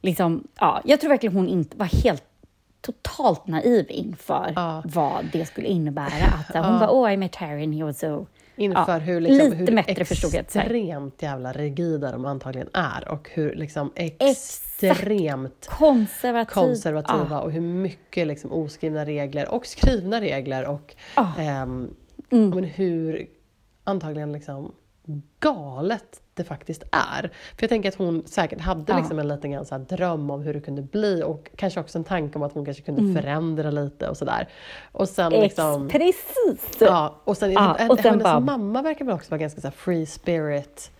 liksom, 0.02 0.48
ja, 0.60 0.82
jag 0.86 1.00
tror 1.02 1.10
verkligen 1.10 1.36
hon 1.36 1.48
inte 1.48 1.78
var 1.78 2.04
helt 2.04 2.24
totalt 2.82 3.48
naiv 3.48 3.86
inför 3.90 4.54
Ja. 4.56 4.84
vad 4.86 5.26
det 5.34 5.46
skulle 5.46 5.68
innebära. 5.68 6.26
Att, 6.50 6.66
hon 6.66 6.80
bara, 6.80 6.92
oh 6.92 7.14
I 7.14 7.18
met 7.18 7.36
Harry 7.36 7.64
and 7.64 7.76
he 7.76 7.84
was 7.84 8.00
so... 8.00 8.26
Inför 8.60 8.92
Ja, 8.94 8.98
hur, 8.98 9.22
liksom, 9.22 9.50
lite 9.50 9.56
hur 9.56 10.40
extremt 10.40 11.22
jävla 11.22 11.52
rigida 11.54 12.12
de 12.12 12.26
antagligen 12.26 12.70
är 12.74 13.08
och 13.12 13.30
hur 13.34 13.56
liksom 13.56 13.92
extremt 13.96 15.68
Konservativ. 15.70 16.54
konservativa 16.54 17.28
Ja. 17.30 17.42
och 17.42 17.52
hur 17.52 17.62
mycket 17.62 18.28
liksom 18.28 18.52
oskrivna 18.52 19.06
regler 19.06 19.50
och 19.54 19.66
skrivna 19.66 20.22
regler 20.22 20.66
och 20.68 20.96
Ja. 21.16 21.34
ehm, 21.40 21.96
Mm. 22.30 22.50
men 22.50 22.64
hur 22.64 23.28
antagligen 23.84 24.32
liksom 24.32 24.72
galet 25.40 26.22
det 26.38 26.44
faktiskt 26.44 26.84
är. 26.92 27.22
För 27.22 27.64
jag 27.64 27.70
tänker 27.70 27.90
att 27.90 27.96
hon 27.96 28.24
säkert 28.26 28.62
hade 28.62 28.84
Ja. 28.94 28.98
liksom 28.98 29.20
en 29.20 29.28
liten 29.28 29.52
grann 29.52 29.66
så 29.66 29.78
dröm 29.78 30.30
om 30.30 30.42
hur 30.42 30.54
det 30.54 30.60
kunde 30.60 30.82
bli 30.82 31.24
och 31.24 31.50
kanske 31.56 31.80
också 31.80 31.98
en 31.98 32.04
tanke 32.04 32.36
om 32.38 32.44
att 32.44 32.54
hon 32.54 32.66
kanske 32.66 32.84
kunde 32.84 33.02
Mm. 33.02 33.16
förändra 33.16 33.72
lite 33.72 34.10
och 34.10 34.18
sådär. 34.18 34.48
Och 34.92 35.10
sen 35.10 35.34
Ex- 35.34 35.42
liksom... 35.44 35.88
Precis! 35.90 36.78
Ja, 36.80 37.16
och 37.24 37.38
sen, 37.38 37.52
Ja, 37.52 37.76
hennes 37.80 37.92
och 37.92 38.00
sen 38.00 38.20
bara- 38.20 38.40
mamma 38.40 38.82
verkar 38.82 39.06
väl 39.06 39.16
också 39.16 39.32
vara 39.32 39.40
ganska 39.42 39.62
så 39.62 39.72
free 39.72 40.06
spirit 40.06 40.92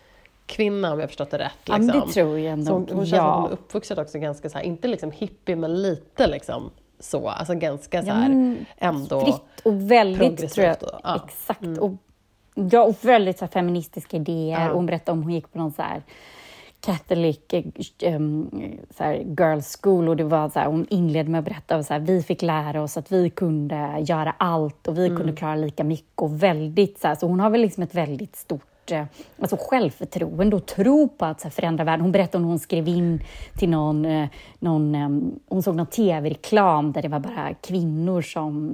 kvinna 0.46 0.94
om 0.94 1.00
jag 1.00 1.10
förstått 1.10 1.32
det 1.32 1.38
rätt. 1.38 1.52
Ja, 1.66 1.78
Liksom. 1.78 1.86
men 2.00 2.08
det 2.08 2.14
tror 2.14 2.40
jag 2.40 2.66
så 2.66 2.72
hon, 2.74 2.82
ändå. 2.82 2.94
hon 2.96 3.06
känns 3.06 3.10
som 3.10 3.20
att 3.20 3.36
hon 3.36 3.44
är 3.46 3.50
ja. 3.50 3.54
uppvuxen 3.54 4.00
också 4.00 4.20
ganska 4.20 4.50
så 4.50 4.58
här, 4.58 4.66
inte 4.66 4.88
liksom 4.88 5.12
hippie 5.12 5.56
men 5.56 5.82
lite 5.82 6.28
liksom 6.28 6.72
så, 7.00 7.30
alltså 7.30 7.54
ganska 7.56 8.02
så 8.02 8.08
Ja, 8.08 8.14
här 8.14 8.30
men 8.30 8.66
ändå 8.78 9.22
fritt 9.26 9.66
och 9.66 9.92
väldigt, 9.92 10.20
progressivt 10.20 10.54
tror 10.54 10.66
jag, 10.68 11.00
ja. 11.04 11.22
exakt. 11.28 11.78
Och, 11.80 11.92
ja, 12.72 12.82
och 12.84 12.96
väldigt 13.02 13.38
så 13.40 13.48
feministiska 13.48 14.18
idéer. 14.18 14.62
Ja. 14.62 14.70
Och 14.70 14.76
hon 14.76 14.86
berättade 14.86 15.12
om 15.18 15.24
hon 15.24 15.32
gick 15.34 15.52
på 15.52 15.58
någon 15.58 15.72
så 15.72 15.82
här 15.82 16.02
Catholic 16.80 17.40
um, 18.04 18.50
så 18.98 19.04
här, 19.04 19.16
girls 19.40 19.80
school 19.84 20.10
och 20.10 20.18
det 20.18 20.24
var 20.24 20.50
så 20.50 20.60
här, 20.60 20.68
hon 20.68 20.88
inledde 20.90 21.30
med 21.30 21.40
att 21.40 21.46
berätta 21.46 21.76
att 21.76 22.02
vi 22.02 22.24
fick 22.24 22.42
lära 22.42 22.82
oss 22.82 22.98
att 22.98 23.12
vi 23.12 23.30
kunde 23.30 23.96
göra 24.00 24.36
allt 24.38 24.88
och 24.88 24.98
vi 24.98 25.06
Mm. 25.06 25.18
kunde 25.18 25.34
klara 25.34 25.56
lika 25.56 25.84
mycket 25.84 26.20
och 26.22 26.44
väldigt 26.44 27.00
så 27.00 27.08
här, 27.08 27.16
så 27.16 27.28
hon 27.28 27.40
har 27.40 27.50
väl 27.50 27.62
liksom 27.62 27.84
ett 27.84 27.96
väldigt 27.96 28.36
stort 28.36 28.66
eh, 28.92 29.06
alltså 29.40 29.58
självförtroende 29.60 30.56
och 30.56 30.66
tro 30.66 31.08
på 31.08 31.26
att 31.26 31.42
så 31.42 31.48
här, 31.48 31.52
förändra 31.52 31.84
världen. 31.84 32.02
Hon 32.02 32.12
berättade 32.12 32.44
om 32.44 32.50
hon 32.50 32.60
skrev 32.60 32.88
in 32.88 33.24
till 33.58 33.70
någon, 33.70 34.06
eh, 34.06 34.28
någon 34.60 34.96
eh, 34.96 35.10
hon 35.50 35.64
såg 35.64 35.76
någon 35.76 35.88
tv-reklam 35.88 36.92
där 36.92 37.02
det 37.02 37.08
var 37.08 37.20
bara 37.20 37.54
kvinnor 37.54 38.22
som 38.22 38.74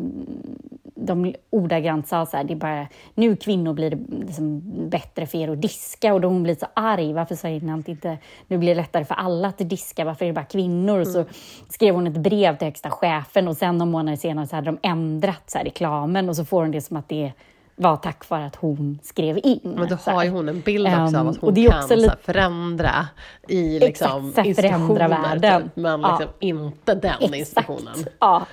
de 0.95 1.35
ordagrant 1.49 2.07
sa 2.07 2.25
så 2.25 2.37
här, 2.37 2.43
det 2.43 2.53
är 2.53 2.55
bara 2.55 2.87
nu 3.15 3.35
kvinnor 3.35 3.73
blir 3.73 3.89
det 3.89 4.25
liksom 4.25 4.61
bättre 4.89 5.25
för 5.27 5.37
er 5.37 5.47
att 5.47 5.61
diska 5.61 6.13
och 6.13 6.21
då 6.21 6.27
hon 6.27 6.43
blir 6.43 6.55
så 6.55 6.65
arg, 6.73 7.13
varför 7.13 7.49
ni 7.65 7.71
att 7.71 7.87
inte 7.87 8.17
nu 8.47 8.57
blir 8.57 8.69
det 8.69 8.81
lättare 8.81 9.05
för 9.05 9.15
alla 9.15 9.47
att 9.47 9.57
diska, 9.57 10.05
varför 10.05 10.25
är 10.25 10.29
det 10.29 10.33
bara 10.33 10.45
kvinnor? 10.45 10.99
Och 10.99 11.07
så 11.07 11.25
skrev 11.69 11.95
hon 11.95 12.07
ett 12.07 12.17
brev 12.17 12.57
till 12.57 12.67
högsta 12.67 12.89
chefen 12.89 13.47
och 13.47 13.57
sen 13.57 13.77
några 13.77 13.91
månader 13.91 14.17
senare 14.17 14.47
så 14.47 14.55
hade 14.55 14.65
de 14.71 14.77
ändrat 14.81 15.49
så 15.49 15.57
här, 15.57 15.65
reklamen 15.65 16.29
och 16.29 16.35
så 16.35 16.45
får 16.45 16.61
hon 16.61 16.71
det 16.71 16.81
som 16.81 16.97
att 16.97 17.09
det 17.09 17.31
var 17.75 17.97
tack 17.97 18.29
vare 18.29 18.45
att 18.45 18.55
hon 18.55 18.99
skrev 19.03 19.39
in. 19.43 19.59
Men 19.63 19.87
då 19.89 19.95
har 20.11 20.23
ju 20.23 20.29
hon 20.29 20.49
en 20.49 20.61
bild 20.61 20.87
också 20.87 20.97
av 21.01 21.07
Um, 21.21 21.27
att 21.27 21.37
och 21.37 21.41
hon 21.43 21.57
är 21.57 21.69
kan 21.87 21.99
lite- 21.99 22.17
förändra 22.23 23.07
i 23.47 23.79
liksom, 23.79 24.29
Exakt, 24.29 24.33
förändra 24.35 24.45
institutioner, 24.49 25.09
världen. 25.09 25.63
Typ, 25.63 25.75
men 25.75 26.01
Ja. 26.01 26.17
liksom 26.19 26.33
inte 26.39 26.95
den 26.95 27.21
institutionen. 27.33 27.95
Ja. 28.19 28.45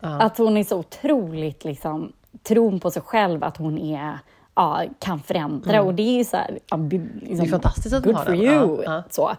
Att 0.00 0.38
hon 0.38 0.56
är 0.56 0.64
så 0.64 0.78
otroligt, 0.78 1.64
liksom, 1.64 2.12
tron 2.42 2.80
på 2.80 2.90
sig 2.90 3.02
själv, 3.02 3.44
att 3.44 3.56
hon 3.56 3.78
är, 3.78 4.18
ja, 4.54 4.82
kan 4.98 5.20
förändra. 5.20 5.82
Och 5.82 5.94
det 5.94 6.02
är 6.02 6.16
ju 6.18 6.24
så 6.24 6.36
här, 6.36 6.58
ja, 6.70 6.76
liksom, 6.76 7.36
Det 7.36 7.42
är 7.42 7.46
fantastiskt 7.50 7.94
att 7.94 8.04
good 8.04 8.18
for 8.18 8.24
den. 8.32 8.40
you. 8.40 8.82
Ja, 8.84 8.92
ja. 8.94 9.02
Så. 9.10 9.30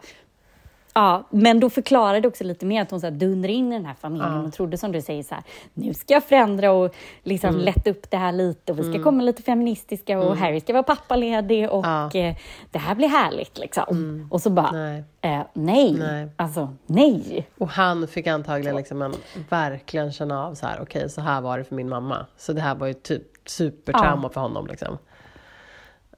Ja, 0.94 1.24
men 1.30 1.60
då 1.60 1.70
förklarade 1.70 2.20
det 2.20 2.28
också 2.28 2.44
lite 2.44 2.66
mer 2.66 2.82
att 2.82 2.92
hon 2.92 3.00
så 3.00 3.06
här 3.08 3.12
dundrade 3.12 3.54
in 3.54 3.72
i 3.74 3.76
den 3.76 3.86
här 3.86 3.94
familjen 3.94 4.34
Ja. 4.34 4.40
och 4.44 4.54
trodde 4.54 4.78
som 4.78 4.92
du 4.92 5.02
säger 5.02 5.24
så 5.24 5.36
här, 5.36 5.44
nu 5.74 5.94
ska 5.94 6.14
jag 6.14 6.24
förändra 6.24 6.72
och 6.72 6.96
liksom 7.24 7.50
Mm. 7.50 7.62
lätta 7.62 7.90
upp 7.90 8.12
det 8.12 8.18
här 8.18 8.32
lite 8.32 8.72
och 8.72 8.80
vi 8.80 8.94
ska 8.94 9.04
komma 9.04 9.24
lite 9.24 9.42
feministiska 9.44 10.20
och 10.20 10.38
Harry 10.38 10.60
ska 10.60 10.74
vara 10.74 10.84
pappaledig 10.84 11.70
och 11.70 11.86
Ja. 11.86 12.10
Mm. 12.14 12.30
eh, 12.30 12.36
det 12.72 12.80
här 12.80 12.96
blir 12.96 13.08
härligt 13.08 13.58
liksom. 13.58 14.28
Och 14.32 14.42
så 14.42 14.50
bara, 14.50 14.72
Nej. 14.72 15.04
eh, 15.22 15.42
nej, 15.54 15.94
Nej. 16.00 16.30
alltså 16.36 16.70
nej. 16.86 17.48
Och 17.58 17.70
han 17.70 18.08
fick 18.08 18.28
antagligen 18.28 18.76
liksom 18.76 19.02
en, 19.02 19.14
verkligen 19.50 20.12
känna 20.12 20.46
av 20.48 20.54
så 20.56 20.68
här, 20.68 20.80
okej 20.82 21.10
så 21.10 21.22
här 21.22 21.42
var 21.42 21.58
det 21.58 21.64
för 21.64 21.76
min 21.76 21.90
mamma. 21.90 22.26
Så 22.38 22.54
det 22.54 22.62
här 22.62 22.76
var 22.76 22.88
ju 22.88 22.94
typ 22.94 23.24
supertrauma 23.46 24.30
för 24.30 24.42
honom 24.42 24.68
liksom. 24.68 24.98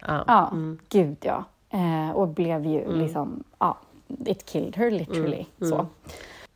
Ja. 0.07 0.23
Ja, 0.27 0.47
Mm. 0.51 0.79
gud 0.89 1.17
ja. 1.21 1.43
Eh, 1.69 2.11
och 2.15 2.27
blev 2.27 2.65
ju 2.65 2.93
liksom, 2.97 3.43
ja, 3.59 3.77
it 4.25 4.45
killed 4.45 4.75
her 4.75 4.91
literally. 4.91 5.45
Mm. 5.61 5.69
Så. 5.69 5.87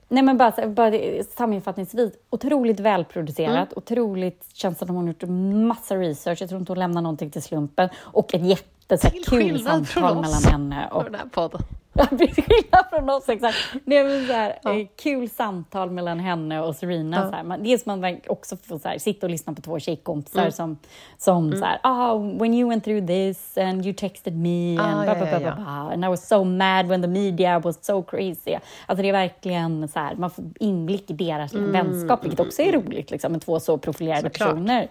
Nej 0.09 0.23
men 0.23 0.37
bara, 0.37 0.67
bara 0.67 0.91
sammanfattningsvis, 1.23 2.13
otroligt 2.29 2.79
välproducerat, 2.79 3.55
Mm. 3.55 3.67
otroligt, 3.75 4.45
känns 4.53 4.77
som 4.77 4.85
att 4.85 4.95
hon 4.95 4.97
har 4.97 5.07
gjort 5.07 5.23
massa 5.67 5.95
research, 5.95 6.41
jag 6.41 6.49
tror 6.49 6.59
inte 6.61 6.71
hon 6.71 6.79
lämnar 6.79 7.01
någonting 7.01 7.29
till 7.31 7.43
slumpen, 7.43 7.89
och 7.97 8.33
ett 8.33 8.45
jätte 8.45 8.63
så 8.89 9.07
här, 9.07 9.09
Till 9.11 9.23
kul 9.25 9.59
samtal 9.63 10.15
mellan 10.21 10.43
henne 10.43 10.87
och 10.91 10.97
Och 10.97 11.03
den 11.03 11.15
här 11.15 11.25
podden. 11.25 11.61
Ja, 11.99 12.05
till 12.05 12.17
skillnad 12.33 12.85
från 12.89 13.09
oss, 13.09 13.29
exakt. 13.29 13.57
Det 13.85 13.97
är 13.97 14.03
väl 14.03 14.27
så 14.27 14.33
här, 14.33 14.49
eh, 14.49 14.87
kul 15.03 15.29
samtal 15.29 15.91
mellan 15.91 16.19
henne 16.19 16.61
och 16.61 16.75
Serena. 16.75 17.17
Ja. 17.17 17.29
Så 17.29 17.35
här. 17.35 17.43
Man, 17.43 17.63
dels 17.63 17.85
man 17.85 18.17
också 18.27 18.57
får 18.57 18.79
så 18.79 18.87
här, 18.89 18.97
sitta 18.97 19.25
och 19.25 19.29
lyssna 19.29 19.53
på 19.53 19.61
två 19.61 19.79
tjejkompisar 19.79 20.39
Mm. 20.39 20.51
som, 20.51 20.77
som 21.17 21.51
så 21.51 21.65
här, 21.65 21.79
ah, 21.83 22.17
when 22.17 22.53
you 22.53 22.69
went 22.69 22.83
through 22.83 23.07
this 23.07 23.57
and 23.57 23.85
you 23.85 23.93
texted 23.93 24.37
me 24.37 24.77
Ah, 24.79 24.83
and 24.83 25.09
ja, 25.09 25.15
blah, 25.15 25.17
blah, 25.17 25.31
ja, 25.31 25.39
blah, 25.39 25.49
ja. 25.49 25.55
blah, 25.55 25.93
and 25.93 26.05
I 26.05 26.07
was 26.07 26.27
so 26.27 26.43
mad 26.43 26.87
when 26.87 27.01
the 27.01 27.07
media 27.07 27.59
was 27.59 27.85
so 27.85 28.03
crazy. 28.03 28.57
Alltså 28.85 29.01
det 29.01 29.09
är 29.09 29.13
verkligen 29.13 29.87
så 29.87 29.99
här, 29.99 30.15
man 30.15 30.29
får 30.29 30.45
inblick 30.59 31.09
i 31.09 31.13
deras 31.13 31.53
vänskap, 31.53 32.23
vilket 32.23 32.39
också 32.39 32.61
är 32.61 32.71
roligt 32.71 33.11
liksom, 33.11 33.31
med 33.31 33.41
två 33.41 33.59
så 33.59 33.77
profilerade 33.77 34.19
Mm. 34.19 34.31
Såklart. 34.31 34.49
personer. 34.49 34.87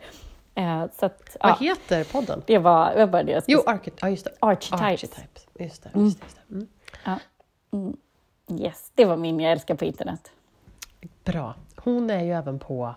Eh, 0.56 0.84
så 0.98 1.06
att, 1.06 1.36
Vad 1.40 1.50
ja, 1.50 1.56
heter 1.60 2.04
podden? 2.04 2.42
det 2.46 2.58
var, 2.58 2.90
det 2.94 2.98
var 2.98 3.06
bara 3.06 3.22
det 3.22 3.32
jag 3.32 3.42
Jo, 3.46 3.62
Archety- 3.66 3.98
ja, 4.00 4.08
just 4.08 4.24
det. 4.24 4.32
Archetypes. 4.40 4.80
Archetypes. 4.82 5.46
Just 5.58 5.82
det, 5.82 5.90
just 5.94 5.94
det, 5.94 6.00
just 6.00 6.20
det. 6.48 6.54
Mm. 6.54 6.66
Ja. 7.04 7.18
Mm. 7.72 7.96
Yes, 8.60 8.92
det 8.94 9.04
var 9.04 9.16
min 9.16 9.40
jag 9.40 9.52
älskar 9.52 9.74
på 9.74 9.84
internet. 9.84 10.30
Bra. 11.24 11.54
Hon 11.76 12.10
är 12.10 12.24
ju 12.24 12.32
även 12.32 12.58
på 12.58 12.94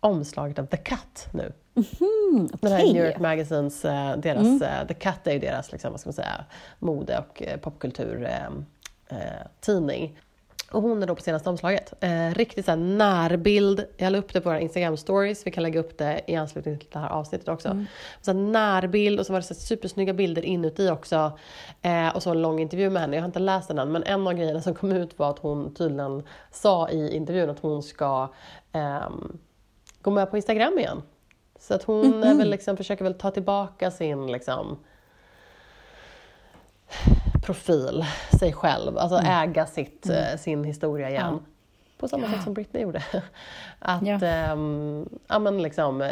omslaget 0.00 0.58
av 0.58 0.66
The 0.66 0.76
Cut 0.76 1.26
nu. 1.32 1.52
Den 1.74 2.72
här. 2.72 2.92
New 2.92 3.06
York 3.06 3.18
Magazines, 3.18 3.84
eh, 3.84 4.16
deras, 4.16 4.62
eh, 4.62 4.86
The 4.86 4.94
Cut 4.94 5.26
är 5.26 5.32
ju 5.32 5.38
deras 5.38 5.72
liksom, 5.72 5.90
vad 5.90 6.00
ska 6.00 6.08
man 6.08 6.14
säga, 6.14 6.44
mode 6.78 7.18
och 7.18 7.42
eh, 7.42 7.56
popkultur 7.60 8.24
eh. 8.24 8.48
Och 10.72 10.82
hon 10.82 11.02
är 11.02 11.06
då 11.06 11.14
på 11.14 11.22
senaste 11.22 11.50
omslaget. 11.50 11.92
Eh, 12.00 12.34
riktigt 12.34 12.66
så 12.66 12.76
närbild. 12.76 13.84
Jag 13.96 14.12
la 14.12 14.18
upp 14.18 14.32
det 14.32 14.40
på 14.40 14.48
våra 14.48 14.60
Instagram 14.60 14.96
stories. 14.96 15.46
Vi 15.46 15.50
kan 15.50 15.62
lägga 15.62 15.80
upp 15.80 15.98
det 15.98 16.20
i 16.26 16.36
anslutning 16.36 16.78
till 16.78 16.88
det 16.92 16.98
här 16.98 17.08
avsnittet 17.08 17.48
också. 17.48 17.84
Så 18.20 18.32
här 18.32 18.38
närbild 18.38 19.20
och 19.20 19.26
så 19.26 19.32
var 19.32 19.40
det 19.40 19.46
så 19.46 19.54
supersnygga 19.54 20.12
bilder 20.12 20.44
inuti 20.44 20.88
också. 20.90 21.38
Eh, 21.82 22.16
och 22.16 22.22
så 22.22 22.30
en 22.30 22.42
lång 22.42 22.60
intervju 22.60 22.90
med 22.90 23.02
henne. 23.02 23.16
Jag 23.16 23.22
har 23.22 23.26
inte 23.26 23.38
läst 23.38 23.68
den 23.68 23.78
än 23.78 23.92
men 23.92 24.02
en 24.02 24.26
av 24.26 24.34
grejerna 24.34 24.60
som 24.60 24.74
kom 24.74 24.92
ut 24.92 25.18
var 25.18 25.30
att 25.30 25.38
hon 25.38 25.74
tydligen 25.74 26.22
sa 26.50 26.88
i 26.88 27.16
intervjun 27.16 27.50
att 27.50 27.60
hon 27.60 27.82
ska 27.82 28.32
ehm, 28.72 29.38
gå 30.02 30.10
med 30.10 30.30
på 30.30 30.36
Instagram 30.36 30.78
igen. 30.78 31.02
Så 31.58 31.74
att 31.74 31.82
hon 31.82 32.24
är 32.24 32.34
väl 32.34 32.50
liksom, 32.50 32.76
försöker 32.76 33.04
väl 33.04 33.14
ta 33.14 33.30
tillbaka 33.30 33.90
sin 33.90 34.26
liksom, 34.26 34.78
profil, 37.42 38.04
sig 38.38 38.52
själv, 38.52 38.98
alltså 38.98 39.18
äga 39.18 39.66
sitt, 39.66 40.08
eh, 40.10 40.36
sin 40.38 40.64
historia 40.64 41.10
igen. 41.10 41.40
på 41.98 42.08
samma 42.08 42.28
sätt 42.28 42.42
som 42.42 42.54
Britney 42.54 42.82
gjorde. 42.82 43.02
Att 43.78 44.02
Ja. 44.06 44.18
ehm, 44.22 45.08
ja, 45.26 45.38
men 45.38 45.62
liksom, 45.62 46.02
eh, 46.02 46.08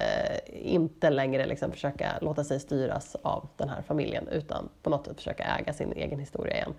inte 0.52 1.10
längre 1.10 1.46
liksom 1.46 1.72
försöka 1.72 2.06
låta 2.20 2.44
sig 2.44 2.60
styras 2.60 3.16
av 3.22 3.48
den 3.56 3.68
här 3.68 3.82
familjen 3.82 4.28
utan 4.28 4.68
på 4.82 4.90
något 4.90 5.06
sätt 5.06 5.16
försöka 5.16 5.44
äga 5.44 5.72
sin 5.72 5.92
egen 5.92 6.18
historia 6.18 6.54
igen. 6.54 6.74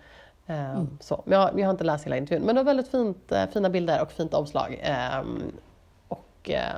Ehm, 0.47 0.97
så. 1.01 1.23
Men 1.25 1.39
jag, 1.39 1.59
jag 1.59 1.65
har 1.65 1.71
inte 1.71 1.83
läst 1.83 2.05
hela 2.05 2.17
intervjun 2.17 2.45
men 2.45 2.55
det 2.55 2.59
var 2.61 2.65
väldigt 2.65 2.91
fint, 2.91 3.31
eh, 3.31 3.49
fina 3.49 3.69
bilder 3.69 4.01
och 4.01 4.11
fint 4.11 4.33
omslag. 4.33 4.79
Ehm, 4.83 5.51
och 6.07 6.49
eh, 6.49 6.75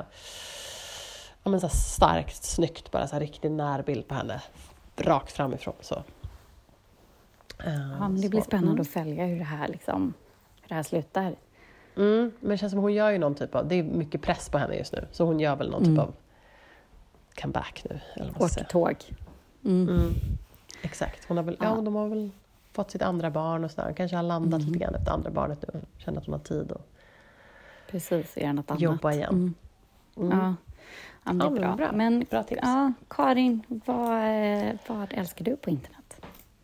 ja, 1.43 1.51
men 1.51 1.61
så 1.61 1.69
starkt, 1.69 2.43
snyggt, 2.43 2.91
bara 2.91 3.07
så 3.07 3.19
riktig 3.19 3.51
närbild 3.51 4.07
på 4.07 4.15
henne. 4.15 4.41
Rakt 4.97 5.32
framifrån. 5.32 5.74
Så. 5.82 6.03
Ja, 7.66 7.99
men 8.09 8.22
det 8.22 8.30
blir 8.30 8.41
spännande 8.41 8.72
Mm. 8.72 8.82
att 8.82 8.88
följa 8.88 9.26
hur 9.26 9.38
det 9.38 9.43
här, 9.43 9.68
liksom, 9.68 10.14
hur 10.61 10.70
det 10.70 10.76
här 10.76 10.84
slutar. 10.84 11.36
Mm, 11.97 12.32
men 12.39 12.49
det 12.49 12.57
känns 12.57 12.72
som 12.72 12.80
hon 12.82 12.93
gör 12.93 13.09
ju 13.11 13.18
någon 13.18 13.36
typ 13.36 13.55
av, 13.55 13.68
det 13.68 13.76
är 13.76 13.84
mycket 13.84 14.22
press 14.22 14.49
på 14.49 14.57
henne 14.57 14.76
just 14.76 14.93
nu, 14.93 15.07
så 15.11 15.26
hon 15.26 15.39
gör 15.39 15.55
väl 15.55 15.70
någon 15.72 15.84
Mm. 15.84 15.95
typ 15.95 16.03
av 16.03 16.14
comeback 17.41 17.86
nu. 17.89 17.99
Eller 18.16 18.34
vad 18.38 18.51
säga. 18.51 18.64
Åkertåg. 18.66 18.95
Mm. 19.66 19.89
Mm, 19.89 20.14
exakt, 20.82 21.26
hon 21.28 21.38
har 21.38 21.43
väl, 21.43 21.57
ja. 21.59 21.76
Ja. 21.76 21.82
de 21.82 21.95
har 21.95 22.07
väl 22.07 22.30
fått 22.72 22.91
sitt 22.91 23.01
andra 23.01 23.32
barn 23.32 23.64
och 23.64 23.72
sådär. 23.72 23.86
Hon 23.86 23.93
kanske 23.95 24.16
har 24.18 24.24
landat 24.24 24.61
Mm. 24.61 24.74
lite 24.74 24.86
grann 24.86 24.95
efter 24.95 25.11
andra 25.11 25.30
barnet 25.32 25.61
nu 25.74 25.80
och 25.80 26.01
känner 26.01 26.18
att 26.20 26.26
hon 26.26 26.34
har 26.34 26.39
tid 26.39 26.72
att 26.72 26.88
Precis, 27.88 28.38
göra 28.38 28.53
något 28.53 28.72
annat. 28.72 28.82
jobba 28.82 29.11
igen. 29.14 29.53
Ja. 30.16 30.24
ja, 31.24 31.34
men 31.34 31.38
det 31.38 31.43
Ja, 31.45 31.47
är 31.47 31.51
men 31.51 31.61
bra. 31.61 31.76
bra. 31.76 31.91
Men 31.91 32.26
Bra 32.30 32.43
tips. 32.43 32.59
ja, 32.64 32.93
Karin, 33.07 33.61
vad, 33.86 34.18
eh, 34.68 34.74
vad 34.88 35.07
älskar 35.14 35.45
du 35.45 35.55
på 35.55 35.70
internet? 35.70 36.03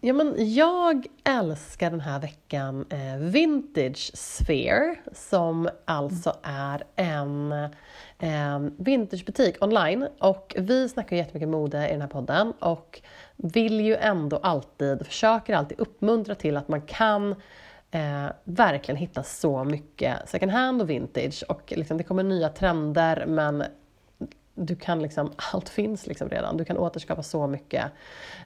Ja, 0.01 0.13
men 0.13 0.53
jag 0.53 1.05
älskar 1.23 1.91
den 1.91 1.99
här 1.99 2.19
veckan 2.19 2.85
eh, 2.89 3.17
Vintage 3.17 4.11
Sphere 4.17 4.95
som 5.11 5.69
alltså 5.85 6.35
är 6.43 6.83
en 6.95 7.51
eh, 8.19 8.59
vintagebutik 8.77 9.63
online. 9.63 10.07
Och 10.19 10.55
vi 10.57 10.89
snackar 10.89 11.15
ju 11.15 11.21
jättemycket 11.21 11.49
mode 11.49 11.87
i 11.87 11.91
den 11.91 12.01
här 12.01 12.07
podden 12.07 12.51
och 12.59 13.01
vill 13.35 13.79
ju 13.79 13.95
ändå 13.95 14.37
alltid, 14.37 15.05
försöker 15.05 15.55
alltid 15.55 15.79
uppmuntra 15.79 16.35
till 16.35 16.57
att 16.57 16.67
man 16.67 16.81
kan 16.81 17.31
eh, 17.91 18.25
verkligen 18.43 18.97
hitta 18.97 19.23
så 19.23 19.63
mycket 19.63 20.29
second 20.29 20.51
hand 20.51 20.81
och 20.81 20.89
vintage. 20.89 21.43
Och 21.49 21.73
liksom, 21.75 21.97
det 21.97 22.03
kommer 22.03 22.23
nya 22.23 22.49
trender 22.49 23.25
men 23.27 23.63
du 24.59 24.75
kan 24.75 25.01
liksom, 25.01 25.31
allt 25.53 25.69
finns 25.69 26.07
liksom 26.07 26.29
redan. 26.29 26.57
Du 26.57 26.65
kan 26.65 26.77
återskapa 26.77 27.23
så 27.23 27.47
mycket 27.47 27.85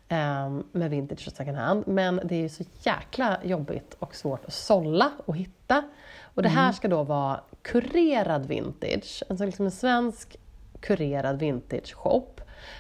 eh, 0.08 0.50
med 0.72 0.90
vintage 0.90 1.28
och 1.28 1.34
second 1.34 1.58
hand. 1.58 1.88
Men 1.88 2.22
det 2.24 2.36
är 2.36 2.42
ju 2.42 2.50
så 2.50 2.64
jäkla 2.80 3.40
jobbigt 3.44 3.96
och 4.00 4.16
svårt 4.16 4.46
att 4.46 4.54
sålla 4.54 5.12
och 5.26 5.38
hitta. 5.38 5.84
Och 6.22 6.44
det 6.44 6.50
här 6.50 6.72
ska 6.72 6.88
då 6.88 7.04
vara 7.04 7.42
kurerad 7.62 8.46
vintage. 8.46 9.24
Alltså 9.30 9.46
liksom 9.46 9.66
en 9.66 9.72
svensk 9.72 10.38
kurerad 10.80 11.40
vintage 11.40 11.96
shop. 11.96 12.30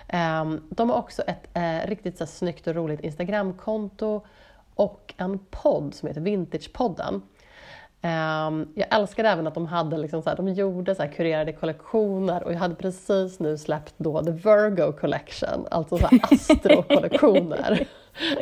Eh, 0.08 0.54
de 0.70 0.90
har 0.90 0.98
också 0.98 1.22
ett 1.22 1.50
eh, 1.54 1.88
riktigt 1.88 2.18
så 2.18 2.24
här, 2.24 2.32
snyggt 2.32 2.68
och 2.68 2.76
roligt 2.76 3.00
Instagramkonto 3.00 4.22
och 4.76 5.14
en 5.18 5.40
podd 5.40 5.94
som 5.94 6.08
heter 6.08 6.22
Vintagepodden. 6.22 7.22
Ehm, 8.06 8.68
jag 8.76 8.88
älskade 8.96 9.30
även 9.30 9.48
att 9.48 9.54
de 9.54 9.66
hade 9.66 9.98
liksom 9.98 10.22
så 10.22 10.30
här, 10.30 10.38
de 10.38 10.48
gjorde 10.54 10.96
så 10.96 11.04
kurerade 11.16 11.54
kollektioner 11.54 12.44
och 12.44 12.54
jag 12.54 12.58
hade 12.60 12.76
precis 12.76 13.40
nu 13.40 13.58
släppt 13.58 13.94
då 13.98 14.24
The 14.24 14.32
Virgo 14.32 14.92
Collection, 14.92 15.68
alltså 15.72 15.98
så 15.98 16.08
astro-kollektioner. 16.22 17.88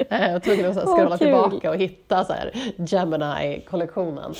Eh, 0.09 0.22
Jag 0.22 0.32
var 0.34 0.39
tvungen 0.39 0.66
att 0.66 0.76
scrolla 0.78 1.18
kul. 1.18 1.28
tillbaka 1.28 1.70
och 1.70 1.76
hitta 1.78 2.26
så 2.26 2.34
Gemini-kollektionen. 2.78 4.34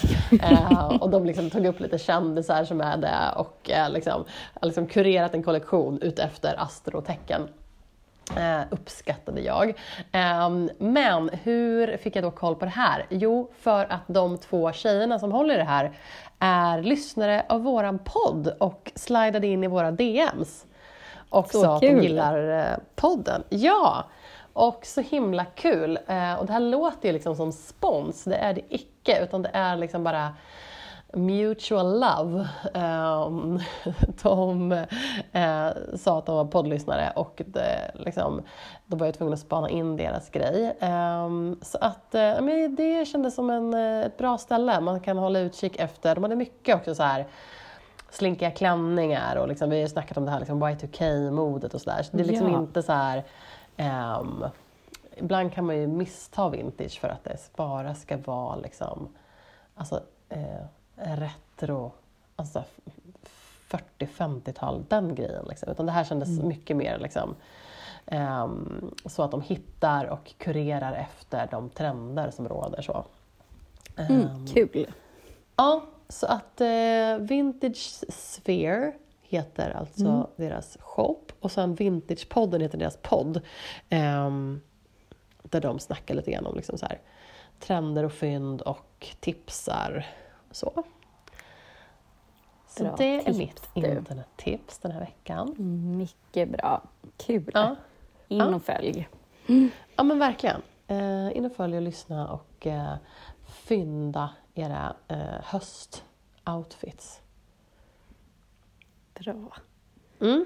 Eh, 0.44 0.88
och 0.88 1.10
de 1.10 1.26
liksom 1.26 1.50
tog 1.50 1.66
upp 1.66 1.80
lite 1.80 1.98
kändisar 1.98 2.64
som 2.64 2.82
är 2.82 2.98
det 2.98 3.18
och 3.36 3.70
eh, 3.70 3.90
liksom, 3.90 4.24
liksom 4.62 4.88
kurerat 4.88 5.34
en 5.34 5.44
kollektion 5.44 6.00
utefter 6.02 6.56
astrotecken. 6.58 7.42
Eh, 8.38 8.62
uppskattade 8.70 9.42
jag. 9.42 9.74
Ehm, 10.12 10.70
men 10.78 11.30
hur 11.44 11.98
fick 11.98 12.16
jag 12.16 12.24
då 12.24 12.32
koll 12.32 12.56
på 12.56 12.66
det 12.66 12.72
här? 12.72 13.06
Jo, 13.10 13.52
för 13.60 13.86
att 13.92 14.02
de 14.08 14.38
två 14.38 14.72
tjejerna 14.72 15.20
som 15.20 15.32
håller 15.32 15.58
det 15.58 15.64
här 15.64 15.92
är 16.40 16.82
lyssnare 16.82 17.46
av 17.50 17.62
våran 17.64 18.00
podd 18.00 18.54
och 18.60 18.92
slidade 18.96 19.48
in 19.48 19.64
i 19.64 19.68
våra 19.68 19.92
DMs. 19.92 20.66
Och 21.30 21.52
Så 21.52 21.62
sa 21.64 21.76
att 21.76 21.82
de 21.82 21.90
kul. 21.90 22.04
gillar 22.04 22.60
eh, 22.60 22.78
podden. 22.96 23.44
Ja! 23.50 24.04
Och 24.54 24.86
så 24.86 25.02
himla 25.02 25.46
kul. 25.46 26.00
Eh, 26.08 26.34
och 26.34 26.46
det 26.46 26.54
här 26.54 26.60
låter 26.60 27.08
ju 27.10 27.14
liksom 27.14 27.36
som 27.36 27.52
spons, 27.52 28.24
det 28.24 28.36
är 28.36 28.54
det 28.54 28.62
icke, 28.70 29.24
utan 29.24 29.42
det 29.42 29.50
är 29.54 29.76
liksom 29.76 30.04
bara 30.04 30.34
Mutual 31.14 32.00
Love. 32.00 32.48
Ehm, 32.74 33.60
de 34.24 34.72
eh, 35.32 35.68
sa 35.96 36.18
att 36.18 36.26
de 36.26 36.36
var 36.36 36.46
poddlyssnare 36.46 37.14
och 37.16 37.42
det, 37.46 37.92
liksom, 37.94 38.42
då 38.86 38.98
var 38.98 39.06
jag 39.06 39.16
tvungen 39.16 39.34
att 39.34 39.40
spana 39.40 39.70
in 39.70 39.98
deras 39.98 40.30
grej. 40.30 40.78
Ehm, 40.80 41.60
så 41.62 41.78
att 41.82 42.16
eh, 42.16 42.42
men 42.42 42.76
det 42.76 43.06
kändes 43.06 43.36
som 43.36 43.50
en, 43.50 43.74
eh, 43.74 44.06
ett 44.06 44.18
bra 44.18 44.38
ställe 44.38 44.82
man 44.82 45.00
kan 45.00 45.18
hålla 45.18 45.40
utkik 45.40 45.80
efter. 45.80 46.16
De 46.16 46.24
hade 46.24 46.36
mycket 46.36 46.76
också 46.76 46.96
så 46.96 47.04
här 47.04 47.26
slinkiga 48.10 48.52
klänningar 48.52 49.36
och 49.36 49.48
liksom, 49.48 49.70
vi 49.70 49.76
har 49.76 49.82
ju 49.82 49.90
snackat 49.90 50.18
om 50.18 50.26
det 50.26 50.32
här 50.32 50.40
liksom 50.40 50.64
Y2K-modet 50.64 51.74
och 51.74 51.82
sådär. 51.82 52.04
Så 52.04 52.18
det 52.18 52.24
är 52.24 52.28
liksom 52.28 52.52
Ja. 52.52 52.60
inte 52.60 52.84
så 52.84 52.94
här... 52.94 53.24
ehm, 53.78 54.44
ibland 55.18 55.54
kan 55.54 55.66
man 55.66 55.78
ju 55.78 55.88
missta 55.88 56.50
vintage 56.50 57.00
för 57.00 57.10
att 57.10 57.24
det 57.24 57.38
bara 57.56 57.96
ska 57.96 58.18
vara 58.18 58.56
liksom, 58.56 59.10
alltså, 59.76 60.00
eh, 60.30 60.66
retro, 61.06 61.92
alltså 62.36 62.64
40-50-tal, 63.70 64.86
den 64.90 65.16
grejen. 65.16 65.46
Liksom. 65.50 65.70
Utan 65.72 65.86
det 65.86 65.92
här 65.92 66.04
kändes 66.04 66.30
mycket 66.44 66.78
mer 66.78 66.98
liksom, 67.00 67.36
ehm, 68.06 68.92
så 69.06 69.24
att 69.24 69.32
de 69.32 69.42
hittar 69.42 70.06
och 70.06 70.34
kurerar 70.38 70.94
efter 70.94 71.48
de 71.52 71.70
trender 71.70 72.32
som 72.32 72.48
råder. 72.50 72.82
Så. 72.82 73.04
Mm, 73.96 74.22
Ehm, 74.22 74.48
kul. 74.48 74.88
Ja, 75.56 75.82
så 76.10 76.26
att 76.28 76.62
eh, 76.62 77.18
Vintage 77.20 78.04
Sphere 78.10 78.92
heter 79.22 79.70
alltså 79.72 80.28
deras 80.36 80.78
shop 80.82 81.22
och 81.40 81.52
sen 81.52 81.76
Vintagepodden 81.76 82.62
heter 82.62 82.78
deras 82.78 82.98
podd. 83.02 83.42
ehm, 83.90 84.62
där 85.44 85.62
de 85.62 85.80
snackar 85.80 86.16
lite 86.16 86.32
grann 86.32 86.46
om 86.46 86.56
liksom 86.56 86.78
så 86.78 86.86
här, 86.86 87.00
trender 87.60 88.04
och 88.04 88.12
fynd 88.14 88.62
och 88.62 89.08
tipsar. 89.20 90.06
Så, 90.52 90.84
så 92.68 92.84
Bra 92.84 92.96
det 92.98 93.28
är 93.30 93.34
mitt 93.34 93.70
internettips 93.74 94.78
den 94.80 94.92
här 94.92 95.00
veckan. 95.00 95.56
Mycket 95.98 96.50
bra. 96.50 96.82
Kul. 97.18 97.52
Ja, 97.54 97.76
In 98.28 98.38
Ja. 98.38 98.56
och 98.56 98.64
följ. 98.64 99.08
ja 99.96 100.04
men 100.04 100.20
verkligen. 100.20 100.62
Eh, 100.88 101.38
in 101.38 101.46
och 101.46 101.56
följ 101.56 101.76
och 101.76 101.82
lyssna 101.82 102.28
och 102.28 102.68
eh, 102.68 102.94
fynda 103.48 104.30
era 104.54 104.96
eh, 105.08 105.18
höstoutfits. 105.44 107.22
Bra. 109.14 109.54
Mm. 110.22 110.46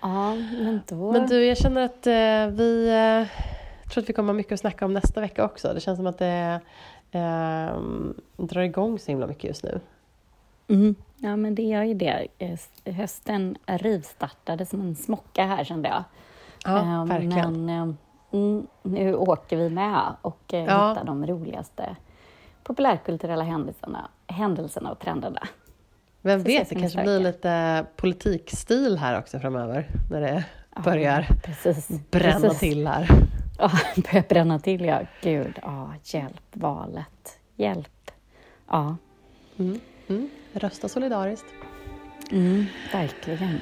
Ja, 0.00 0.34
men 0.34 0.80
då... 0.88 1.12
Men 1.12 1.26
du, 1.26 1.44
jag 1.46 1.58
känner 1.58 1.80
att 1.82 2.06
eh, 2.06 2.56
vi... 2.56 2.88
Eh, 2.88 3.28
jag 3.82 3.92
tror 3.92 4.02
att 4.02 4.08
vi 4.08 4.12
kommer 4.12 4.28
ha 4.32 4.36
mycket 4.36 4.52
att 4.52 4.60
snacka 4.60 4.84
om 4.84 4.92
nästa 4.92 5.20
vecka 5.20 5.44
också. 5.44 5.74
Det 5.74 5.80
känns 5.80 5.96
som 5.96 6.06
att 6.06 6.18
det 6.18 6.60
eh, 7.10 7.80
drar 8.36 8.60
igång 8.62 8.98
så 8.98 9.10
himla 9.10 9.26
mycket 9.26 9.44
just 9.44 9.64
nu. 9.64 9.80
Mm. 10.68 10.94
Ja, 11.16 11.36
men 11.36 11.54
det 11.54 11.62
gör 11.62 11.82
ju 11.82 11.94
det. 11.94 12.26
Eh, 12.38 12.58
Hösten 12.94 13.56
rivstartade 13.66 14.66
som 14.66 14.80
en 14.80 14.96
smocka 14.96 15.44
här, 15.46 15.64
kände 15.64 15.88
jag. 15.88 16.04
Ja, 16.64 16.78
Ehm, 16.78 17.08
verkligen. 17.08 17.64
Men 17.66 17.88
eh, 17.88 17.94
mm, 18.40 18.66
nu 18.82 19.14
åker 19.14 19.56
vi 19.56 19.70
med 19.70 20.00
och 20.22 20.54
eh, 20.54 20.64
Ja. 20.64 20.88
hittar 20.90 21.04
de 21.04 21.26
roligaste 21.26 21.96
populärkulturella 22.62 23.44
händelserna, 23.44 24.08
händelserna 24.26 24.90
och 24.90 24.98
trenderna. 24.98 25.42
Vem 26.22 26.40
så 26.40 26.46
vet, 26.46 26.68
det 26.68 26.74
kanske 26.74 27.02
blir 27.02 27.20
lite 27.20 27.86
politikstil 27.96 28.98
här 28.98 29.18
också 29.18 29.38
framöver. 29.38 29.88
När 30.10 30.20
det 30.20 30.44
Ja, 30.74 30.82
börjar 30.82 31.26
precis, 31.44 31.88
bränna 32.10 32.40
precis. 32.40 32.58
till 32.60 32.86
här. 32.86 33.08
Ja, 33.58 33.70
börjar 33.96 34.24
bränna 34.28 34.58
till, 34.58 34.84
ja. 34.84 35.00
Gud, 35.22 35.58
ja, 35.62 35.92
hjälp, 36.04 36.40
valet. 36.52 37.38
Hjälp. 37.56 38.10
Ja, 38.70 38.96
Mm. 39.58 39.80
Mm. 40.08 40.28
Rösta 40.52 40.88
solidariskt. 40.88 41.46
mm, 42.30 42.66
verkligen. 42.92 43.58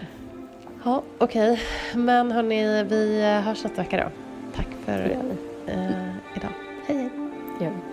Ja, 0.85 1.03
okej. 1.19 1.61
Men 1.95 2.33
hörni, 2.33 2.83
vi 2.85 3.23
eh, 3.23 3.41
hörs 3.41 3.65
nästa 3.65 3.83
vecka 3.83 3.97
då. 3.97 4.11
Tack 4.57 4.67
för 4.85 4.99
Det 4.99 5.09
gör 5.15 5.23
vi. 5.23 5.73
eh, 5.73 6.37
idag. 6.37 6.53
Hej, 6.87 7.11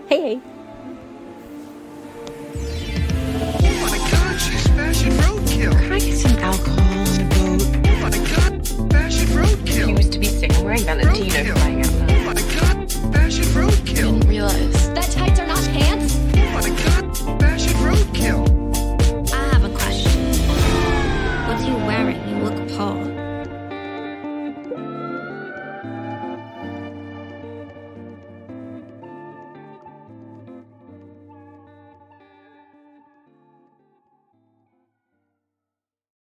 hej. 0.09 0.39
roadkill. 9.31 9.87
He 9.87 9.91
used 9.91 10.13
to 10.13 10.19
be 10.19 10.27
sick 10.27 10.53
and 10.53 10.65
wearing 10.65 10.83
Valentino 10.83 11.53
flying 11.55 11.81
out. 11.81 11.91
Oh 11.91 12.23
my 12.25 12.33
god, 12.33 12.91
fashion 13.13 13.45
roadkill. 13.45 14.19
Didn't 14.19 14.29
realize 14.29 14.93
that 14.93 15.09
tights 15.11 15.39
are 15.39 15.47
not 15.47 15.63
pants. 15.69 16.15
Oh 16.35 16.51
my 16.53 16.69
god, 16.69 17.39
fashion 17.39 17.73
roadkill. 17.85 19.33
I 19.33 19.35
have 19.53 19.63
a 19.63 19.69
question. 19.69 20.21
What 21.47 21.57
are 21.57 21.67
you 21.67 21.75
wearing? 21.85 22.19
You 22.29 22.43
look 22.43 22.57
appalled. 22.69 23.10